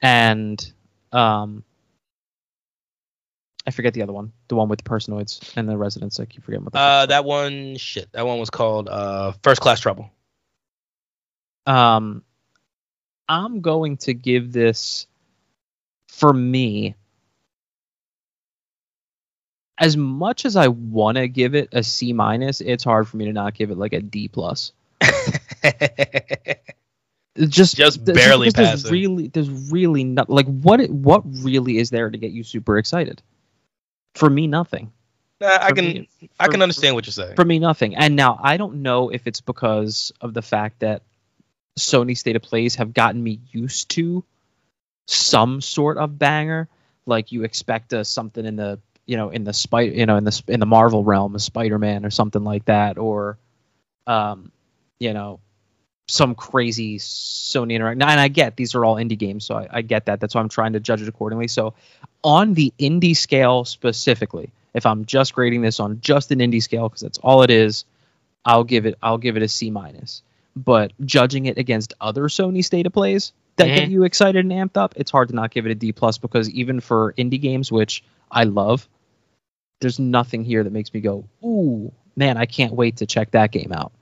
and 0.00 0.72
um, 1.12 1.64
I 3.66 3.70
forget 3.70 3.94
the 3.94 4.02
other 4.02 4.12
one, 4.12 4.32
the 4.48 4.56
one 4.56 4.68
with 4.68 4.82
the 4.82 4.88
personoids 4.90 5.52
and 5.56 5.66
the 5.68 5.76
residents. 5.76 6.20
I 6.20 6.26
keep 6.26 6.44
forgetting 6.44 6.64
what 6.64 6.74
the 6.74 6.78
Uh, 6.78 7.06
that 7.06 7.24
one, 7.24 7.76
shit. 7.76 8.12
That 8.12 8.26
one 8.26 8.38
was 8.38 8.50
called 8.50 8.88
uh, 8.88 9.32
First 9.42 9.60
Class 9.62 9.80
Trouble. 9.80 10.10
Um, 11.66 12.22
I'm 13.26 13.62
going 13.62 13.96
to 13.98 14.12
give 14.12 14.52
this, 14.52 15.06
for 16.08 16.30
me, 16.30 16.94
as 19.78 19.96
much 19.96 20.44
as 20.44 20.56
I 20.56 20.68
want 20.68 21.16
to 21.16 21.26
give 21.26 21.54
it 21.54 21.70
a 21.72 21.82
C 21.82 22.12
minus, 22.12 22.60
it's 22.60 22.84
hard 22.84 23.08
for 23.08 23.16
me 23.16 23.24
to 23.24 23.32
not 23.32 23.54
give 23.54 23.70
it 23.70 23.78
like 23.78 23.94
a 23.94 24.00
D 24.00 24.28
plus. 24.28 24.72
Just, 27.36 27.76
Just 27.76 28.04
there's- 28.04 28.16
barely 28.26 28.50
passing. 28.52 28.82
There's 28.82 28.90
really, 28.92 29.28
there's 29.28 29.50
really 29.50 30.04
not 30.04 30.28
like 30.30 30.46
what, 30.46 30.80
it- 30.80 30.90
what 30.90 31.22
really 31.42 31.78
is 31.78 31.88
there 31.90 32.10
to 32.10 32.18
get 32.18 32.30
you 32.30 32.44
super 32.44 32.76
excited? 32.78 33.22
For 34.14 34.30
me, 34.30 34.46
nothing. 34.46 34.92
Nah, 35.40 35.58
I 35.60 35.72
can 35.72 35.84
me- 35.84 36.08
I 36.38 36.48
can 36.48 36.62
understand 36.62 36.94
what 36.94 37.06
you're 37.06 37.12
saying. 37.12 37.36
for 37.36 37.44
me 37.44 37.58
nothing 37.58 37.96
and 37.96 38.16
now 38.16 38.38
i 38.42 38.56
don't 38.56 38.76
know 38.76 39.10
if 39.10 39.26
it's 39.26 39.40
because 39.40 40.12
of 40.20 40.32
the 40.32 40.40
fact 40.42 40.80
that 40.80 41.02
sony 41.78 42.16
state 42.16 42.36
of 42.36 42.42
plays 42.42 42.76
have 42.76 42.94
gotten 42.94 43.22
me 43.22 43.40
used 43.50 43.90
to 43.90 44.24
some 45.06 45.60
sort 45.60 45.98
of 45.98 46.18
banger 46.18 46.68
like 47.04 47.32
you 47.32 47.42
expect 47.42 47.92
a, 47.92 48.04
something 48.04 48.46
in 48.46 48.56
the 48.56 48.78
you 49.06 49.16
know 49.16 49.28
in 49.30 49.44
the 49.44 49.52
spider 49.52 49.92
you 49.92 50.06
know 50.06 50.16
in 50.16 50.24
the 50.24 50.42
in 50.48 50.60
the 50.60 50.66
marvel 50.66 51.04
realm 51.04 51.34
a 51.34 51.38
spider-man 51.38 52.06
or 52.06 52.10
something 52.10 52.44
like 52.44 52.64
that 52.66 52.96
or 52.96 53.36
um 54.06 54.50
you 54.98 55.12
know 55.12 55.40
some 56.06 56.34
crazy 56.34 56.98
sony 56.98 57.72
interact 57.74 58.02
and 58.02 58.20
i 58.20 58.28
get 58.28 58.56
these 58.56 58.74
are 58.74 58.84
all 58.84 58.96
indie 58.96 59.16
games 59.18 59.44
so 59.46 59.54
I, 59.54 59.68
I 59.70 59.82
get 59.82 60.06
that. 60.06 60.20
That's 60.20 60.34
why 60.34 60.42
i'm 60.42 60.50
trying 60.50 60.74
to 60.74 60.80
judge 60.80 61.00
it 61.00 61.08
accordingly. 61.08 61.48
So 61.48 61.74
on 62.22 62.52
the 62.54 62.72
indie 62.78 63.16
scale 63.16 63.64
specifically 63.64 64.50
if 64.74 64.84
i'm 64.84 65.06
just 65.06 65.34
grading 65.34 65.62
this 65.62 65.80
on 65.80 66.00
just 66.00 66.30
an 66.30 66.40
indie 66.40 66.62
scale 66.62 66.88
because 66.88 67.00
that's 67.00 67.18
all 67.18 67.42
it 67.42 67.50
is 67.50 67.84
i'll 68.44 68.64
give 68.64 68.84
it 68.84 68.98
i'll 69.02 69.18
give 69.18 69.36
it 69.36 69.42
a 69.42 69.48
c 69.48 69.70
minus. 69.70 70.22
But 70.56 70.92
judging 71.04 71.46
it 71.46 71.58
against 71.58 71.94
other 72.00 72.24
sony 72.24 72.62
state 72.64 72.86
of 72.86 72.92
plays 72.92 73.32
that 73.56 73.66
get 73.68 73.88
Mhm. 73.88 73.92
you 73.92 74.04
excited 74.04 74.44
and 74.44 74.52
amped 74.52 74.76
up 74.76 74.94
it's 74.96 75.10
hard 75.10 75.28
to 75.28 75.34
not 75.34 75.50
give 75.52 75.64
it 75.64 75.70
a 75.72 75.74
d 75.74 75.92
plus 75.92 76.18
because 76.18 76.50
even 76.50 76.80
for 76.80 77.14
indie 77.14 77.40
games 77.40 77.72
which 77.72 78.04
i 78.30 78.44
love 78.44 78.86
there's 79.80 79.98
nothing 79.98 80.44
here 80.44 80.62
that 80.62 80.72
makes 80.72 80.92
me 80.92 81.00
go 81.00 81.24
ooh 81.42 81.90
man 82.14 82.36
i 82.36 82.44
can't 82.46 82.74
wait 82.74 82.98
to 82.98 83.06
check 83.06 83.30
that 83.30 83.50
game 83.52 83.72
out. 83.72 83.92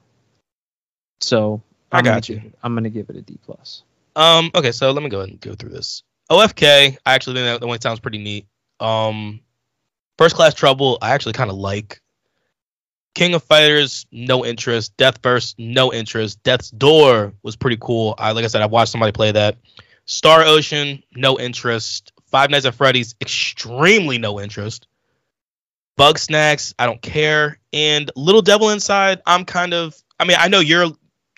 So 1.20 1.62
I'm 1.98 2.04
got 2.04 2.28
you. 2.28 2.36
it- 2.36 2.54
i'm 2.62 2.74
gonna 2.74 2.90
give 2.90 3.08
it 3.10 3.16
a 3.16 3.22
d 3.22 3.38
plus 3.44 3.82
Um, 4.16 4.50
okay, 4.54 4.72
so 4.72 4.90
let 4.90 5.02
me 5.02 5.08
go 5.08 5.18
ahead 5.20 5.30
and 5.30 5.40
go 5.40 5.54
through 5.54 5.70
this. 5.70 6.02
OFK, 6.30 6.96
I 7.06 7.14
actually 7.14 7.34
think 7.36 7.46
that 7.46 7.60
the 7.60 7.66
one 7.66 7.80
sounds 7.80 8.00
pretty 8.00 8.18
neat. 8.18 8.46
Um, 8.80 9.40
First 10.18 10.36
Class 10.36 10.54
Trouble, 10.54 10.98
I 11.00 11.10
actually 11.10 11.32
kind 11.32 11.50
of 11.50 11.56
like. 11.56 12.00
King 13.14 13.34
of 13.34 13.42
Fighters, 13.42 14.06
no 14.10 14.44
interest. 14.44 14.96
Death 14.96 15.20
Burst, 15.20 15.58
no 15.58 15.92
interest. 15.92 16.42
Death's 16.42 16.70
Door 16.70 17.34
was 17.42 17.56
pretty 17.56 17.76
cool. 17.80 18.14
I 18.18 18.32
like 18.32 18.44
I 18.44 18.48
said, 18.48 18.62
I 18.62 18.66
watched 18.66 18.90
somebody 18.92 19.12
play 19.12 19.32
that. 19.32 19.56
Star 20.06 20.42
Ocean, 20.44 21.02
no 21.14 21.38
interest. 21.38 22.12
Five 22.30 22.48
Nights 22.50 22.64
at 22.66 22.74
Freddy's, 22.74 23.14
extremely 23.20 24.16
no 24.18 24.40
interest. 24.40 24.86
Bugsnax, 25.98 26.74
I 26.78 26.86
don't 26.86 27.02
care. 27.02 27.58
And 27.72 28.10
Little 28.16 28.42
Devil 28.42 28.70
Inside, 28.70 29.20
I'm 29.26 29.44
kind 29.44 29.74
of. 29.74 29.94
I 30.18 30.24
mean, 30.24 30.36
I 30.40 30.48
know 30.48 30.60
you're 30.60 30.90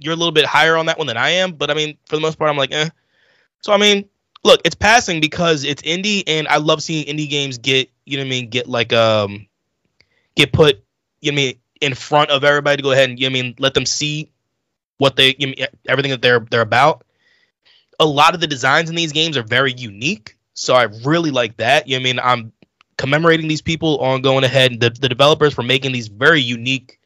you're 0.04 0.12
a 0.12 0.16
little 0.16 0.32
bit 0.32 0.44
higher 0.44 0.76
on 0.76 0.86
that 0.86 0.98
one 0.98 1.06
than 1.06 1.16
I 1.16 1.30
am, 1.30 1.52
but 1.52 1.70
I 1.70 1.74
mean, 1.74 1.96
for 2.06 2.16
the 2.16 2.22
most 2.22 2.38
part, 2.38 2.50
I'm 2.50 2.56
like, 2.56 2.72
eh. 2.72 2.90
So 3.62 3.72
I 3.72 3.78
mean, 3.78 4.08
look, 4.44 4.60
it's 4.64 4.74
passing 4.74 5.20
because 5.20 5.64
it's 5.64 5.82
indie, 5.82 6.22
and 6.26 6.46
I 6.46 6.58
love 6.58 6.82
seeing 6.82 7.06
indie 7.06 7.28
games 7.28 7.58
get, 7.58 7.90
you 8.04 8.18
know 8.18 8.22
what 8.22 8.28
I 8.28 8.30
mean, 8.30 8.50
get 8.50 8.68
like 8.68 8.92
um, 8.92 9.46
get 10.36 10.52
put, 10.52 10.84
you 11.20 11.32
know 11.32 11.36
what 11.36 11.40
I 11.40 11.46
mean, 11.46 11.54
in 11.80 11.94
front 11.94 12.30
of 12.30 12.44
everybody 12.44 12.76
to 12.76 12.82
go 12.82 12.92
ahead 12.92 13.10
and 13.10 13.18
you 13.18 13.28
know 13.28 13.32
what 13.32 13.38
I 13.38 13.42
mean, 13.42 13.54
let 13.58 13.74
them 13.74 13.86
see 13.86 14.30
what 14.98 15.16
they, 15.16 15.34
you 15.38 15.46
know, 15.46 15.52
I 15.52 15.56
mean, 15.56 15.66
everything 15.88 16.10
that 16.10 16.22
they're 16.22 16.40
they're 16.40 16.60
about. 16.60 17.04
A 18.00 18.06
lot 18.06 18.34
of 18.34 18.40
the 18.40 18.46
designs 18.46 18.90
in 18.90 18.96
these 18.96 19.12
games 19.12 19.36
are 19.36 19.42
very 19.42 19.72
unique, 19.72 20.36
so 20.52 20.74
I 20.74 20.84
really 21.04 21.30
like 21.30 21.56
that. 21.58 21.88
You 21.88 21.96
know 21.96 22.00
I 22.00 22.04
mean, 22.04 22.20
I'm 22.20 22.52
commemorating 22.96 23.48
these 23.48 23.62
people 23.62 23.98
on 23.98 24.20
going 24.22 24.44
ahead, 24.44 24.80
the 24.80 24.90
the 24.90 25.08
developers 25.08 25.54
for 25.54 25.62
making 25.62 25.92
these 25.92 26.08
very 26.08 26.40
unique 26.40 26.98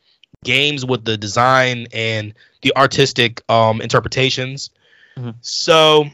games 0.44 0.85
with 0.85 1.05
the 1.05 1.16
design 1.16 1.87
and 1.92 2.35
the 2.62 2.77
artistic 2.77 3.42
um 3.48 3.81
interpretations. 3.81 4.70
Mhm. 5.16 5.35
So 5.40 6.07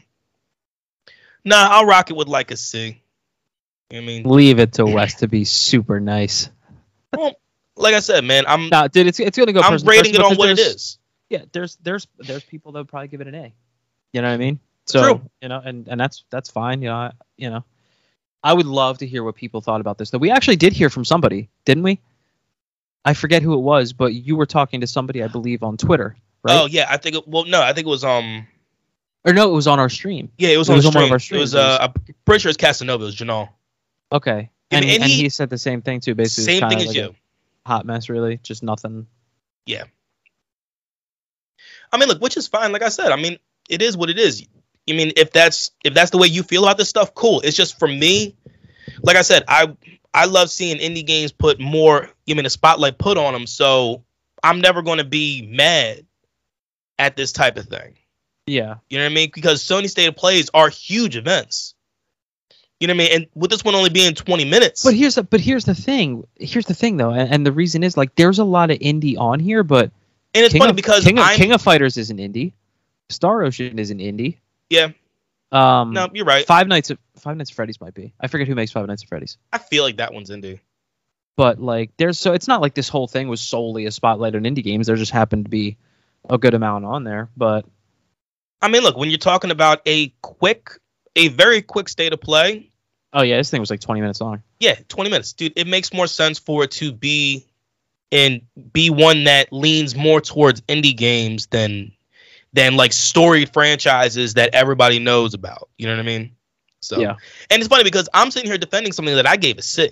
nah, 1.43 1.67
I'll 1.69 1.85
rock 1.85 2.09
it 2.09 2.15
with 2.15 2.27
like 2.27 2.51
a 2.51 2.57
C. 2.57 2.79
You 2.79 2.91
know 2.91 2.95
what 3.89 3.97
I 3.97 4.05
mean, 4.05 4.23
leave 4.23 4.59
it 4.59 4.73
to 4.73 4.85
wes 4.95 5.15
to 5.15 5.27
be 5.27 5.43
super 5.45 5.99
nice 5.99 6.49
Well, 7.15 7.35
like 7.77 7.93
I 7.93 7.99
said, 7.99 8.23
man, 8.23 8.45
I'm 8.47 8.69
no 8.69 8.87
dude 8.87 9.07
it's, 9.07 9.19
it's 9.19 9.37
gonna 9.37 9.53
go 9.53 9.61
I'm 9.61 9.73
person 9.73 9.87
rating 9.87 10.13
person 10.13 10.21
it 10.21 10.31
on 10.31 10.35
what 10.37 10.49
it 10.49 10.59
is. 10.59 10.97
yeah 11.29 11.43
there's 11.51 11.75
there's 11.77 12.07
there's 12.17 12.43
people 12.43 12.71
that 12.71 12.79
would 12.79 12.87
probably 12.87 13.09
give 13.09 13.21
it 13.21 13.27
an 13.27 13.35
a 13.35 13.53
you 14.11 14.21
know 14.21 14.27
what 14.29 14.33
i 14.33 14.37
mean 14.37 14.59
so 14.85 15.01
True. 15.03 15.29
you 15.41 15.49
know 15.49 15.61
and 15.63 15.87
and 15.87 15.99
that's 15.99 16.23
that's 16.29 16.49
fine 16.49 16.81
you 16.81 16.87
know 16.89 16.95
I, 16.95 17.11
you 17.37 17.49
know 17.49 17.63
i 18.43 18.53
would 18.53 18.65
love 18.65 18.99
to 18.99 19.07
hear 19.07 19.23
what 19.23 19.35
people 19.35 19.59
thought 19.61 19.81
about 19.81 19.97
this 19.97 20.09
though 20.09 20.17
we 20.19 20.31
actually 20.31 20.55
did 20.55 20.71
hear 20.73 20.89
from 20.89 21.03
somebody 21.03 21.49
didn't 21.65 21.83
we 21.83 21.99
i 23.05 23.13
forget 23.13 23.41
who 23.41 23.53
it 23.53 23.61
was 23.61 23.93
but 23.93 24.13
you 24.13 24.35
were 24.35 24.45
talking 24.45 24.81
to 24.81 24.87
somebody 24.87 25.23
i 25.23 25.27
believe 25.27 25.63
on 25.63 25.77
twitter 25.77 26.15
right 26.43 26.61
Oh 26.61 26.65
yeah, 26.65 26.85
I 26.89 26.97
think. 26.97 27.15
It, 27.15 27.27
well, 27.27 27.45
no, 27.45 27.61
I 27.61 27.73
think 27.73 27.87
it 27.87 27.89
was 27.89 28.03
um. 28.03 28.45
or 29.23 29.33
no 29.33 29.49
it 29.49 29.53
was 29.53 29.67
on 29.67 29.79
our 29.79 29.89
stream 29.89 30.29
Yeah, 30.37 30.49
it 30.49 30.57
was 30.57 30.69
It 30.69 30.73
on, 30.73 30.75
was 30.77 30.85
on 30.85 30.93
one 30.93 31.11
of 31.13 31.21
stream. 31.21 31.37
our 31.37 31.39
It 31.39 31.41
was 31.41 31.55
uh, 31.55 31.77
I'm 31.81 31.93
pretty 32.25 32.41
sure 32.41 32.49
it's 32.49 32.57
Casanova. 32.57 33.03
It 33.03 33.05
was 33.07 33.15
Janal. 33.15 33.49
okay 34.11 34.49
And- 34.71 34.83
and, 34.83 34.85
and 34.85 35.03
and, 35.03 35.11
he- 35.11 35.23
he, 35.23 35.29
said 35.29 35.49
the 35.49 35.57
same 35.57 35.81
thing 35.81 36.01
too 36.01 36.13
basically 36.15 36.59
Same 36.59 36.69
thing 36.69 36.79
as 36.79 36.87
like 36.87 36.97
a 36.97 36.99
you. 36.99 37.15
hot 37.65 37.85
mess 37.85 38.09
really 38.09 38.37
just 38.43 38.61
nothing 38.63 39.07
Yeah. 39.65 39.85
I 41.91 41.97
mean, 41.97 42.09
look, 42.09 42.21
which 42.21 42.35
is 42.37 42.47
fine. 42.47 42.71
Like 42.71 42.81
I 42.81 42.89
said, 42.89 43.11
I 43.11 43.15
mean, 43.15 43.37
it 43.69 43.81
is 43.81 43.95
what 43.95 44.09
it 44.09 44.19
is. 44.19 44.45
I 44.89 44.93
mean, 44.93 45.13
if 45.15 45.31
that's 45.31 45.71
if 45.83 45.93
that's 45.93 46.11
the 46.11 46.17
way 46.17 46.27
you 46.27 46.43
feel 46.43 46.63
about 46.63 46.77
this 46.77 46.89
stuff, 46.89 47.13
cool. 47.15 47.41
It's 47.41 47.55
just 47.55 47.79
for 47.79 47.87
me. 47.87 48.35
Like 49.01 49.15
I 49.17 49.21
said, 49.21 49.43
I 49.47 49.75
I 50.15 50.25
love 50.25 50.49
seeing 50.49 50.77
indie 50.77 51.05
games 51.05 51.33
put 51.33 51.59
more. 51.59 52.09
You 52.25 52.35
mean 52.35 52.45
a 52.45 52.49
spotlight 52.49 52.97
put 52.97 53.17
on 53.17 53.33
them. 53.33 53.45
So 53.45 54.03
I'm 54.41 54.61
never 54.61 54.81
going 54.81 54.99
to 54.99 55.03
be 55.03 55.47
mad 55.51 56.05
at 56.97 57.17
this 57.17 57.33
type 57.33 57.57
of 57.57 57.65
thing. 57.65 57.97
yeah 58.47 58.75
You 58.89 58.97
know 58.97 59.03
what 59.03 59.11
I 59.11 59.15
mean? 59.15 59.29
Because 59.33 59.61
Sony 59.61 59.89
State 59.89 60.07
of 60.07 60.15
Plays 60.15 60.49
are 60.53 60.69
huge 60.69 61.17
events. 61.17 61.73
You 62.79 62.87
know 62.87 62.93
what 62.93 63.03
I 63.03 63.09
mean? 63.09 63.15
And 63.15 63.27
with 63.35 63.51
this 63.51 63.63
one 63.63 63.75
only 63.75 63.89
being 63.89 64.13
20 64.13 64.45
minutes. 64.45 64.83
But 64.83 64.93
here's 64.93 65.15
the 65.15 65.23
but 65.23 65.41
here's 65.41 65.65
the 65.65 65.75
thing. 65.75 66.25
Here's 66.35 66.65
the 66.65 66.73
thing 66.73 66.97
though, 66.97 67.11
and, 67.11 67.31
and 67.31 67.45
the 67.45 67.51
reason 67.51 67.83
is 67.83 67.97
like 67.97 68.15
there's 68.15 68.39
a 68.39 68.45
lot 68.45 68.71
of 68.71 68.79
indie 68.79 69.17
on 69.17 69.39
here, 69.39 69.63
but 69.63 69.91
And 70.33 70.45
it's 70.45 70.53
King 70.53 70.61
funny 70.61 70.69
of, 70.71 70.75
because 70.77 71.03
King 71.03 71.19
of, 71.19 71.27
King 71.31 71.51
of 71.51 71.61
Fighters 71.61 71.97
is 71.97 72.09
an 72.09 72.17
indie. 72.17 72.53
Star 73.09 73.43
Ocean 73.43 73.79
is 73.79 73.91
an 73.91 73.99
indie. 73.99 74.37
yeah, 74.69 74.89
Um, 75.55 75.93
no, 75.93 76.09
you're 76.13 76.25
right. 76.25 76.45
Five 76.45 76.67
Nights 76.67 76.89
of 76.89 76.97
Five 77.17 77.37
Nights 77.37 77.51
at 77.51 77.55
Freddy's 77.55 77.79
might 77.79 77.93
be. 77.93 78.13
I 78.19 78.27
forget 78.27 78.47
who 78.47 78.55
makes 78.55 78.71
Five 78.71 78.87
Nights 78.87 79.03
at 79.03 79.09
Freddy's. 79.09 79.37
I 79.53 79.57
feel 79.57 79.83
like 79.83 79.97
that 79.97 80.13
one's 80.13 80.29
indie. 80.29 80.59
But 81.37 81.59
like, 81.59 81.91
there's 81.97 82.19
so 82.19 82.33
it's 82.33 82.47
not 82.47 82.61
like 82.61 82.73
this 82.73 82.89
whole 82.89 83.07
thing 83.07 83.27
was 83.29 83.41
solely 83.41 83.85
a 83.85 83.91
spotlight 83.91 84.35
on 84.35 84.43
indie 84.43 84.63
games. 84.63 84.87
There 84.87 84.95
just 84.95 85.11
happened 85.11 85.45
to 85.45 85.49
be 85.49 85.77
a 86.29 86.37
good 86.37 86.53
amount 86.53 86.85
on 86.85 87.03
there. 87.03 87.29
But 87.37 87.65
I 88.61 88.67
mean, 88.67 88.83
look, 88.83 88.97
when 88.97 89.09
you're 89.09 89.17
talking 89.17 89.51
about 89.51 89.81
a 89.85 90.09
quick, 90.21 90.71
a 91.15 91.29
very 91.29 91.61
quick 91.61 91.87
state 91.87 92.11
of 92.11 92.19
play, 92.19 92.71
oh 93.13 93.21
yeah, 93.21 93.37
this 93.37 93.49
thing 93.49 93.61
was 93.61 93.69
like 93.69 93.79
20 93.79 94.01
minutes 94.01 94.19
long. 94.19 94.43
yeah, 94.59 94.75
20 94.89 95.09
minutes, 95.09 95.33
dude. 95.33 95.53
It 95.55 95.67
makes 95.67 95.93
more 95.93 96.07
sense 96.07 96.39
for 96.39 96.63
it 96.63 96.71
to 96.71 96.91
be 96.91 97.45
and 98.11 98.41
be 98.73 98.89
one 98.89 99.23
that 99.25 99.51
leans 99.51 99.95
more 99.95 100.21
towards 100.21 100.61
indie 100.61 100.95
games 100.95 101.47
than 101.47 101.91
than 102.55 102.77
like 102.77 102.93
storied 102.93 103.51
franchises 103.51 104.35
that 104.35 104.55
everybody 104.55 104.99
knows 104.99 105.33
about. 105.33 105.69
You 105.77 105.87
know 105.87 105.93
what 105.93 105.99
I 105.99 106.03
mean? 106.03 106.35
So 106.81 106.99
Yeah. 106.99 107.15
and 107.51 107.61
it's 107.61 107.67
funny 107.67 107.83
because 107.83 108.07
I'm 108.13 108.31
sitting 108.31 108.49
here 108.49 108.57
defending 108.57 108.93
something 108.93 109.15
that 109.15 109.27
I 109.27 109.35
gave 109.35 109.57
a 109.57 109.61
C. 109.61 109.91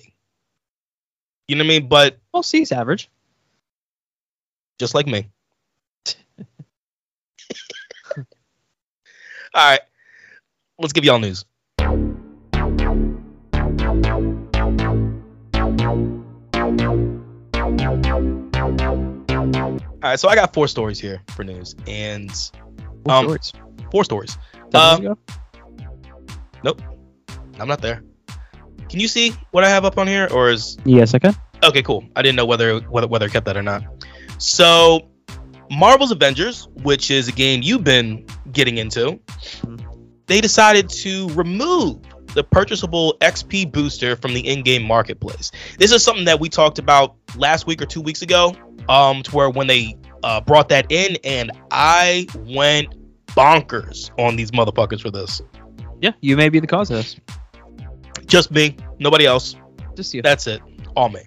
You 1.48 1.56
know 1.58 1.64
what 1.64 1.74
I 1.74 1.80
mean? 1.80 1.88
But 1.90 2.20
Well, 2.34 2.44
C's 2.44 2.72
average. 2.72 3.10
just 4.80 4.96
like 4.96 5.08
me. 5.08 5.28
All 9.54 9.70
right, 9.72 9.82
let's 10.80 10.94
give 10.94 11.06
y'all 11.06 11.20
news. 11.20 11.46
All 20.04 20.10
right, 20.10 20.20
so 20.20 20.28
I 20.28 20.36
got 20.36 20.54
four 20.54 20.68
stories 20.68 21.00
here 21.00 21.22
for 21.30 21.46
news, 21.46 21.76
and 21.88 22.30
Four 23.06 23.14
Um, 23.16 23.26
stories. 23.26 23.54
four 23.90 24.04
stories. 24.04 24.38
Um, 24.74 25.00
ago? 25.00 25.18
I'm 27.58 27.68
not 27.70 27.82
there. 27.82 28.04
Can 28.90 29.00
you 29.00 29.08
see 29.08 29.34
what 29.52 29.64
I 29.64 29.70
have 29.70 29.86
up 29.86 29.98
on 29.98 30.08
here, 30.08 30.28
or 30.32 30.50
is 30.50 30.78
Yes, 30.84 31.14
I 31.14 31.20
can. 31.20 31.36
Okay, 31.64 31.82
cool. 31.84 32.04
I 32.18 32.22
didn't 32.22 32.36
know 32.36 32.46
whether 32.46 32.80
whether 32.80 33.08
whether 33.08 33.28
I 33.28 33.30
kept 33.30 33.46
that 33.46 33.56
or 33.56 33.62
not. 33.64 33.84
So, 34.40 35.08
Marvel's 35.72 36.12
Avengers, 36.12 36.68
which 36.84 37.10
is 37.10 37.30
a 37.30 37.32
game 37.32 37.62
you've 37.64 37.86
been 37.86 38.26
getting 38.52 38.80
into, 38.80 39.20
they 40.26 40.42
decided 40.42 40.90
to 40.90 41.30
remove 41.30 42.02
the 42.34 42.44
purchasable 42.44 43.18
XP 43.22 43.72
booster 43.72 44.16
from 44.16 44.34
the 44.34 44.48
in-game 44.48 44.84
marketplace. 44.84 45.52
This 45.78 45.92
is 45.92 46.04
something 46.04 46.26
that 46.26 46.40
we 46.40 46.50
talked 46.50 46.80
about 46.80 47.16
last 47.36 47.68
week 47.68 47.82
or 47.82 47.86
two 47.86 48.02
weeks 48.02 48.22
ago, 48.22 48.56
um, 48.90 49.24
to 49.24 49.36
where 49.36 49.50
when 49.50 49.68
they 49.68 49.98
uh, 50.24 50.42
brought 50.42 50.70
that 50.70 50.92
in, 50.92 51.18
and 51.24 51.52
I 51.72 52.28
went 52.46 52.96
bonkers 53.28 54.12
on 54.20 54.36
these 54.36 54.52
motherfuckers 54.52 55.02
for 55.02 55.12
this. 55.12 55.42
Yeah, 56.02 56.12
you 56.22 56.36
may 56.38 56.50
be 56.50 56.60
the 56.60 56.68
cause 56.68 56.90
of 56.92 56.98
this. 56.98 57.16
Just 58.26 58.52
me, 58.52 58.78
nobody 59.00 59.26
else. 59.26 59.56
Just 59.96 60.14
you. 60.14 60.22
That's 60.22 60.48
it. 60.48 60.62
All 60.96 61.10
me. 61.10 61.22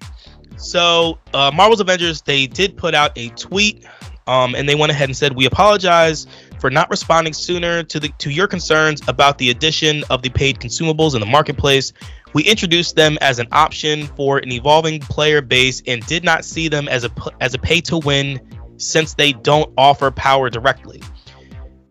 So, 0.57 1.18
uh, 1.34 1.50
Marvel's 1.54 1.80
Avengers, 1.80 2.22
they 2.22 2.46
did 2.46 2.76
put 2.76 2.94
out 2.94 3.12
a 3.16 3.28
tweet, 3.30 3.86
um, 4.26 4.54
and 4.54 4.68
they 4.68 4.74
went 4.74 4.90
ahead 4.90 5.09
and 5.09 5.16
said, 5.16 5.36
"We 5.36 5.46
apologize 5.46 6.26
for 6.61 6.70
not 6.70 6.90
responding 6.90 7.32
sooner 7.32 7.82
to 7.82 8.00
the 8.00 8.09
to 8.18 8.30
your 8.30 8.46
concerns 8.46 9.00
about 9.09 9.38
the 9.38 9.50
addition 9.50 10.04
of 10.11 10.22
the 10.22 10.30
paid 10.30 10.59
consumables 10.59 11.14
in 11.14 11.20
the 11.20 11.26
marketplace. 11.26 11.92
We 12.32 12.42
introduced 12.44 12.96
them 12.96 13.18
as 13.20 13.38
an 13.38 13.48
option 13.52 14.07
for 14.09 14.38
an 14.38 14.52
evolving 14.52 15.00
player 15.00 15.40
base 15.40 15.82
and 15.86 16.04
did 16.07 16.24
not 16.24 16.44
see 16.44 16.68
them 16.68 16.88
as 16.88 17.04
a 17.04 17.11
as 17.40 17.54
a 17.54 17.59
pay 17.59 17.80
to 17.82 17.98
win 17.98 18.40
since 18.76 19.14
they 19.14 19.32
don't 19.32 19.72
offer 19.76 20.11
power 20.11 20.50
directly." 20.50 21.02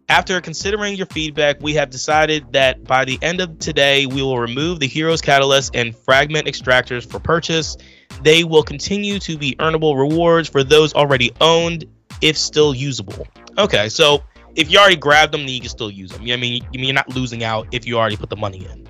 After 0.07 0.39
considering 0.39 0.95
your 0.95 1.07
feedback, 1.07 1.57
we 1.61 1.74
have 1.74 1.89
decided 1.89 2.53
that 2.53 2.84
by 2.84 3.05
the 3.05 3.18
end 3.24 3.41
of 3.41 3.57
today, 3.57 4.05
we 4.05 4.22
will 4.22 4.38
remove 4.38 4.80
the 4.80 4.88
Heroes 4.88 5.20
Catalyst 5.20 5.76
and 5.76 5.95
Fragment 5.95 6.45
Extractors 6.45 7.09
for 7.09 7.18
purchase. 7.18 7.76
They 8.22 8.43
will 8.43 8.61
continue 8.61 9.18
to 9.20 9.36
be 9.36 9.55
earnable 9.55 9.97
rewards 9.97 10.47
for 10.47 10.63
those 10.63 10.93
already 10.93 11.32
owned, 11.41 11.86
if 12.22 12.38
still 12.38 12.76
usable. 12.76 13.28
Okay, 13.57 13.89
so 13.89 14.22
if 14.56 14.72
you 14.72 14.78
already 14.80 14.95
grabbed 14.95 15.34
them, 15.34 15.41
then 15.41 15.49
you 15.49 15.60
can 15.60 15.70
still 15.70 15.91
use 15.91 16.12
them. 16.12 16.22
I 16.24 16.36
mean, 16.36 16.64
you 16.72 16.80
mean 16.80 16.86
you're 16.86 16.93
not 16.93 17.10
losing 17.10 17.43
out 17.43 17.68
if 17.72 17.86
you 17.86 17.97
already 17.97 18.18
put 18.18 18.30
the 18.30 18.36
money 18.36 18.66
in. 18.66 18.88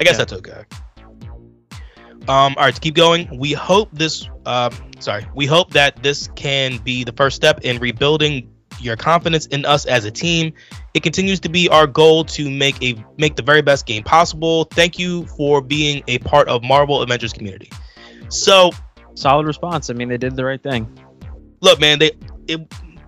I 0.00 0.04
guess 0.04 0.12
Yeah. 0.14 0.18
that's 0.18 0.32
okay. 0.34 0.62
Um, 2.28 2.54
all 2.56 2.64
right, 2.64 2.74
to 2.74 2.80
keep 2.80 2.94
going, 2.94 3.38
we 3.38 3.52
hope 3.52 3.88
this. 3.92 4.28
Uh, 4.44 4.70
sorry, 4.98 5.26
we 5.34 5.46
hope 5.46 5.72
that 5.74 6.02
this 6.02 6.28
can 6.34 6.78
be 6.78 7.04
the 7.04 7.12
first 7.12 7.36
step 7.36 7.60
in 7.62 7.78
rebuilding 7.78 8.50
your 8.80 8.96
confidence 8.96 9.46
in 9.46 9.64
us 9.64 9.86
as 9.86 10.04
a 10.04 10.10
team. 10.10 10.52
It 10.92 11.02
continues 11.04 11.38
to 11.40 11.48
be 11.48 11.68
our 11.68 11.86
goal 11.86 12.24
to 12.24 12.50
make 12.50 12.82
a 12.82 12.96
make 13.16 13.36
the 13.36 13.42
very 13.42 13.62
best 13.62 13.86
game 13.86 14.02
possible. 14.02 14.64
Thank 14.64 14.98
you 14.98 15.24
for 15.36 15.60
being 15.60 16.02
a 16.08 16.18
part 16.18 16.48
of 16.48 16.64
Marvel 16.64 17.00
Avengers 17.00 17.32
community. 17.32 17.70
So, 18.28 18.70
Solid 19.14 19.46
response. 19.46 19.88
I 19.88 19.94
mean, 19.94 20.08
they 20.08 20.18
did 20.18 20.36
the 20.36 20.44
right 20.44 20.62
thing. 20.62 20.98
look, 21.62 21.80
man, 21.80 22.00
they 22.00 22.10
it 22.48 22.60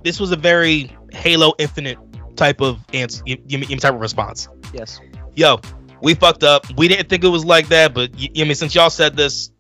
this 0.04 0.20
was 0.20 0.30
a 0.30 0.36
very 0.36 0.90
Halo 1.12 1.54
Infinite 1.58 1.98
type 2.36 2.60
of 2.60 2.78
answer, 2.94 3.22
you, 3.26 3.36
type 3.78 3.94
of 3.94 4.00
response. 4.00 4.48
Yes. 4.72 5.00
Yo, 5.34 5.60
we 6.00 6.14
fucked 6.14 6.44
up. 6.44 6.66
We 6.76 6.88
didn't 6.88 7.08
think 7.08 7.24
it 7.24 7.28
was 7.28 7.44
like 7.44 7.68
that, 7.68 7.94
but 7.94 8.18
you, 8.18 8.28
you 8.32 8.44
I 8.44 8.48
mean, 8.48 8.54
since 8.54 8.74
y'all 8.74 8.90
said 8.90 9.16
this, 9.16 9.50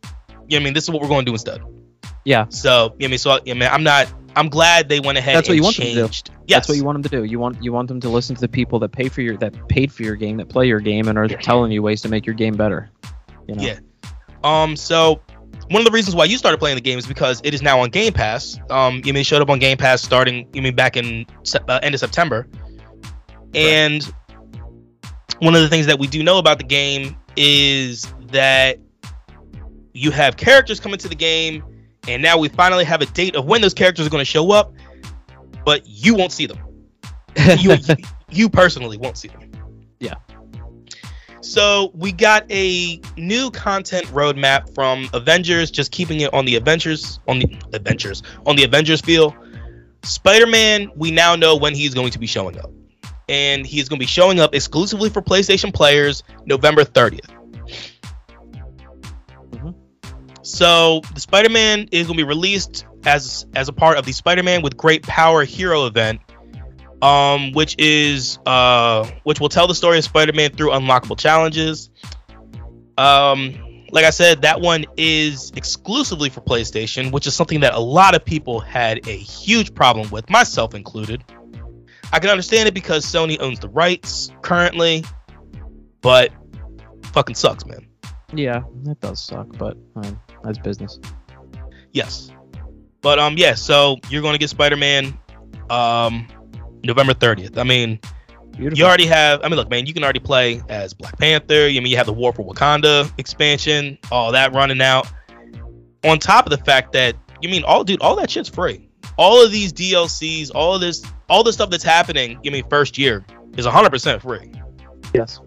you 0.48 0.58
know 0.58 0.62
I 0.62 0.64
mean, 0.64 0.74
this 0.74 0.84
is 0.84 0.90
what 0.90 1.02
we're 1.02 1.08
going 1.08 1.24
to 1.24 1.30
do 1.30 1.34
instead. 1.34 1.60
Yeah. 2.24 2.46
So, 2.48 2.94
you 2.98 3.00
know 3.00 3.06
I 3.06 3.08
mean, 3.08 3.18
so 3.18 3.38
you 3.44 3.54
know, 3.54 3.60
man, 3.60 3.72
I'm 3.72 3.82
not. 3.82 4.12
I'm 4.36 4.48
glad 4.48 4.88
they 4.88 5.00
went 5.00 5.18
ahead. 5.18 5.34
That's 5.34 5.48
what 5.48 5.54
and 5.54 5.56
you 5.56 5.62
want 5.64 5.76
them 5.76 5.86
to 5.86 5.94
do. 5.94 6.00
changed. 6.02 6.30
Yes. 6.46 6.58
That's 6.58 6.68
what 6.68 6.76
you 6.76 6.84
want 6.84 6.96
them 6.96 7.02
to 7.02 7.08
do. 7.08 7.24
You 7.24 7.40
want 7.40 7.62
you 7.62 7.72
want 7.72 7.88
them 7.88 8.00
to 8.00 8.08
listen 8.08 8.36
to 8.36 8.40
the 8.40 8.48
people 8.48 8.78
that 8.80 8.90
pay 8.90 9.08
for 9.08 9.20
your 9.20 9.36
that 9.38 9.68
paid 9.68 9.92
for 9.92 10.04
your 10.04 10.14
game, 10.14 10.36
that 10.36 10.48
play 10.48 10.68
your 10.68 10.80
game, 10.80 11.08
and 11.08 11.18
are 11.18 11.26
telling 11.26 11.72
you 11.72 11.82
ways 11.82 12.02
to 12.02 12.08
make 12.08 12.24
your 12.24 12.34
game 12.34 12.56
better. 12.56 12.90
You 13.48 13.56
know. 13.56 13.62
Yeah. 13.62 13.78
Um. 14.44 14.76
So 14.76 15.22
one 15.70 15.80
of 15.80 15.84
the 15.84 15.90
reasons 15.90 16.14
why 16.14 16.24
you 16.24 16.38
started 16.38 16.58
playing 16.58 16.76
the 16.76 16.82
game 16.82 16.98
is 16.98 17.06
because 17.06 17.40
it 17.44 17.54
is 17.54 17.62
now 17.62 17.80
on 17.80 17.90
Game 17.90 18.12
Pass. 18.12 18.58
Um. 18.70 19.02
You 19.04 19.12
mean 19.12 19.22
it 19.22 19.26
showed 19.26 19.42
up 19.42 19.50
on 19.50 19.58
Game 19.58 19.76
Pass 19.76 20.02
starting. 20.02 20.48
You 20.52 20.62
mean 20.62 20.74
back 20.74 20.96
in 20.96 21.26
uh, 21.68 21.80
end 21.82 21.94
of 21.94 22.00
September. 22.00 22.48
And 23.54 24.02
one 25.40 25.54
of 25.54 25.62
the 25.62 25.68
things 25.68 25.86
that 25.86 25.98
we 25.98 26.06
do 26.06 26.22
know 26.22 26.38
about 26.38 26.58
the 26.58 26.64
game 26.64 27.16
is 27.36 28.12
that 28.30 28.78
you 29.92 30.10
have 30.10 30.36
characters 30.36 30.80
coming 30.80 30.98
to 30.98 31.08
the 31.08 31.14
game, 31.14 31.64
and 32.06 32.22
now 32.22 32.38
we 32.38 32.48
finally 32.48 32.84
have 32.84 33.00
a 33.00 33.06
date 33.06 33.36
of 33.36 33.46
when 33.46 33.60
those 33.60 33.74
characters 33.74 34.06
are 34.06 34.10
going 34.10 34.20
to 34.20 34.30
show 34.30 34.52
up, 34.52 34.72
but 35.64 35.82
you 35.86 36.14
won't 36.14 36.32
see 36.32 36.46
them. 36.46 36.58
you, 37.58 37.74
you, 37.74 37.96
you 38.30 38.48
personally 38.48 38.96
won't 38.96 39.16
see 39.16 39.28
them. 39.28 39.47
So 41.40 41.92
we 41.94 42.12
got 42.12 42.50
a 42.50 43.00
new 43.16 43.50
content 43.50 44.06
roadmap 44.06 44.74
from 44.74 45.08
Avengers, 45.12 45.70
just 45.70 45.92
keeping 45.92 46.20
it 46.20 46.32
on 46.34 46.44
the 46.44 46.56
Avengers 46.56 47.20
on 47.28 47.38
the 47.38 47.58
Adventures 47.72 48.22
on 48.46 48.56
the 48.56 48.64
Avengers 48.64 49.00
feel. 49.00 49.34
Spider-Man, 50.02 50.90
we 50.96 51.10
now 51.10 51.36
know 51.36 51.56
when 51.56 51.74
he's 51.74 51.94
going 51.94 52.10
to 52.10 52.18
be 52.18 52.26
showing 52.26 52.58
up, 52.58 52.70
and 53.28 53.66
he's 53.66 53.88
going 53.88 53.98
to 53.98 54.02
be 54.02 54.08
showing 54.08 54.40
up 54.40 54.54
exclusively 54.54 55.10
for 55.10 55.22
PlayStation 55.22 55.72
players 55.72 56.22
November 56.46 56.84
30th. 56.84 57.28
Mhm. 59.52 59.74
So 60.42 61.02
the 61.14 61.20
Spider-Man 61.20 61.88
is 61.92 62.06
going 62.06 62.16
to 62.16 62.24
be 62.24 62.28
released 62.28 62.84
as 63.04 63.46
as 63.54 63.68
a 63.68 63.72
part 63.72 63.98
of 63.98 64.04
the 64.04 64.12
Spider-Man 64.12 64.62
with 64.62 64.76
Great 64.76 65.02
Power 65.02 65.44
Hero 65.44 65.86
event, 65.86 66.20
um, 67.02 67.52
which 67.52 67.76
is 67.78 68.38
uh, 68.46 69.08
which 69.24 69.40
will 69.40 69.48
tell 69.48 69.66
the 69.66 69.74
story 69.74 69.98
of 69.98 70.04
Spider-Man 70.04 70.52
through 70.52 70.70
unlockable 70.70 71.18
challenges. 71.18 71.90
Um, 72.96 73.84
like 73.90 74.04
I 74.04 74.10
said, 74.10 74.42
that 74.42 74.60
one 74.60 74.84
is 74.96 75.52
exclusively 75.56 76.28
for 76.28 76.40
PlayStation, 76.40 77.12
which 77.12 77.26
is 77.26 77.34
something 77.34 77.60
that 77.60 77.74
a 77.74 77.80
lot 77.80 78.14
of 78.14 78.24
people 78.24 78.60
had 78.60 79.06
a 79.08 79.16
huge 79.16 79.74
problem 79.74 80.10
with, 80.10 80.28
myself 80.28 80.74
included. 80.74 81.24
I 82.12 82.18
can 82.18 82.30
understand 82.30 82.68
it 82.68 82.74
because 82.74 83.04
Sony 83.04 83.40
owns 83.40 83.60
the 83.60 83.68
rights 83.68 84.32
currently, 84.42 85.04
but 86.00 86.32
fucking 87.12 87.36
sucks, 87.36 87.64
man. 87.66 87.86
Yeah, 88.34 88.62
that 88.82 89.00
does 89.00 89.22
suck, 89.22 89.46
but 89.56 89.76
um, 89.96 90.20
that's 90.42 90.58
business. 90.58 90.98
Yes. 91.92 92.30
But 93.00 93.18
um 93.18 93.38
yeah, 93.38 93.54
so 93.54 93.96
you're 94.10 94.22
going 94.22 94.34
to 94.34 94.38
get 94.38 94.50
Spider-Man 94.50 95.18
um 95.70 96.26
November 96.84 97.14
30th. 97.14 97.58
I 97.58 97.64
mean, 97.64 98.00
Beautiful. 98.52 98.78
you 98.78 98.84
already 98.84 99.06
have 99.06 99.40
I 99.44 99.48
mean 99.48 99.56
look 99.56 99.70
man, 99.70 99.86
you 99.86 99.94
can 99.94 100.02
already 100.02 100.20
play 100.20 100.62
as 100.68 100.94
Black 100.94 101.18
Panther. 101.18 101.66
I 101.66 101.74
mean 101.74 101.86
you 101.86 101.96
have 101.96 102.06
the 102.06 102.12
War 102.12 102.32
for 102.32 102.44
Wakanda 102.44 103.10
expansion, 103.18 103.98
all 104.10 104.32
that 104.32 104.52
running 104.52 104.80
out. 104.80 105.06
On 106.04 106.18
top 106.18 106.46
of 106.46 106.50
the 106.50 106.64
fact 106.64 106.92
that 106.92 107.16
you 107.40 107.48
mean 107.48 107.64
all 107.64 107.84
dude, 107.84 108.00
all 108.00 108.16
that 108.16 108.30
shit's 108.30 108.48
free. 108.48 108.88
All 109.16 109.44
of 109.44 109.50
these 109.50 109.72
DLCs, 109.72 110.50
all 110.54 110.74
of 110.74 110.80
this 110.80 111.04
all 111.28 111.44
the 111.44 111.52
stuff 111.52 111.70
that's 111.70 111.84
happening, 111.84 112.38
you 112.42 112.50
mean 112.50 112.64
first 112.68 112.98
year 112.98 113.24
is 113.56 113.66
100% 113.66 114.22
free. 114.22 114.52
yes. 115.14 115.40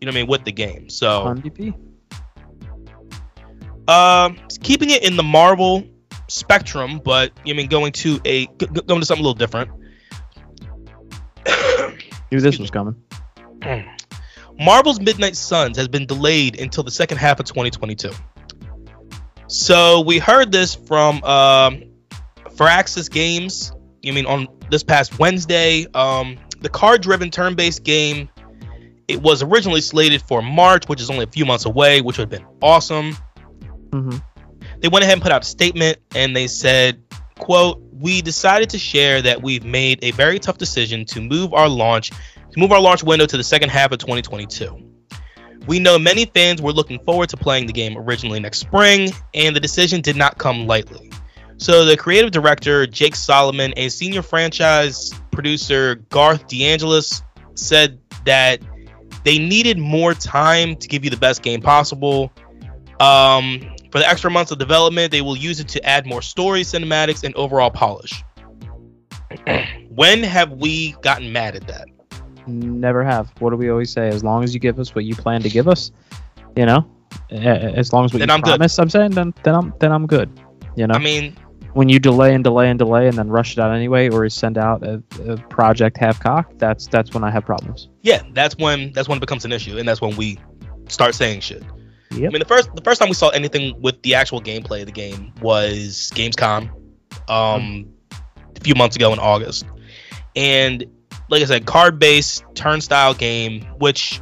You 0.00 0.06
know 0.06 0.10
what 0.10 0.16
I 0.16 0.20
mean 0.20 0.26
with 0.26 0.44
the 0.44 0.52
game. 0.52 0.90
So 0.90 1.34
DP. 1.36 1.74
Um, 3.88 4.38
keeping 4.62 4.90
it 4.90 5.04
in 5.04 5.16
the 5.16 5.22
Marvel 5.22 5.84
Spectrum, 6.28 7.00
but 7.04 7.32
I 7.46 7.52
mean 7.52 7.68
going 7.68 7.92
to 7.92 8.20
a 8.24 8.46
going 8.46 9.00
to 9.00 9.06
something 9.06 9.24
a 9.24 9.28
little 9.28 9.34
different. 9.34 9.70
Knew 12.30 12.40
this 12.40 12.58
was 12.58 12.70
coming. 12.70 12.96
Marvel's 14.58 15.00
Midnight 15.00 15.36
Suns 15.36 15.76
has 15.76 15.88
been 15.88 16.06
delayed 16.06 16.58
until 16.58 16.82
the 16.82 16.90
second 16.90 17.18
half 17.18 17.38
of 17.40 17.46
2022. 17.46 18.10
So 19.48 20.00
we 20.00 20.18
heard 20.18 20.50
this 20.50 20.74
from 20.74 21.22
um, 21.24 21.84
Firaxis 22.56 23.10
Games. 23.10 23.72
You 24.02 24.12
mean 24.12 24.26
on 24.26 24.48
this 24.70 24.82
past 24.82 25.18
Wednesday? 25.18 25.86
Um, 25.94 26.36
the 26.60 26.68
card-driven 26.68 27.30
turn-based 27.30 27.84
game. 27.84 28.28
It 29.08 29.22
was 29.22 29.42
originally 29.42 29.82
slated 29.82 30.22
for 30.22 30.42
March, 30.42 30.88
which 30.88 31.00
is 31.00 31.10
only 31.10 31.24
a 31.24 31.28
few 31.28 31.44
months 31.44 31.64
away, 31.64 32.00
which 32.00 32.18
would 32.18 32.32
have 32.32 32.40
been 32.40 32.48
awesome. 32.60 33.16
hmm 33.92 34.16
They 34.80 34.88
went 34.88 35.04
ahead 35.04 35.14
and 35.14 35.22
put 35.22 35.30
out 35.32 35.42
a 35.42 35.46
statement, 35.46 35.98
and 36.14 36.34
they 36.34 36.48
said, 36.48 37.02
"quote 37.38 37.80
We 37.92 38.22
decided 38.22 38.70
to 38.70 38.78
share 38.78 39.22
that 39.22 39.42
we've 39.42 39.64
made 39.64 39.98
a 40.02 40.10
very 40.12 40.38
tough 40.38 40.58
decision 40.58 41.04
to 41.06 41.20
move 41.20 41.54
our 41.54 41.68
launch 41.68 42.10
to 42.10 42.58
move 42.58 42.72
our 42.72 42.80
launch 42.80 43.02
window 43.02 43.26
to 43.26 43.36
the 43.36 43.44
second 43.44 43.70
half 43.70 43.92
of 43.92 43.98
2022. 43.98 44.92
We 45.66 45.78
know 45.78 45.98
many 45.98 46.26
fans 46.26 46.62
were 46.62 46.72
looking 46.72 47.02
forward 47.04 47.28
to 47.30 47.36
playing 47.36 47.66
the 47.66 47.72
game 47.72 47.98
originally 47.98 48.38
next 48.38 48.58
spring, 48.58 49.10
and 49.34 49.54
the 49.54 49.60
decision 49.60 50.00
did 50.00 50.16
not 50.16 50.38
come 50.38 50.66
lightly. 50.66 51.10
So 51.58 51.84
the 51.84 51.96
creative 51.96 52.30
director 52.30 52.86
Jake 52.86 53.16
Solomon 53.16 53.72
and 53.76 53.92
senior 53.92 54.22
franchise 54.22 55.12
producer 55.30 55.96
Garth 56.10 56.46
DeAngelis 56.48 57.22
said 57.54 57.98
that 58.24 58.60
they 59.24 59.38
needed 59.38 59.78
more 59.78 60.14
time 60.14 60.76
to 60.76 60.88
give 60.88 61.04
you 61.04 61.10
the 61.10 61.16
best 61.16 61.42
game 61.42 61.60
possible. 61.60 62.30
Um, 63.00 63.75
for 63.96 64.00
the 64.00 64.10
extra 64.10 64.30
months 64.30 64.52
of 64.52 64.58
development, 64.58 65.10
they 65.10 65.22
will 65.22 65.38
use 65.38 65.58
it 65.58 65.68
to 65.68 65.82
add 65.82 66.06
more 66.06 66.20
story, 66.20 66.60
cinematics, 66.60 67.24
and 67.24 67.34
overall 67.34 67.70
polish. 67.70 68.22
when 69.88 70.22
have 70.22 70.52
we 70.52 70.92
gotten 71.00 71.32
mad 71.32 71.56
at 71.56 71.66
that? 71.66 71.88
Never 72.46 73.02
have. 73.02 73.32
What 73.38 73.50
do 73.50 73.56
we 73.56 73.70
always 73.70 73.90
say? 73.90 74.08
As 74.08 74.22
long 74.22 74.44
as 74.44 74.52
you 74.52 74.60
give 74.60 74.78
us 74.78 74.94
what 74.94 75.06
you 75.06 75.16
plan 75.16 75.40
to 75.40 75.48
give 75.48 75.66
us, 75.66 75.92
you 76.58 76.66
know, 76.66 76.86
as 77.30 77.94
long 77.94 78.04
as 78.04 78.12
we 78.12 78.18
Then 78.18 78.28
I'm 78.28 78.42
good. 78.42 78.58
promise, 78.58 78.78
I'm 78.78 78.90
saying, 78.90 79.12
then 79.12 79.32
then 79.44 79.54
I'm 79.54 79.72
then 79.80 79.92
I'm 79.92 80.06
good. 80.06 80.28
You 80.76 80.86
know, 80.86 80.94
I 80.94 80.98
mean, 80.98 81.34
when 81.72 81.88
you 81.88 81.98
delay 81.98 82.34
and 82.34 82.44
delay 82.44 82.68
and 82.68 82.78
delay 82.78 83.08
and 83.08 83.16
then 83.16 83.30
rush 83.30 83.52
it 83.52 83.58
out 83.60 83.74
anyway, 83.74 84.10
or 84.10 84.28
send 84.28 84.58
out 84.58 84.82
a, 84.86 85.02
a 85.26 85.38
project 85.48 85.96
half 85.96 86.20
cocked, 86.20 86.58
that's 86.58 86.86
that's 86.86 87.14
when 87.14 87.24
I 87.24 87.30
have 87.30 87.46
problems. 87.46 87.88
yeah, 88.02 88.20
that's 88.34 88.58
when 88.58 88.92
that's 88.92 89.08
when 89.08 89.16
it 89.16 89.20
becomes 89.20 89.46
an 89.46 89.52
issue, 89.52 89.78
and 89.78 89.88
that's 89.88 90.02
when 90.02 90.16
we 90.16 90.38
start 90.86 91.14
saying 91.14 91.40
shit. 91.40 91.62
I 92.12 92.16
mean, 92.16 92.38
the 92.38 92.44
first 92.44 92.74
the 92.74 92.82
first 92.82 93.00
time 93.00 93.08
we 93.08 93.14
saw 93.14 93.28
anything 93.30 93.80
with 93.80 94.00
the 94.02 94.14
actual 94.14 94.40
gameplay 94.40 94.80
of 94.80 94.86
the 94.86 94.92
game 94.92 95.32
was 95.40 96.12
Gamescom, 96.14 96.70
um, 97.28 97.92
a 98.56 98.60
few 98.60 98.74
months 98.74 98.96
ago 98.96 99.12
in 99.12 99.18
August, 99.18 99.66
and 100.34 100.84
like 101.28 101.42
I 101.42 101.46
said, 101.46 101.66
card 101.66 101.98
based 101.98 102.44
turnstile 102.54 103.14
game, 103.14 103.62
which 103.78 104.20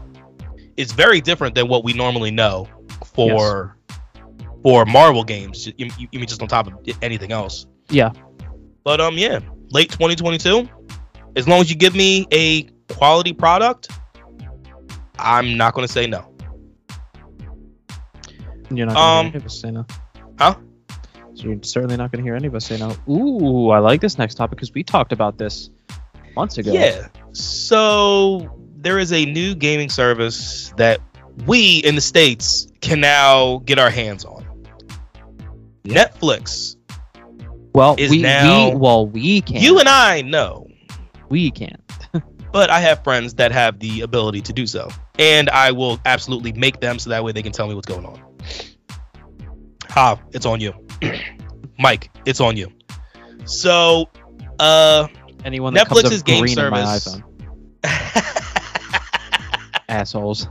is 0.77 0.93
very 0.93 1.21
different 1.21 1.55
than 1.55 1.69
what 1.69 1.85
we 1.85 1.93
normally 1.93 2.31
know 2.31 2.69
for 3.05 3.77
for 4.63 4.85
Marvel 4.87 5.25
games. 5.25 5.67
You, 5.67 5.91
you, 5.99 6.09
you 6.11 6.19
mean 6.19 6.27
just 6.27 6.43
on 6.43 6.49
top 6.49 6.67
of 6.67 6.75
anything 7.03 7.33
else? 7.33 7.67
Yeah. 7.91 8.13
But 8.83 9.01
um, 9.01 9.17
yeah, 9.17 9.41
late 9.71 9.91
2022. 9.91 10.69
As 11.37 11.49
long 11.49 11.61
as 11.61 11.71
you 11.71 11.77
give 11.77 11.95
me 11.95 12.27
a 12.33 12.63
quality 12.93 13.33
product, 13.33 13.91
I'm 15.19 15.57
not 15.57 15.75
going 15.75 15.87
to 15.87 15.93
say 15.93 16.07
no. 16.07 16.34
You're 18.71 18.87
not 18.87 18.95
gonna 18.95 19.21
Um, 19.21 19.27
hear 19.27 19.31
any 19.35 19.37
of 19.39 19.47
us 19.47 19.61
say 19.61 19.71
no. 19.71 19.87
Huh? 20.39 20.55
So 21.35 21.45
you're 21.45 21.63
certainly 21.63 21.97
not 21.97 22.13
gonna 22.13 22.23
hear 22.23 22.37
any 22.37 22.47
of 22.47 22.55
us 22.55 22.65
say 22.67 22.79
no. 22.79 22.95
Ooh, 23.13 23.71
I 23.71 23.79
like 23.79 24.01
this 24.01 24.19
next 24.19 24.37
topic 24.37 24.57
because 24.57 24.73
we 24.73 24.83
talked 24.85 25.13
about 25.13 25.37
this 25.39 25.71
months 26.37 26.59
ago. 26.59 26.73
Yeah. 26.73 27.09
So 27.33 28.49
there 28.77 28.99
is 28.99 29.13
a 29.13 29.25
new 29.27 29.55
gaming 29.55 29.89
service 29.89 30.73
that 30.77 31.01
we 31.47 31.79
in 31.79 31.95
the 31.97 32.01
states 32.01 32.69
can 32.81 33.01
now 33.01 33.59
get 33.65 33.79
our 33.79 33.91
hands 33.91 34.25
on. 34.25 34.45
Netflix. 35.85 36.77
Well, 37.75 37.97
Is 37.99 38.11
we, 38.11 38.23
now- 38.23 38.71
we 38.71 38.77
well 38.77 39.07
we 39.07 39.41
can. 39.41 39.61
You 39.61 39.79
and 39.81 39.89
I 39.89 40.23
know, 40.23 40.69
we 41.29 41.51
can't. 41.51 41.81
but 42.53 42.71
I 42.71 42.79
have 42.81 43.03
friends 43.03 43.35
that 43.35 43.51
have 43.53 43.81
the 43.81 44.03
ability 44.03 44.43
to 44.43 44.53
do 44.53 44.67
so, 44.67 44.89
and 45.19 45.51
I 45.51 45.73
will 45.73 45.99
absolutely 46.05 46.53
make 46.53 46.81
them 46.81 46.99
so 47.01 47.11
that 47.11 47.25
way 47.25 47.33
they 47.33 47.43
can 47.43 47.51
tell 47.53 47.67
me 47.67 47.75
what's 47.75 47.89
going 47.89 48.07
on. 48.07 48.21
Ha, 49.95 50.19
it's 50.33 50.45
on 50.45 50.61
you. 50.61 50.75
Mike, 51.79 52.11
it's 52.27 52.41
on 52.41 52.57
you. 52.57 52.73
So, 53.45 54.11
uh, 54.59 55.07
Anyone 55.45 55.73
that 55.75 55.87
Netflix's 55.87 56.25
game 56.25 56.41
green 56.41 56.59
in 56.59 56.71
my 56.71 56.99
service. 56.99 57.23
iPhone, 57.85 59.73
assholes. 59.89 60.49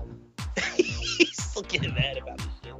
He's 0.77 1.43
still 1.43 1.63
getting 1.63 1.93
mad 1.93 2.19
about 2.19 2.37
this 2.37 2.47
shit. 2.63 2.73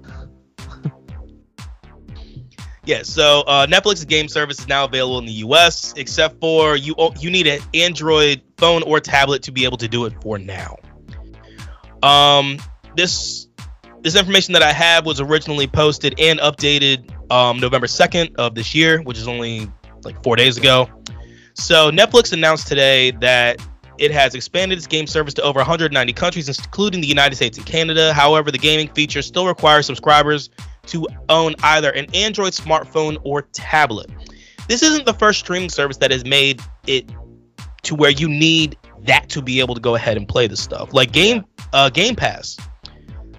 yeah, 2.86 3.04
so 3.04 3.42
uh, 3.42 3.68
Netflix's 3.68 4.06
game 4.06 4.30
service 4.30 4.60
is 4.60 4.68
now 4.70 4.86
available 4.86 5.20
in 5.20 5.26
the 5.26 5.34
U.S. 5.34 5.94
Except 5.98 6.40
for 6.40 6.78
you, 6.78 6.96
you 7.20 7.30
need 7.30 7.48
an 7.48 7.60
Android 7.74 8.42
phone 8.56 8.84
or 8.84 9.02
tablet 9.02 9.44
to 9.44 9.52
be 9.52 9.66
able 9.66 9.80
to 9.80 9.90
do 9.90 10.06
it 10.06 10.14
for 10.22 10.40
now. 10.40 10.78
Um, 12.02 12.58
this 12.96 13.43
this 14.04 14.16
information 14.16 14.54
that 14.54 14.62
I 14.62 14.74
have 14.74 15.06
was 15.06 15.22
originally 15.22 15.66
posted 15.66 16.20
and 16.20 16.40
updated 16.40 17.10
um, 17.32 17.60
November 17.60 17.88
second 17.88 18.36
of 18.38 18.54
this 18.54 18.76
year, 18.76 19.02
which 19.02 19.18
is 19.18 19.28
only 19.28 19.72
like 20.04 20.22
four 20.24 20.36
days 20.36 20.58
ago. 20.58 20.90
So 21.54 21.90
Netflix 21.90 22.34
announced 22.34 22.68
today 22.68 23.12
that 23.22 23.66
it 23.98 24.12
has 24.12 24.36
expanded 24.36 24.78
its 24.78 24.88
game 24.88 25.08
service 25.08 25.34
to 25.36 25.42
over 25.44 25.60
190 25.60 26.12
countries, 26.14 26.50
including 26.50 27.00
the 27.00 27.08
United 27.08 27.36
States 27.36 27.58
and 27.58 27.66
Canada. 27.66 28.14
However, 28.14 28.52
the 28.52 28.58
gaming 28.58 28.90
feature 28.90 29.22
still 29.22 29.48
requires 29.48 29.86
subscribers 29.86 30.50
to 30.88 31.08
own 31.30 31.56
either 31.64 31.92
an 31.92 32.14
Android 32.14 32.52
smartphone 32.52 33.18
or 33.24 33.44
tablet. 33.54 34.10
This 34.68 34.84
isn't 34.84 35.06
the 35.06 35.14
first 35.14 35.40
streaming 35.40 35.70
service 35.70 35.98
that 35.98 36.12
has 36.12 36.26
made 36.26 36.62
it 36.88 37.10
to 37.84 37.96
where 37.96 38.12
you 38.12 38.28
need 38.28 38.78
that 39.04 39.30
to 39.30 39.42
be 39.42 39.62
able 39.62 39.76
to 39.76 39.82
go 39.82 39.96
ahead 39.96 40.18
and 40.18 40.28
play 40.28 40.48
this 40.48 40.62
stuff. 40.62 40.94
Like 40.94 41.14
Game 41.14 41.46
uh, 41.72 41.90
Game 41.90 42.16
Pass, 42.16 42.58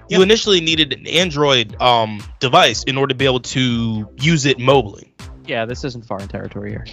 you 0.08 0.22
initially 0.22 0.60
needed 0.60 0.92
an 0.92 1.06
Android 1.06 1.80
um, 1.80 2.22
device 2.40 2.84
in 2.84 2.96
order 2.96 3.12
to 3.12 3.16
be 3.16 3.24
able 3.24 3.40
to 3.40 4.08
use 4.18 4.46
it 4.46 4.58
mobily. 4.58 5.10
Yeah, 5.46 5.64
this 5.66 5.84
isn't 5.84 6.04
foreign 6.06 6.28
territory 6.28 6.70
here. 6.70 6.86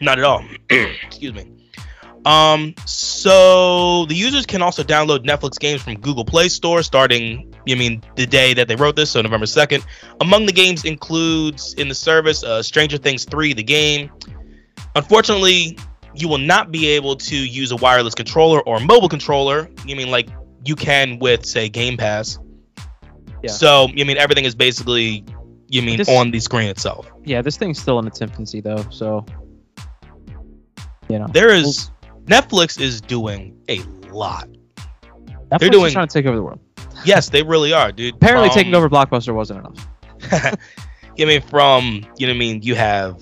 Not 0.00 0.18
at 0.18 0.24
all. 0.24 0.44
Excuse 0.70 1.32
me. 1.32 1.62
Um, 2.24 2.74
so 2.86 4.06
the 4.06 4.14
users 4.14 4.46
can 4.46 4.62
also 4.62 4.82
download 4.82 5.24
Netflix 5.24 5.58
games 5.58 5.82
from 5.82 5.94
Google 5.94 6.24
Play 6.24 6.48
Store 6.48 6.82
starting, 6.82 7.52
I 7.68 7.74
mean, 7.74 8.02
the 8.16 8.26
day 8.26 8.54
that 8.54 8.68
they 8.68 8.76
wrote 8.76 8.94
this, 8.94 9.10
so 9.10 9.22
November 9.22 9.46
2nd. 9.46 9.84
Among 10.20 10.46
the 10.46 10.52
games 10.52 10.84
includes 10.84 11.74
in 11.74 11.88
the 11.88 11.94
service 11.94 12.44
uh, 12.44 12.62
Stranger 12.62 12.96
Things 12.96 13.24
3, 13.24 13.54
the 13.54 13.62
game. 13.62 14.10
Unfortunately, 14.94 15.78
you 16.14 16.28
will 16.28 16.38
not 16.38 16.70
be 16.70 16.86
able 16.88 17.16
to 17.16 17.36
use 17.36 17.72
a 17.72 17.76
wireless 17.76 18.14
controller 18.14 18.60
or 18.60 18.78
mobile 18.78 19.08
controller. 19.08 19.68
You 19.86 19.96
mean 19.96 20.10
like 20.10 20.28
you 20.64 20.76
can 20.76 21.18
with, 21.18 21.44
say, 21.44 21.68
Game 21.68 21.96
Pass. 21.96 22.38
Yeah. 23.42 23.50
So, 23.50 23.88
you 23.88 24.04
mean 24.04 24.16
everything 24.18 24.44
is 24.44 24.54
basically, 24.54 25.24
you 25.68 25.82
mean 25.82 25.98
This- 25.98 26.08
on 26.08 26.30
the 26.30 26.40
screen 26.40 26.68
itself. 26.68 27.10
Yeah, 27.24 27.42
this 27.42 27.56
thing's 27.56 27.78
still 27.80 27.98
in 27.98 28.06
its 28.06 28.20
infancy 28.20 28.60
though, 28.60 28.84
so 28.90 29.24
you 31.08 31.18
know. 31.18 31.26
There 31.32 31.50
is 31.52 31.90
Netflix 32.26 32.80
is 32.80 33.00
doing 33.00 33.56
a 33.68 33.80
lot. 34.12 34.48
Netflix 35.50 35.58
they're 35.58 35.68
doing- 35.70 35.92
trying 35.92 36.08
to 36.08 36.12
take 36.12 36.26
over 36.26 36.36
the 36.36 36.42
world. 36.42 36.60
Yes, 37.04 37.30
they 37.30 37.42
really 37.42 37.72
are, 37.72 37.90
dude. 37.90 38.14
Apparently, 38.14 38.48
From- 38.48 38.54
taking 38.58 38.74
over 38.74 38.88
Blockbuster 38.88 39.34
wasn't 39.34 39.60
enough. 39.60 39.88
I 41.20 41.24
mean, 41.24 41.42
from 41.42 42.06
you 42.16 42.26
know, 42.26 42.32
what 42.32 42.36
I 42.36 42.38
mean, 42.38 42.62
you 42.62 42.74
have 42.74 43.20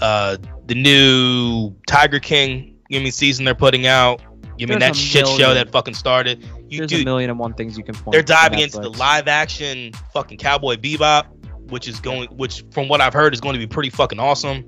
uh 0.00 0.36
the 0.66 0.74
new 0.74 1.74
Tiger 1.86 2.20
King. 2.20 2.76
You 2.88 2.98
know 2.98 3.00
I 3.00 3.02
mean 3.04 3.12
season 3.12 3.44
they're 3.44 3.54
putting 3.54 3.86
out. 3.86 4.22
You 4.56 4.66
mean 4.66 4.78
that 4.78 4.96
shit 4.96 5.26
show 5.26 5.54
that 5.54 5.70
fucking 5.70 5.94
started. 5.94 6.44
You 6.68 6.86
There's 6.86 7.00
a 7.00 7.04
million 7.04 7.30
and 7.30 7.38
one 7.38 7.54
things 7.54 7.78
you 7.78 7.84
can 7.84 7.94
point. 7.94 8.12
they're 8.12 8.22
diving 8.22 8.58
into 8.58 8.78
the 8.78 8.90
live 8.90 9.26
action 9.28 9.92
fucking 10.12 10.38
Cowboy 10.38 10.76
Bebop, 10.76 11.26
which 11.70 11.88
is 11.88 11.98
going, 12.00 12.28
which 12.30 12.62
from 12.72 12.88
what 12.88 13.00
I've 13.00 13.14
heard 13.14 13.32
is 13.32 13.40
going 13.40 13.54
to 13.54 13.58
be 13.58 13.66
pretty 13.66 13.90
fucking 13.90 14.18
awesome. 14.20 14.64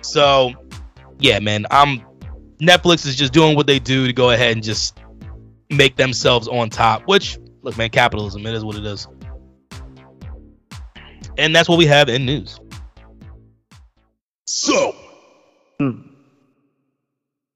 So, 0.00 0.52
yeah, 1.20 1.38
man, 1.38 1.66
I'm 1.70 2.00
Netflix 2.60 3.06
is 3.06 3.16
just 3.16 3.32
doing 3.32 3.54
what 3.56 3.66
they 3.66 3.78
do 3.78 4.06
to 4.06 4.12
go 4.12 4.30
ahead 4.30 4.52
and 4.52 4.62
just 4.62 4.98
make 5.70 5.96
themselves 5.96 6.48
on 6.48 6.70
top. 6.70 7.02
Which, 7.06 7.38
look, 7.62 7.76
man, 7.78 7.90
capitalism, 7.90 8.44
it 8.46 8.54
is 8.54 8.64
what 8.64 8.76
it 8.76 8.84
is. 8.86 9.06
And 11.38 11.54
that's 11.54 11.68
what 11.68 11.76
we 11.78 11.86
have 11.86 12.08
in 12.08 12.24
news. 12.26 12.58
So, 14.46 14.94
Hmm. 15.78 15.90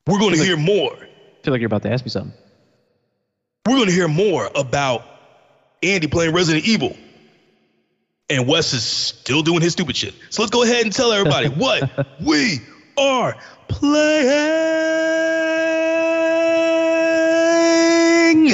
we're 0.06 0.18
going 0.18 0.32
to 0.34 0.38
Like- 0.38 0.46
hear 0.46 0.56
more. 0.56 0.92
I 0.94 1.42
feel 1.42 1.52
like 1.54 1.60
you're 1.60 1.66
about 1.66 1.82
to 1.82 1.90
ask 1.92 2.04
me 2.04 2.10
something. 2.10 2.34
We're 3.66 3.76
going 3.76 3.88
to 3.88 3.92
hear 3.94 4.08
more 4.08 4.48
about 4.54 5.04
Andy 5.82 6.06
playing 6.06 6.32
Resident 6.34 6.64
Evil. 6.66 6.96
and 8.30 8.46
Wes 8.48 8.72
is 8.72 8.82
still 8.84 9.42
doing 9.42 9.60
his 9.60 9.72
stupid 9.72 9.96
shit. 9.96 10.14
So 10.30 10.42
let's 10.42 10.50
go 10.50 10.62
ahead 10.62 10.84
and 10.84 10.92
tell 10.92 11.12
everybody 11.12 11.48
what 11.60 12.06
we 12.20 12.60
are 12.96 13.36
playing. 18.40 18.46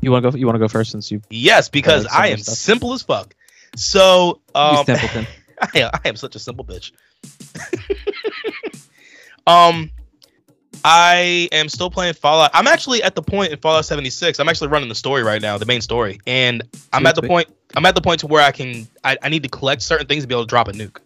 You 0.00 0.10
want 0.12 0.24
to 0.24 0.30
go? 0.30 0.36
You 0.36 0.46
want 0.46 0.54
to 0.56 0.60
go 0.60 0.68
first 0.68 0.90
since 0.92 1.10
you? 1.10 1.20
Yes, 1.30 1.68
because 1.68 2.06
Uh, 2.06 2.10
I 2.12 2.28
am 2.28 2.38
stuff. 2.38 2.54
simple 2.56 2.92
as 2.92 3.02
fuck. 3.02 3.34
So, 3.76 4.40
um. 4.54 4.84
I, 5.60 5.90
I 5.92 6.00
am 6.08 6.14
such 6.16 6.36
a 6.36 6.38
simple 6.38 6.64
bitch. 6.64 6.92
um, 9.46 9.90
I 10.84 11.48
am 11.52 11.68
still 11.68 11.90
playing 11.90 12.14
Fallout. 12.14 12.50
I'm 12.54 12.66
actually 12.66 13.02
at 13.02 13.14
the 13.14 13.22
point 13.22 13.52
in 13.52 13.58
Fallout 13.58 13.84
76. 13.84 14.38
I'm 14.38 14.48
actually 14.48 14.68
running 14.68 14.88
the 14.88 14.94
story 14.94 15.22
right 15.22 15.42
now, 15.42 15.58
the 15.58 15.66
main 15.66 15.80
story, 15.80 16.20
and 16.26 16.62
I'm 16.92 17.06
at 17.06 17.14
the 17.14 17.22
point. 17.22 17.48
I'm 17.76 17.84
at 17.84 17.94
the 17.94 18.00
point 18.00 18.20
to 18.20 18.26
where 18.26 18.42
I 18.42 18.52
can. 18.52 18.88
I, 19.04 19.18
I 19.22 19.28
need 19.28 19.42
to 19.42 19.48
collect 19.48 19.82
certain 19.82 20.06
things 20.06 20.24
to 20.24 20.28
be 20.28 20.34
able 20.34 20.44
to 20.44 20.48
drop 20.48 20.68
a 20.68 20.72
nuke, 20.72 20.98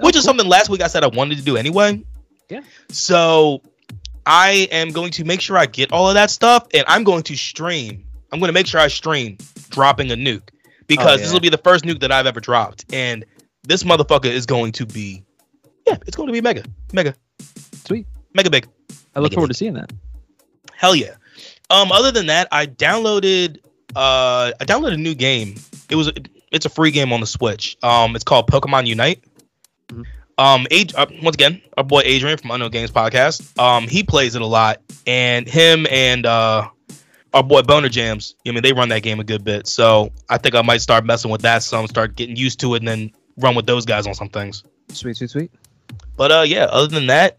oh, 0.00 0.08
is 0.08 0.14
cool. 0.14 0.22
something 0.22 0.48
last 0.48 0.68
week 0.68 0.82
I 0.82 0.86
said 0.86 1.04
I 1.04 1.08
wanted 1.08 1.38
to 1.38 1.44
do 1.44 1.56
anyway. 1.56 2.02
Yeah. 2.48 2.60
So 2.90 3.62
I 4.26 4.68
am 4.70 4.90
going 4.90 5.10
to 5.12 5.24
make 5.24 5.40
sure 5.40 5.56
I 5.56 5.66
get 5.66 5.92
all 5.92 6.08
of 6.08 6.14
that 6.14 6.30
stuff, 6.30 6.66
and 6.72 6.84
I'm 6.86 7.04
going 7.04 7.22
to 7.24 7.36
stream. 7.36 8.04
I'm 8.32 8.40
going 8.40 8.48
to 8.48 8.54
make 8.54 8.66
sure 8.66 8.80
I 8.80 8.88
stream 8.88 9.38
dropping 9.70 10.10
a 10.10 10.16
nuke 10.16 10.48
because 10.86 11.20
Oh, 11.20 11.22
this 11.22 11.32
will 11.32 11.40
be 11.40 11.48
the 11.48 11.58
first 11.58 11.84
nuke 11.84 12.00
that 12.00 12.12
I've 12.12 12.26
ever 12.26 12.40
dropped, 12.40 12.92
and 12.92 13.24
this 13.62 13.82
motherfucker 13.82 14.26
is 14.26 14.46
going 14.46 14.72
to 14.72 14.86
be, 14.86 15.24
yeah, 15.86 15.96
it's 16.06 16.16
going 16.16 16.26
to 16.26 16.32
be 16.32 16.40
mega, 16.40 16.64
mega, 16.92 17.14
Sweet. 17.86 18.06
Mega 18.34 18.50
big. 18.50 18.66
I 19.14 19.20
look 19.20 19.32
it 19.32 19.34
forward 19.34 19.48
big. 19.48 19.54
to 19.54 19.58
seeing 19.58 19.74
that. 19.74 19.92
Hell 20.74 20.94
yeah. 20.94 21.14
Um, 21.70 21.92
other 21.92 22.10
than 22.10 22.26
that, 22.26 22.48
I 22.52 22.66
downloaded 22.66 23.58
uh 23.96 24.52
I 24.60 24.64
downloaded 24.64 24.94
a 24.94 24.98
new 24.98 25.14
game. 25.14 25.54
It 25.88 25.96
was 25.96 26.12
it's 26.52 26.66
a 26.66 26.68
free 26.68 26.90
game 26.90 27.12
on 27.12 27.20
the 27.20 27.26
Switch. 27.26 27.76
Um, 27.82 28.14
it's 28.14 28.24
called 28.24 28.48
Pokemon 28.50 28.86
Unite. 28.86 29.22
Mhm. 29.88 30.04
Um, 30.36 30.66
Ad- 30.72 30.94
uh, 30.96 31.06
once 31.22 31.34
again, 31.34 31.62
our 31.78 31.84
boy 31.84 32.02
Adrian 32.04 32.38
from 32.38 32.50
Unknown 32.50 32.70
Games 32.70 32.90
Podcast. 32.90 33.56
Um, 33.58 33.86
he 33.86 34.02
plays 34.02 34.34
it 34.34 34.42
a 34.42 34.46
lot, 34.46 34.80
and 35.06 35.48
him 35.48 35.86
and 35.90 36.26
uh 36.26 36.68
our 37.32 37.42
boy 37.42 37.62
Boner 37.62 37.88
Jams. 37.88 38.34
I 38.46 38.50
mean, 38.52 38.62
they 38.62 38.72
run 38.72 38.88
that 38.90 39.02
game 39.02 39.18
a 39.20 39.24
good 39.24 39.44
bit. 39.44 39.66
So 39.66 40.12
I 40.28 40.38
think 40.38 40.54
I 40.54 40.62
might 40.62 40.80
start 40.80 41.04
messing 41.04 41.30
with 41.30 41.42
that 41.42 41.62
some, 41.62 41.86
start 41.88 42.14
getting 42.16 42.36
used 42.36 42.60
to 42.60 42.74
it, 42.74 42.78
and 42.78 42.88
then 42.88 43.12
run 43.36 43.54
with 43.56 43.66
those 43.66 43.84
guys 43.86 44.06
on 44.06 44.14
some 44.14 44.28
things. 44.28 44.62
Sweet, 44.90 45.16
sweet, 45.16 45.30
sweet. 45.30 45.50
But 46.16 46.30
uh, 46.30 46.44
yeah. 46.46 46.64
Other 46.64 46.86
than 46.88 47.06
that, 47.08 47.38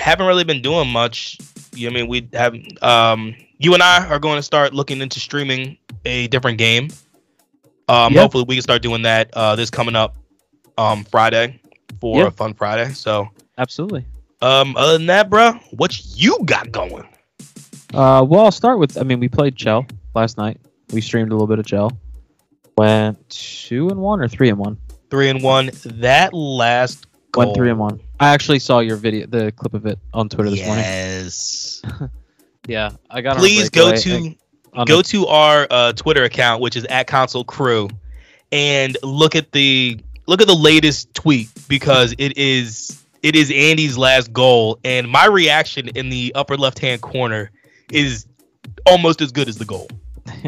haven't 0.00 0.26
really 0.26 0.44
been 0.44 0.62
doing 0.62 0.88
much. 0.88 1.38
You 1.74 1.90
know, 1.90 1.96
I 1.96 2.00
mean, 2.02 2.08
we 2.08 2.28
have 2.32 2.54
um, 2.82 3.34
you 3.58 3.74
and 3.74 3.82
I 3.82 4.06
are 4.06 4.18
going 4.18 4.36
to 4.36 4.42
start 4.42 4.74
looking 4.74 5.00
into 5.00 5.20
streaming 5.20 5.76
a 6.04 6.26
different 6.28 6.58
game. 6.58 6.88
Um, 7.88 8.12
Yeah. 8.14 8.22
hopefully 8.22 8.44
we 8.48 8.54
can 8.56 8.62
start 8.62 8.80
doing 8.82 9.02
that 9.02 9.30
uh 9.34 9.56
this 9.56 9.68
coming 9.70 9.94
up 9.96 10.16
um 10.78 11.04
Friday 11.04 11.60
for 12.00 12.18
Yeah. 12.18 12.26
a 12.28 12.30
fun 12.30 12.54
Friday. 12.54 12.92
So 12.92 13.28
Absolutely. 13.58 14.04
um, 14.42 14.76
other 14.76 14.94
than 14.98 15.06
that, 15.06 15.28
bro, 15.30 15.52
what 15.72 16.00
you 16.16 16.38
got 16.44 16.70
going? 16.72 17.06
Uh, 17.92 18.24
well, 18.28 18.46
I'll 18.46 18.50
start 18.50 18.78
with. 18.78 18.98
I 18.98 19.02
mean, 19.04 19.20
we 19.20 19.28
played 19.28 19.54
Chell 19.56 19.86
last 20.14 20.36
night. 20.38 20.58
We 20.92 21.00
streamed 21.00 21.30
a 21.30 21.34
little 21.34 21.46
bit 21.46 21.58
of 21.60 21.66
Chell. 21.66 21.92
Went 22.76 23.28
two 23.30 23.88
and 23.88 24.00
one 24.00 24.20
or 24.20 24.26
three 24.28 24.48
and 24.48 24.58
one. 24.58 24.78
Three 25.10 25.28
and 25.28 25.42
one. 25.42 25.70
That 25.84 26.34
last 26.34 27.06
goal. 27.30 27.44
Went 27.44 27.56
three 27.56 27.70
and 27.70 27.78
one. 27.78 28.00
I 28.20 28.28
actually 28.32 28.58
saw 28.58 28.78
your 28.78 28.96
video, 28.96 29.26
the 29.26 29.52
clip 29.52 29.74
of 29.74 29.86
it 29.86 29.98
on 30.12 30.28
Twitter 30.28 30.50
this 30.50 30.64
morning. 30.64 30.84
Yes. 30.84 31.82
Yeah, 32.66 32.92
I 33.10 33.20
got. 33.20 33.36
Please 33.36 33.68
go 33.68 33.94
to 33.94 34.34
go 34.86 35.02
to 35.02 35.26
our 35.26 35.66
uh, 35.68 35.92
Twitter 35.92 36.24
account, 36.24 36.62
which 36.62 36.76
is 36.76 36.86
at 36.86 37.06
Console 37.06 37.44
Crew, 37.44 37.90
and 38.52 38.96
look 39.02 39.34
at 39.36 39.52
the 39.52 40.00
look 40.26 40.40
at 40.40 40.46
the 40.46 40.54
latest 40.54 41.12
tweet 41.12 41.50
because 41.68 42.14
it 42.16 42.38
is 42.38 43.04
it 43.22 43.36
is 43.36 43.50
Andy's 43.54 43.98
last 43.98 44.32
goal, 44.32 44.78
and 44.82 45.06
my 45.10 45.26
reaction 45.26 45.88
in 45.88 46.08
the 46.08 46.32
upper 46.34 46.56
left 46.56 46.78
hand 46.78 47.02
corner 47.02 47.50
is 47.92 48.24
almost 48.86 49.20
as 49.20 49.30
good 49.30 49.46
as 49.48 49.58
the 49.58 49.66
goal. 49.66 49.88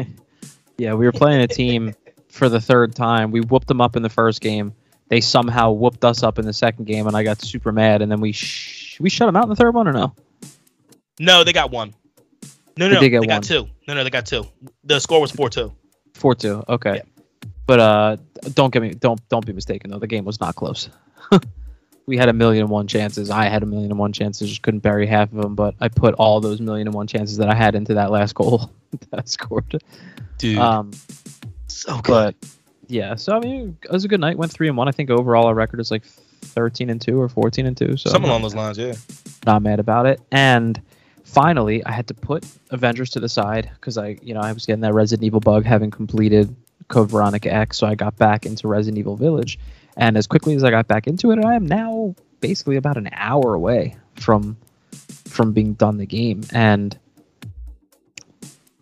Yeah, 0.79 0.93
we 0.93 1.05
were 1.07 1.11
playing 1.11 1.41
a 1.41 1.47
team 1.47 1.95
for 2.29 2.49
the 2.49 2.61
third 2.61 2.95
time. 2.95 3.31
We 3.31 3.41
whooped 3.41 3.67
them 3.67 3.81
up 3.81 3.95
in 3.95 4.03
the 4.03 4.09
first 4.09 4.41
game. 4.41 4.73
They 5.09 5.21
somehow 5.21 5.71
whooped 5.71 6.03
us 6.03 6.21
up 6.23 6.37
in 6.39 6.45
the 6.45 6.53
second 6.53 6.85
game, 6.85 7.07
and 7.07 7.15
I 7.15 7.23
got 7.23 7.41
super 7.41 7.71
mad. 7.71 8.01
And 8.01 8.11
then 8.11 8.19
we 8.19 8.31
sh- 8.33 8.99
we 8.99 9.09
shut 9.09 9.27
them 9.27 9.35
out 9.35 9.43
in 9.43 9.49
the 9.49 9.55
third 9.55 9.73
one, 9.73 9.87
or 9.87 9.93
no? 9.93 10.13
No, 11.19 11.43
they 11.43 11.53
got 11.53 11.71
one. 11.71 11.93
No, 12.77 12.87
They 12.89 12.93
no, 12.95 12.99
did 12.99 13.21
they 13.21 13.27
got 13.27 13.43
two. 13.43 13.67
No, 13.87 13.93
no, 13.95 14.03
they 14.03 14.09
got 14.09 14.25
two. 14.25 14.45
The 14.83 14.99
score 14.99 15.19
was 15.21 15.31
four 15.31 15.49
two. 15.49 15.71
Four 16.13 16.35
two. 16.35 16.63
Okay. 16.69 16.95
Yeah. 16.95 17.01
But 17.65 17.79
uh, 17.79 18.17
don't 18.53 18.71
get 18.71 18.81
me 18.81 18.91
don't 18.93 19.19
don't 19.29 19.45
be 19.45 19.53
mistaken 19.53 19.89
though. 19.91 19.99
The 19.99 20.07
game 20.07 20.25
was 20.25 20.39
not 20.39 20.55
close. 20.55 20.89
we 22.05 22.17
had 22.17 22.29
a 22.29 22.33
million 22.33 22.63
and 22.63 22.69
one 22.69 22.87
chances. 22.87 23.29
I 23.29 23.45
had 23.45 23.63
a 23.63 23.65
million 23.65 23.89
and 23.91 23.99
one 23.99 24.13
chances. 24.13 24.47
Just 24.49 24.61
couldn't 24.61 24.81
bury 24.81 25.07
half 25.07 25.31
of 25.33 25.41
them. 25.41 25.55
But 25.55 25.75
I 25.81 25.87
put 25.87 26.13
all 26.15 26.39
those 26.39 26.61
million 26.61 26.87
and 26.87 26.93
one 26.93 27.07
chances 27.07 27.37
that 27.37 27.49
I 27.49 27.55
had 27.55 27.75
into 27.75 27.95
that 27.95 28.11
last 28.11 28.35
goal 28.35 28.69
that 29.09 29.19
I 29.19 29.23
scored. 29.25 29.81
Dude, 30.37 30.57
Um, 30.59 30.91
so 31.67 31.95
good. 32.01 32.35
but 32.41 32.49
yeah. 32.87 33.15
So 33.15 33.35
I 33.35 33.39
mean, 33.39 33.77
it 33.83 33.91
was 33.91 34.05
a 34.05 34.07
good 34.07 34.19
night. 34.19 34.37
Went 34.37 34.51
three 34.51 34.67
and 34.67 34.77
one. 34.77 34.87
I 34.87 34.91
think 34.91 35.09
overall 35.09 35.45
our 35.47 35.53
record 35.53 35.79
is 35.79 35.91
like 35.91 36.03
thirteen 36.41 36.89
and 36.89 37.01
two 37.01 37.19
or 37.19 37.29
fourteen 37.29 37.65
and 37.65 37.75
two. 37.75 37.97
So 37.97 38.09
Something 38.09 38.29
along 38.29 38.41
those 38.41 38.55
lines, 38.55 38.77
yeah. 38.77 38.93
not 39.45 39.61
mad 39.61 39.79
about 39.79 40.05
it. 40.05 40.21
And 40.31 40.81
finally, 41.23 41.85
I 41.85 41.91
had 41.91 42.07
to 42.07 42.13
put 42.13 42.45
Avengers 42.71 43.09
to 43.11 43.19
the 43.19 43.29
side 43.29 43.69
because 43.75 43.97
I, 43.97 44.17
you 44.21 44.33
know, 44.33 44.41
I 44.41 44.51
was 44.51 44.65
getting 44.65 44.81
that 44.81 44.93
Resident 44.93 45.25
Evil 45.25 45.39
bug, 45.39 45.65
having 45.65 45.91
completed 45.91 46.55
Code 46.87 47.11
Veronica 47.11 47.53
X. 47.53 47.77
So 47.77 47.87
I 47.87 47.95
got 47.95 48.17
back 48.17 48.45
into 48.45 48.67
Resident 48.67 48.97
Evil 48.97 49.15
Village, 49.15 49.59
and 49.97 50.17
as 50.17 50.27
quickly 50.27 50.55
as 50.55 50.63
I 50.63 50.71
got 50.71 50.87
back 50.87 51.07
into 51.07 51.31
it, 51.31 51.43
I 51.43 51.55
am 51.55 51.65
now 51.65 52.15
basically 52.39 52.77
about 52.77 52.97
an 52.97 53.09
hour 53.13 53.53
away 53.53 53.97
from 54.15 54.57
from 55.25 55.51
being 55.53 55.73
done 55.73 55.97
the 55.97 56.05
game, 56.05 56.43
and 56.53 56.97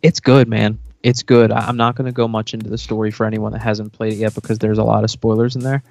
it's 0.01 0.19
good, 0.19 0.47
man. 0.47 0.79
It's 1.05 1.21
good. 1.21 1.51
I- 1.51 1.67
I'm 1.67 1.77
not 1.77 1.95
going 1.95 2.07
to 2.07 2.11
go 2.11 2.27
much 2.27 2.55
into 2.55 2.67
the 2.67 2.79
story 2.79 3.11
for 3.11 3.27
anyone 3.27 3.51
that 3.51 3.59
hasn't 3.61 3.93
played 3.93 4.13
it 4.13 4.15
yet 4.15 4.33
because 4.33 4.57
there's 4.57 4.79
a 4.79 4.83
lot 4.83 5.03
of 5.03 5.11
spoilers 5.11 5.55
in 5.55 5.61
there 5.61 5.83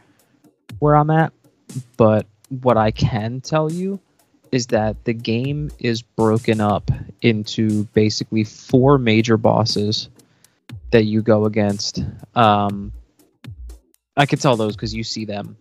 where 0.81 0.97
I'm 0.97 1.09
at. 1.11 1.33
But 1.97 2.27
what 2.49 2.77
I 2.77 2.91
can 2.91 3.41
tell 3.41 3.71
you 3.71 4.01
is 4.51 4.67
that 4.69 5.05
the 5.05 5.13
game 5.13 5.71
is 5.79 6.03
broken 6.03 6.61
up 6.61 6.91
into 7.23 7.85
basically 7.95 8.43
four 8.43 8.99
major 8.99 9.37
bosses 9.37 10.09
that 10.91 11.05
you 11.05 11.23
go 11.23 11.45
against. 11.45 12.03
Um, 12.35 12.93
I 14.17 14.27
can 14.27 14.41
tell 14.41 14.57
those 14.57 14.75
because 14.75 14.93
you 14.93 15.05
see 15.05 15.27
them 15.27 15.57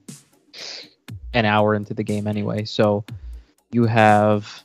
an 1.32 1.45
hour 1.45 1.76
into 1.76 1.93
the 1.93 2.04
game 2.04 2.26
anyway. 2.26 2.66
So 2.66 3.06
you 3.72 3.86
have 3.86 4.64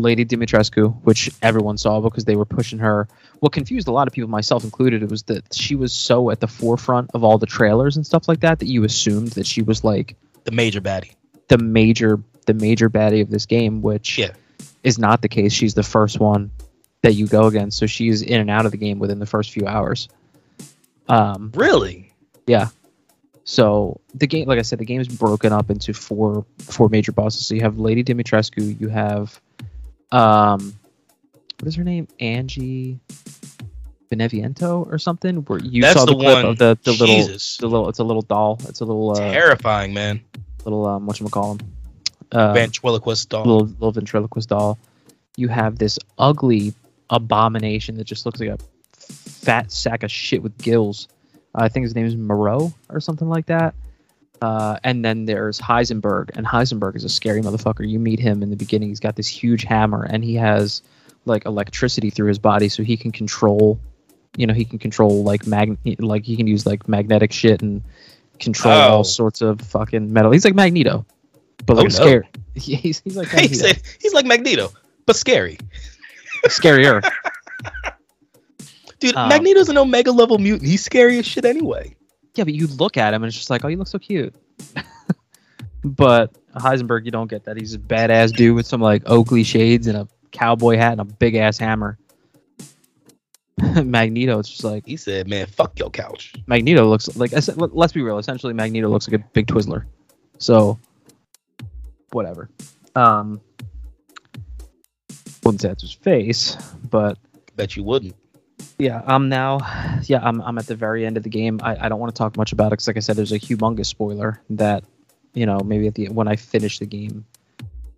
Lady 0.00 0.24
Dimitrescu, 0.24 1.02
which 1.02 1.30
everyone 1.40 1.78
saw 1.78 2.00
because 2.00 2.24
they 2.24 2.36
were 2.36 2.44
pushing 2.44 2.78
her. 2.80 3.06
What 3.40 3.52
confused 3.52 3.86
a 3.88 3.92
lot 3.92 4.08
of 4.08 4.12
people, 4.14 4.28
myself 4.28 4.64
included, 4.64 5.02
it 5.02 5.10
was 5.10 5.22
that 5.24 5.54
she 5.54 5.76
was 5.76 5.92
so 5.92 6.30
at 6.30 6.40
the 6.40 6.48
forefront 6.48 7.10
of 7.14 7.22
all 7.24 7.38
the 7.38 7.46
trailers 7.46 7.96
and 7.96 8.04
stuff 8.04 8.26
like 8.28 8.40
that 8.40 8.58
that 8.58 8.66
you 8.66 8.84
assumed 8.84 9.28
that 9.32 9.46
she 9.46 9.62
was 9.62 9.84
like 9.84 10.16
The 10.44 10.50
major 10.52 10.80
baddie. 10.80 11.12
the 11.48 11.58
major 11.58 12.20
the 12.46 12.54
major 12.54 12.90
baddie 12.90 13.22
of 13.22 13.30
this 13.30 13.46
game, 13.46 13.80
which 13.82 14.18
Yeah. 14.18 14.32
is 14.82 14.98
not 14.98 15.22
the 15.22 15.28
case. 15.28 15.52
She's 15.52 15.74
the 15.74 15.82
first 15.82 16.20
one 16.20 16.50
that 17.02 17.14
you 17.14 17.26
go 17.26 17.46
against, 17.46 17.78
so 17.78 17.86
she's 17.86 18.20
in 18.22 18.40
and 18.40 18.50
out 18.50 18.66
of 18.66 18.72
the 18.72 18.78
game 18.78 18.98
within 18.98 19.18
the 19.18 19.26
first 19.26 19.50
few 19.52 19.66
hours. 19.66 20.08
Um, 21.08 21.52
Really? 21.54 22.12
yeah. 22.46 22.68
So 23.44 24.00
the 24.14 24.26
game, 24.26 24.48
like 24.48 24.58
I 24.58 24.62
said, 24.62 24.78
the 24.78 24.84
game 24.86 25.00
is 25.02 25.08
broken 25.08 25.52
up 25.52 25.70
into 25.70 25.92
four 25.92 26.46
four 26.58 26.88
major 26.88 27.12
bosses. 27.12 27.46
So 27.46 27.54
you 27.54 27.60
have 27.60 27.78
Lady 27.78 28.02
Dimitrescu, 28.02 28.80
you 28.80 28.88
have, 28.88 29.38
um, 30.12 30.74
what 31.58 31.68
is 31.68 31.76
her 31.76 31.84
name? 31.84 32.08
Angie 32.20 32.98
Beneviento 34.10 34.86
or 34.90 34.98
something. 34.98 35.36
Where 35.44 35.58
you 35.58 35.82
That's 35.82 35.98
saw 35.98 36.06
the, 36.06 36.12
the 36.12 36.18
clip 36.18 36.34
one. 36.34 36.44
of 36.46 36.58
the 36.58 36.78
the 36.82 36.92
little 36.92 37.26
the 37.26 37.66
little 37.66 37.88
it's 37.88 37.98
a 37.98 38.04
little 38.04 38.22
doll. 38.22 38.58
It's 38.68 38.80
a 38.80 38.84
little 38.84 39.12
uh, 39.12 39.32
Terrifying, 39.32 39.94
man. 39.94 40.20
little 40.64 40.86
um 40.86 41.06
what 41.06 41.18
call 41.30 41.54
them. 41.54 41.68
Uh, 42.32 42.52
Ventriloquist 42.52 43.28
doll. 43.28 43.44
little 43.44 43.66
little 43.66 43.92
ventriloquist 43.92 44.48
doll. 44.48 44.78
You 45.36 45.48
have 45.48 45.78
this 45.78 45.98
ugly 46.18 46.74
abomination 47.10 47.96
that 47.96 48.04
just 48.04 48.26
looks 48.26 48.40
like 48.40 48.48
a 48.50 48.58
fat 48.92 49.70
sack 49.70 50.02
of 50.02 50.10
shit 50.10 50.42
with 50.42 50.56
gills. 50.58 51.08
I 51.54 51.68
think 51.68 51.84
his 51.84 51.94
name 51.94 52.06
is 52.06 52.16
Moreau 52.16 52.72
or 52.88 53.00
something 53.00 53.28
like 53.28 53.46
that. 53.46 53.74
Uh, 54.42 54.78
and 54.84 55.04
then 55.04 55.24
there's 55.24 55.58
Heisenberg, 55.60 56.30
and 56.36 56.44
Heisenberg 56.46 56.96
is 56.96 57.04
a 57.04 57.08
scary 57.08 57.40
motherfucker. 57.40 57.88
You 57.88 57.98
meet 57.98 58.18
him 58.20 58.42
in 58.42 58.50
the 58.50 58.56
beginning. 58.56 58.88
He's 58.90 59.00
got 59.00 59.16
this 59.16 59.28
huge 59.28 59.64
hammer, 59.64 60.02
and 60.04 60.22
he 60.22 60.34
has 60.34 60.82
like 61.24 61.46
electricity 61.46 62.10
through 62.10 62.28
his 62.28 62.38
body, 62.38 62.68
so 62.68 62.82
he 62.82 62.96
can 62.96 63.10
control. 63.12 63.78
You 64.36 64.46
know, 64.46 64.52
he 64.54 64.64
can 64.64 64.78
control 64.78 65.22
like 65.22 65.46
mag, 65.46 65.78
like 65.98 66.24
he 66.24 66.36
can 66.36 66.46
use 66.46 66.66
like 66.66 66.88
magnetic 66.88 67.32
shit 67.32 67.62
and 67.62 67.82
control 68.40 68.74
Oh. 68.74 68.88
all 68.96 69.04
sorts 69.04 69.40
of 69.40 69.60
fucking 69.62 70.12
metal. 70.12 70.32
He's 70.32 70.44
like 70.44 70.54
Magneto, 70.56 71.06
but 71.64 71.76
like 71.76 71.84
Oh, 71.84 71.86
a 71.86 71.90
no. 71.90 71.94
scary. 71.94 72.28
He's, 72.54 73.00
he's 73.00 73.16
like 73.16 73.28
Magneto. 73.32 73.54
said 73.54 73.80
he's 74.00 74.12
like 74.12 74.26
Magneto, 74.26 74.70
but 75.06 75.16
scary. 75.16 75.56
scarier. 76.48 77.02
Dude, 79.00 79.14
um, 79.16 79.28
Magneto's 79.28 79.68
an 79.68 79.78
Omega 79.78 80.12
level 80.12 80.38
mutant. 80.38 80.68
He's 80.68 80.84
scary 80.84 81.18
as 81.18 81.26
shit 81.26 81.44
anyway. 81.44 81.94
Yeah, 82.34 82.44
but 82.44 82.54
you 82.54 82.66
look 82.66 82.96
at 82.96 83.14
him 83.14 83.22
and 83.22 83.28
it's 83.28 83.36
just 83.36 83.50
like, 83.50 83.64
oh, 83.64 83.68
you 83.68 83.76
look 83.76 83.86
so 83.86 83.98
cute. 83.98 84.34
but 85.84 86.32
Heisenberg, 86.54 87.04
you 87.04 87.10
don't 87.10 87.28
get 87.28 87.44
that. 87.44 87.56
He's 87.56 87.74
a 87.74 87.78
badass 87.78 88.34
dude 88.34 88.56
with 88.56 88.66
some 88.66 88.80
like 88.80 89.02
Oakley 89.06 89.44
shades 89.44 89.86
and 89.86 89.96
a 89.96 90.08
cowboy 90.32 90.76
hat 90.76 90.92
and 90.92 91.00
a 91.00 91.04
big 91.04 91.36
ass 91.36 91.58
hammer. 91.58 91.98
Magneto, 93.84 94.40
it's 94.40 94.48
just 94.48 94.64
like 94.64 94.84
he 94.84 94.96
said, 94.96 95.28
"Man, 95.28 95.46
fuck 95.46 95.78
your 95.78 95.90
couch." 95.90 96.32
Magneto 96.46 96.88
looks 96.88 97.16
like 97.16 97.30
let's 97.56 97.92
be 97.92 98.02
real. 98.02 98.18
Essentially, 98.18 98.52
Magneto 98.52 98.88
looks 98.88 99.08
like 99.08 99.20
a 99.20 99.24
big 99.32 99.46
Twizzler. 99.46 99.84
So, 100.38 100.78
whatever. 102.10 102.50
Um, 102.96 103.40
wouldn't 105.44 105.60
say 105.60 105.68
that's 105.68 105.82
his 105.82 105.92
face, 105.92 106.56
but 106.90 107.16
bet 107.54 107.76
you 107.76 107.84
wouldn't. 107.84 108.16
Yeah, 108.78 109.02
I'm 109.06 109.28
now. 109.28 109.58
Yeah, 110.04 110.20
I'm. 110.22 110.40
I'm 110.40 110.58
at 110.58 110.66
the 110.66 110.74
very 110.74 111.06
end 111.06 111.16
of 111.16 111.22
the 111.22 111.28
game. 111.28 111.60
I, 111.62 111.76
I 111.86 111.88
don't 111.88 112.00
want 112.00 112.14
to 112.14 112.18
talk 112.18 112.36
much 112.36 112.52
about 112.52 112.68
it 112.68 112.70
because, 112.70 112.86
like 112.86 112.96
I 112.96 113.00
said, 113.00 113.16
there's 113.16 113.32
a 113.32 113.38
humongous 113.38 113.86
spoiler 113.86 114.40
that, 114.50 114.84
you 115.32 115.46
know, 115.46 115.60
maybe 115.60 115.86
at 115.86 115.94
the 115.94 116.08
when 116.08 116.28
I 116.28 116.36
finish 116.36 116.78
the 116.78 116.86
game 116.86 117.24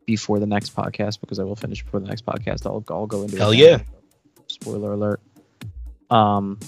before 0.05 0.39
the 0.39 0.47
next 0.47 0.75
podcast 0.75 1.21
because 1.21 1.39
I 1.39 1.45
will 1.45 1.57
finish 1.57 1.83
before 1.83 2.01
the 2.01 2.09
next 2.09 2.25
podcast. 2.25 2.67
I'll 2.67 2.85
I'll 2.89 3.07
go 3.07 3.23
into 3.23 3.37
hell 3.37 3.55
yeah. 3.55 3.79
Spoiler 4.47 4.93
alert. 4.93 5.21
Um, 6.11 6.61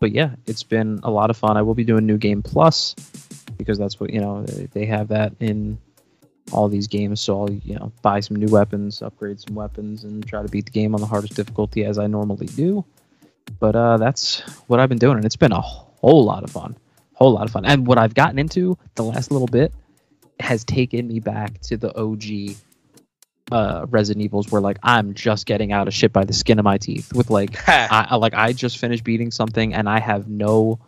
but 0.00 0.12
yeah, 0.12 0.34
it's 0.46 0.62
been 0.62 1.00
a 1.02 1.10
lot 1.10 1.30
of 1.30 1.36
fun. 1.36 1.56
I 1.56 1.62
will 1.62 1.74
be 1.74 1.84
doing 1.84 2.06
New 2.06 2.18
Game 2.18 2.42
Plus 2.42 2.94
because 3.56 3.78
that's 3.78 4.00
what 4.00 4.10
you 4.10 4.20
know 4.20 4.42
they 4.44 4.86
have 4.86 5.08
that 5.08 5.34
in 5.40 5.78
all 6.50 6.68
these 6.68 6.88
games. 6.88 7.20
So 7.20 7.40
I'll 7.40 7.50
you 7.50 7.74
know 7.74 7.92
buy 8.02 8.20
some 8.20 8.36
new 8.36 8.48
weapons, 8.48 9.02
upgrade 9.02 9.40
some 9.40 9.54
weapons, 9.54 10.04
and 10.04 10.26
try 10.26 10.42
to 10.42 10.48
beat 10.48 10.66
the 10.66 10.72
game 10.72 10.94
on 10.94 11.00
the 11.00 11.06
hardest 11.06 11.34
difficulty 11.34 11.84
as 11.84 11.98
I 11.98 12.06
normally 12.06 12.46
do. 12.46 12.84
But 13.60 13.76
uh, 13.76 13.96
that's 13.98 14.40
what 14.66 14.80
I've 14.80 14.88
been 14.88 14.98
doing, 14.98 15.16
and 15.16 15.24
it's 15.24 15.36
been 15.36 15.52
a 15.52 15.60
whole 15.60 16.24
lot 16.24 16.44
of 16.44 16.50
fun, 16.50 16.76
whole 17.14 17.32
lot 17.32 17.44
of 17.44 17.52
fun. 17.52 17.64
And 17.64 17.86
what 17.86 17.98
I've 17.98 18.14
gotten 18.14 18.38
into 18.38 18.76
the 18.94 19.04
last 19.04 19.30
little 19.30 19.46
bit 19.46 19.72
has 20.40 20.64
taken 20.64 21.06
me 21.06 21.20
back 21.20 21.60
to 21.62 21.76
the 21.76 21.96
OG 21.96 22.56
uh, 23.52 23.86
Resident 23.90 24.24
Evils 24.24 24.50
where 24.50 24.60
like 24.60 24.78
I'm 24.82 25.14
just 25.14 25.46
getting 25.46 25.72
out 25.72 25.86
of 25.86 25.94
shit 25.94 26.12
by 26.12 26.24
the 26.24 26.32
skin 26.32 26.58
of 26.58 26.64
my 26.64 26.78
teeth 26.78 27.12
with 27.12 27.30
like 27.30 27.56
I, 27.68 28.16
like 28.16 28.34
I 28.34 28.52
just 28.52 28.78
finished 28.78 29.04
beating 29.04 29.30
something 29.30 29.74
and 29.74 29.88
I 29.88 30.00
have 30.00 30.28
no 30.28 30.78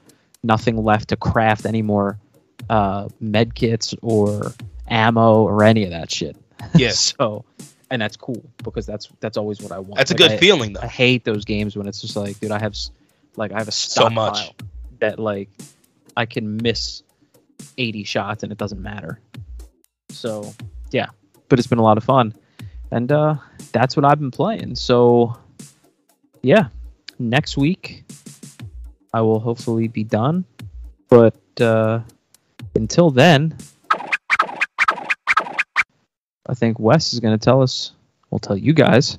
nothing 0.42 0.82
left 0.82 1.10
to 1.10 1.16
craft 1.16 1.66
anymore 1.66 2.18
uh 2.70 3.08
med 3.20 3.54
kits 3.54 3.94
or 4.00 4.52
ammo 4.88 5.42
or 5.42 5.62
any 5.64 5.84
of 5.84 5.90
that 5.90 6.10
shit. 6.10 6.36
Yeah. 6.74 6.92
so 6.92 7.44
and 7.90 8.00
that's 8.00 8.16
cool 8.16 8.42
because 8.62 8.86
that's 8.86 9.08
that's 9.20 9.36
always 9.36 9.60
what 9.60 9.70
I 9.70 9.78
want. 9.78 9.96
That's 9.96 10.10
like, 10.10 10.20
a 10.20 10.22
good 10.22 10.32
I, 10.32 10.36
feeling 10.38 10.72
though. 10.72 10.80
I 10.82 10.86
hate 10.86 11.24
those 11.24 11.44
games 11.44 11.76
when 11.76 11.86
it's 11.86 12.00
just 12.00 12.16
like, 12.16 12.40
dude, 12.40 12.50
I 12.50 12.58
have 12.58 12.74
like 13.36 13.52
I 13.52 13.58
have 13.58 13.68
a 13.68 13.72
stockpile 13.72 14.34
so 14.34 14.40
much 14.40 14.54
that 15.00 15.18
like 15.18 15.50
I 16.16 16.26
can 16.26 16.56
miss 16.56 17.02
80 17.76 18.04
shots 18.04 18.42
and 18.42 18.52
it 18.52 18.58
doesn't 18.58 18.80
matter. 18.80 19.20
So, 20.10 20.54
yeah, 20.90 21.08
but 21.48 21.58
it's 21.58 21.68
been 21.68 21.78
a 21.78 21.82
lot 21.82 21.98
of 21.98 22.04
fun 22.04 22.34
and 22.90 23.10
uh, 23.10 23.36
that's 23.72 23.96
what 23.96 24.04
I've 24.04 24.18
been 24.18 24.30
playing. 24.30 24.76
So, 24.76 25.36
yeah, 26.42 26.68
next 27.18 27.56
week 27.56 28.04
I 29.12 29.20
will 29.20 29.40
hopefully 29.40 29.88
be 29.88 30.04
done. 30.04 30.44
But 31.08 31.36
uh, 31.60 32.00
until 32.74 33.10
then, 33.10 33.56
I 36.46 36.54
think 36.54 36.78
Wes 36.78 37.12
is 37.12 37.20
going 37.20 37.38
to 37.38 37.42
tell 37.42 37.62
us, 37.62 37.92
we'll 38.30 38.38
tell 38.38 38.56
you 38.56 38.72
guys 38.72 39.18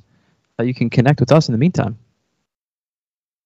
how 0.57 0.63
you 0.63 0.73
can 0.73 0.89
connect 0.89 1.19
with 1.19 1.32
us 1.32 1.47
in 1.47 1.53
the 1.53 1.57
meantime. 1.57 1.97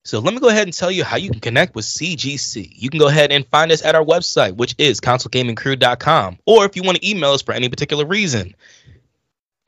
So 0.05 0.19
let 0.19 0.33
me 0.33 0.39
go 0.39 0.49
ahead 0.49 0.63
and 0.63 0.73
tell 0.73 0.89
you 0.89 1.03
how 1.03 1.17
you 1.17 1.29
can 1.29 1.39
connect 1.39 1.75
with 1.75 1.85
CGC. 1.85 2.71
You 2.73 2.89
can 2.89 2.99
go 2.99 3.07
ahead 3.07 3.31
and 3.31 3.45
find 3.45 3.71
us 3.71 3.83
at 3.83 3.95
our 3.95 4.03
website, 4.03 4.55
which 4.55 4.75
is 4.77 5.01
consolegamingcrew.com. 5.01 6.39
Or 6.45 6.65
if 6.65 6.75
you 6.75 6.83
want 6.83 6.97
to 6.97 7.09
email 7.09 7.31
us 7.31 7.41
for 7.41 7.53
any 7.53 7.69
particular 7.69 8.05
reason, 8.05 8.55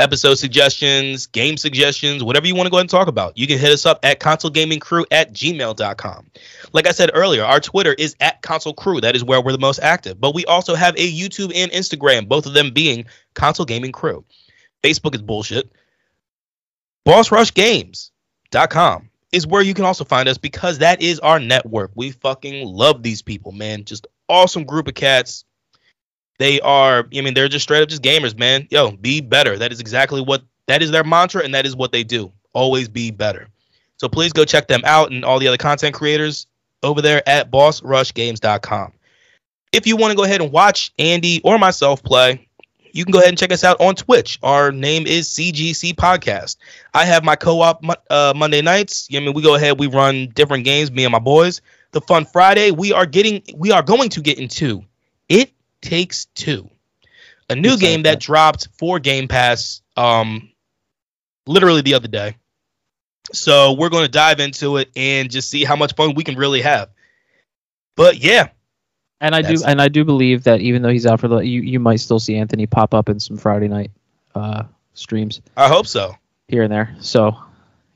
episode 0.02 0.36
suggestions, 0.36 1.28
game 1.28 1.56
suggestions, 1.56 2.24
whatever 2.24 2.47
you 2.47 2.56
want 2.56 2.66
to 2.66 2.72
go 2.72 2.78
ahead 2.78 2.84
and 2.84 2.89
talk 2.89 3.08
about, 3.08 3.38
you 3.38 3.47
can 3.47 3.60
hit 3.60 3.72
us 3.72 3.86
up 3.86 3.99
at 4.04 4.20
consolegamingcrew 4.20 5.06
at 5.12 5.34
gmail.com. 5.34 6.32
Like 6.74 6.88
I 6.88 6.91
said 6.91 7.12
earlier, 7.14 7.43
our 7.43 7.60
Twitter 7.60 7.93
is 7.93 8.16
at 8.20 8.41
console 8.41 8.74
crew. 8.74 8.99
That 8.99 9.16
is 9.16 9.24
where 9.24 9.41
we're 9.41 9.52
the 9.52 9.60
most 9.60 9.80
active. 9.80 10.20
But 10.20 10.36
we 10.36 10.45
also 10.45 10.76
have 10.76 10.95
a 10.97 11.12
YouTube 11.12 11.54
and 11.56 11.72
Instagram, 11.72 12.28
both 12.28 12.45
of 12.45 12.54
them 12.54 12.72
being 12.72 13.06
console 13.36 13.66
gaming 13.66 13.91
crew. 13.91 14.26
Facebook 14.84 15.16
is 15.16 15.22
bullshit. 15.22 15.72
BossRushGames.com 17.08 19.10
is 19.32 19.47
where 19.47 19.62
you 19.62 19.74
can 19.74 19.86
also 19.86 20.04
find 20.04 20.28
us 20.28 20.38
because 20.38 20.80
that 20.80 21.02
is 21.02 21.20
our 21.20 21.39
network. 21.39 21.91
We 21.95 22.12
fucking 22.12 22.68
love 22.68 23.04
these 23.04 23.22
people, 23.22 23.52
man. 23.52 23.86
Just 23.86 24.08
awesome 24.28 24.66
group 24.66 24.88
of 24.88 24.95
cats 24.95 25.45
they 26.42 26.60
are, 26.62 27.08
I 27.16 27.22
mean, 27.22 27.36
they're 27.36 27.48
just 27.48 27.62
straight 27.62 27.84
up 27.84 27.89
just 27.89 28.02
gamers, 28.02 28.36
man. 28.36 28.68
Yo, 28.72 28.92
be 28.92 29.22
better. 29.22 29.60
That 29.60 29.72
is 29.72 29.80
exactly 29.80 30.22
what 30.22 30.42
that 30.66 30.82
is 30.82 30.89
their 30.89 31.04
mantra, 31.04 31.44
and 31.44 31.54
that 31.54 31.68
is 31.68 31.76
what 31.76 31.92
they 31.92 32.04
do. 32.04 32.32
Always 32.54 32.89
be 32.89 33.12
better. 33.12 33.48
So 33.98 34.10
please 34.10 34.34
go 34.34 34.44
check 34.44 34.68
them 34.68 34.82
out 34.84 35.12
and 35.12 35.24
all 35.24 35.38
the 35.38 35.48
other 35.48 35.58
content 35.58 35.94
creators 35.94 36.48
over 36.82 37.00
there 37.00 37.22
at 37.30 37.52
bossrushgames.com. 37.52 38.92
If 39.72 39.86
you 39.86 39.96
want 39.96 40.12
to 40.12 40.18
go 40.18 40.24
ahead 40.24 40.42
and 40.42 40.52
watch 40.52 40.92
Andy 40.98 41.42
or 41.44 41.60
myself 41.60 42.02
play, 42.02 42.48
you 42.92 43.06
can 43.06 43.12
go 43.12 43.20
ahead 43.20 43.30
and 43.30 43.38
check 43.38 43.52
us 43.52 43.64
out 43.64 43.80
on 43.80 43.94
Twitch. 43.94 44.39
Our 44.42 44.72
name 44.72 45.06
is 45.06 45.30
CGC 45.30 45.94
Podcast. 45.94 46.58
I 46.96 47.06
have 47.06 47.24
my 47.24 47.36
co-op 47.36 47.86
uh, 48.10 48.34
Monday 48.36 48.64
nights. 48.64 49.08
I 49.14 49.20
mean, 49.20 49.34
we 49.34 49.44
go 49.44 49.54
ahead, 49.54 49.80
we 49.80 49.86
run 49.86 50.30
different 50.34 50.66
games, 50.66 50.92
me 50.92 51.06
and 51.06 51.12
my 51.12 51.20
boys. 51.20 51.62
The 51.92 52.02
Fun 52.02 52.26
Friday, 52.26 52.72
we 52.72 52.92
are 52.94 53.06
getting, 53.06 53.44
we 53.56 53.72
are 53.72 53.84
going 53.84 54.10
to 54.10 54.22
get 54.22 54.39
into 54.39 54.84
it 55.30 55.54
Takes 55.82 56.26
Two, 56.36 56.70
a 57.50 57.56
new 57.56 57.78
game 57.78 58.04
that, 58.04 58.12
that 58.12 58.20
dropped 58.20 58.68
for 58.78 59.00
Game 59.00 59.28
Pass 59.28 59.82
um 59.98 60.50
literally 61.46 61.82
the 61.82 61.96
other 61.96 62.08
day. 62.08 62.38
So 63.34 63.74
we're 63.74 63.90
going 63.90 64.06
to 64.06 64.12
dive 64.12 64.40
into 64.40 64.78
it 64.78 64.90
and 64.96 65.30
just 65.30 65.50
see 65.50 65.64
how 65.64 65.76
much 65.76 65.96
fun 65.96 66.16
we 66.16 66.24
can 66.24 66.36
really 66.36 66.62
have. 66.62 66.90
But 67.96 68.18
yeah, 68.18 68.50
and 69.20 69.36
I 69.36 69.42
do 69.42 69.54
it. 69.54 69.64
and 69.66 69.82
I 69.82 69.88
do 69.88 70.04
believe 70.04 70.44
that 70.44 70.62
even 70.62 70.82
though 70.82 70.90
he's 70.90 71.06
out 71.06 71.20
for 71.20 71.28
the 71.28 71.40
you 71.40 71.62
you 71.62 71.80
might 71.80 72.00
still 72.00 72.20
see 72.20 72.36
Anthony 72.36 72.66
pop 72.66 72.94
up 72.94 73.10
in 73.10 73.20
some 73.20 73.38
Friday 73.38 73.68
night 73.68 73.92
uh 74.36 74.64
streams. 74.94 75.42
I 75.56 75.68
hope 75.68 75.88
so. 75.88 76.16
Here 76.48 76.64
and 76.64 76.72
there. 76.72 76.96
So, 77.00 77.38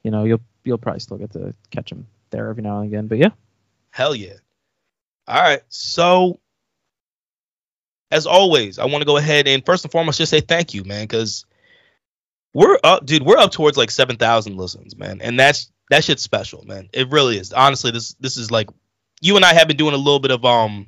you 0.03 0.11
know, 0.11 0.23
you'll 0.23 0.41
you'll 0.63 0.77
probably 0.77 0.99
still 0.99 1.17
get 1.17 1.31
to 1.33 1.53
catch 1.71 1.91
him 1.91 2.07
there 2.29 2.49
every 2.49 2.63
now 2.63 2.79
and 2.79 2.87
again. 2.87 3.07
But 3.07 3.17
yeah. 3.17 3.29
Hell 3.89 4.15
yeah. 4.15 4.33
All 5.27 5.41
right. 5.41 5.61
So 5.69 6.39
as 8.15 8.25
always, 8.25 8.79
I 8.79 8.85
want 8.85 9.01
to 9.01 9.05
go 9.05 9.17
ahead 9.17 9.45
and 9.45 9.65
first 9.65 9.83
and 9.83 9.91
foremost 9.91 10.17
just 10.17 10.29
say 10.29 10.39
thank 10.39 10.73
you, 10.73 10.85
man, 10.85 11.03
because 11.03 11.45
we're 12.53 12.79
up, 12.81 13.05
dude. 13.05 13.23
We're 13.23 13.37
up 13.37 13.51
towards 13.51 13.77
like 13.77 13.91
seven 13.91 14.15
thousand 14.15 14.55
listens, 14.55 14.95
man, 14.95 15.19
and 15.21 15.37
that's 15.37 15.69
that 15.89 16.05
shit's 16.05 16.23
special, 16.23 16.63
man. 16.65 16.89
It 16.93 17.09
really 17.09 17.37
is. 17.37 17.51
Honestly, 17.51 17.91
this 17.91 18.13
this 18.13 18.37
is 18.37 18.49
like 18.49 18.69
you 19.19 19.35
and 19.35 19.43
I 19.43 19.53
have 19.53 19.67
been 19.67 19.75
doing 19.75 19.93
a 19.93 19.97
little 19.97 20.19
bit 20.19 20.31
of 20.31 20.45
um, 20.45 20.87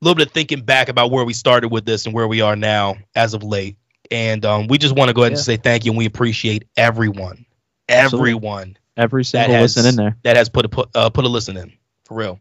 a 0.00 0.04
little 0.04 0.16
bit 0.16 0.26
of 0.26 0.32
thinking 0.32 0.62
back 0.62 0.88
about 0.88 1.12
where 1.12 1.24
we 1.24 1.32
started 1.32 1.68
with 1.68 1.84
this 1.84 2.06
and 2.06 2.14
where 2.14 2.26
we 2.26 2.40
are 2.40 2.56
now 2.56 2.96
as 3.14 3.34
of 3.34 3.44
late, 3.44 3.76
and 4.10 4.44
um, 4.44 4.66
we 4.66 4.78
just 4.78 4.96
want 4.96 5.10
to 5.10 5.14
go 5.14 5.22
ahead 5.22 5.32
yeah. 5.32 5.38
and 5.38 5.44
say 5.44 5.56
thank 5.56 5.84
you, 5.84 5.92
and 5.92 5.98
we 5.98 6.06
appreciate 6.06 6.64
everyone, 6.76 7.46
everyone, 7.88 8.76
every 8.96 9.24
single 9.24 9.54
has, 9.54 9.76
listen 9.76 9.88
in 9.90 9.94
there 9.94 10.16
that 10.24 10.36
has 10.36 10.48
put 10.48 10.64
a 10.64 10.68
put 10.68 10.88
uh, 10.96 11.08
put 11.08 11.24
a 11.24 11.28
listen 11.28 11.56
in 11.56 11.72
for 12.04 12.16
real. 12.16 12.40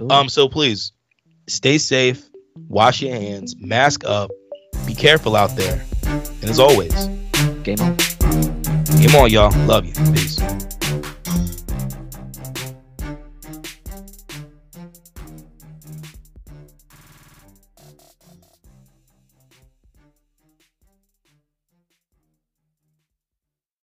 Ooh. 0.00 0.10
Um, 0.10 0.28
so 0.28 0.48
please 0.48 0.90
stay 1.46 1.78
safe 1.78 2.28
wash 2.68 3.02
your 3.02 3.14
hands, 3.14 3.54
mask 3.58 4.04
up, 4.04 4.30
be 4.86 4.94
careful 4.94 5.36
out 5.36 5.56
there. 5.56 5.84
And 6.04 6.44
as 6.44 6.58
always, 6.58 6.94
game 7.62 7.80
on. 7.80 7.96
Game 8.98 9.14
on, 9.14 9.30
y'all. 9.30 9.50
Love 9.66 9.84
you. 9.86 9.92
Peace. 10.12 10.40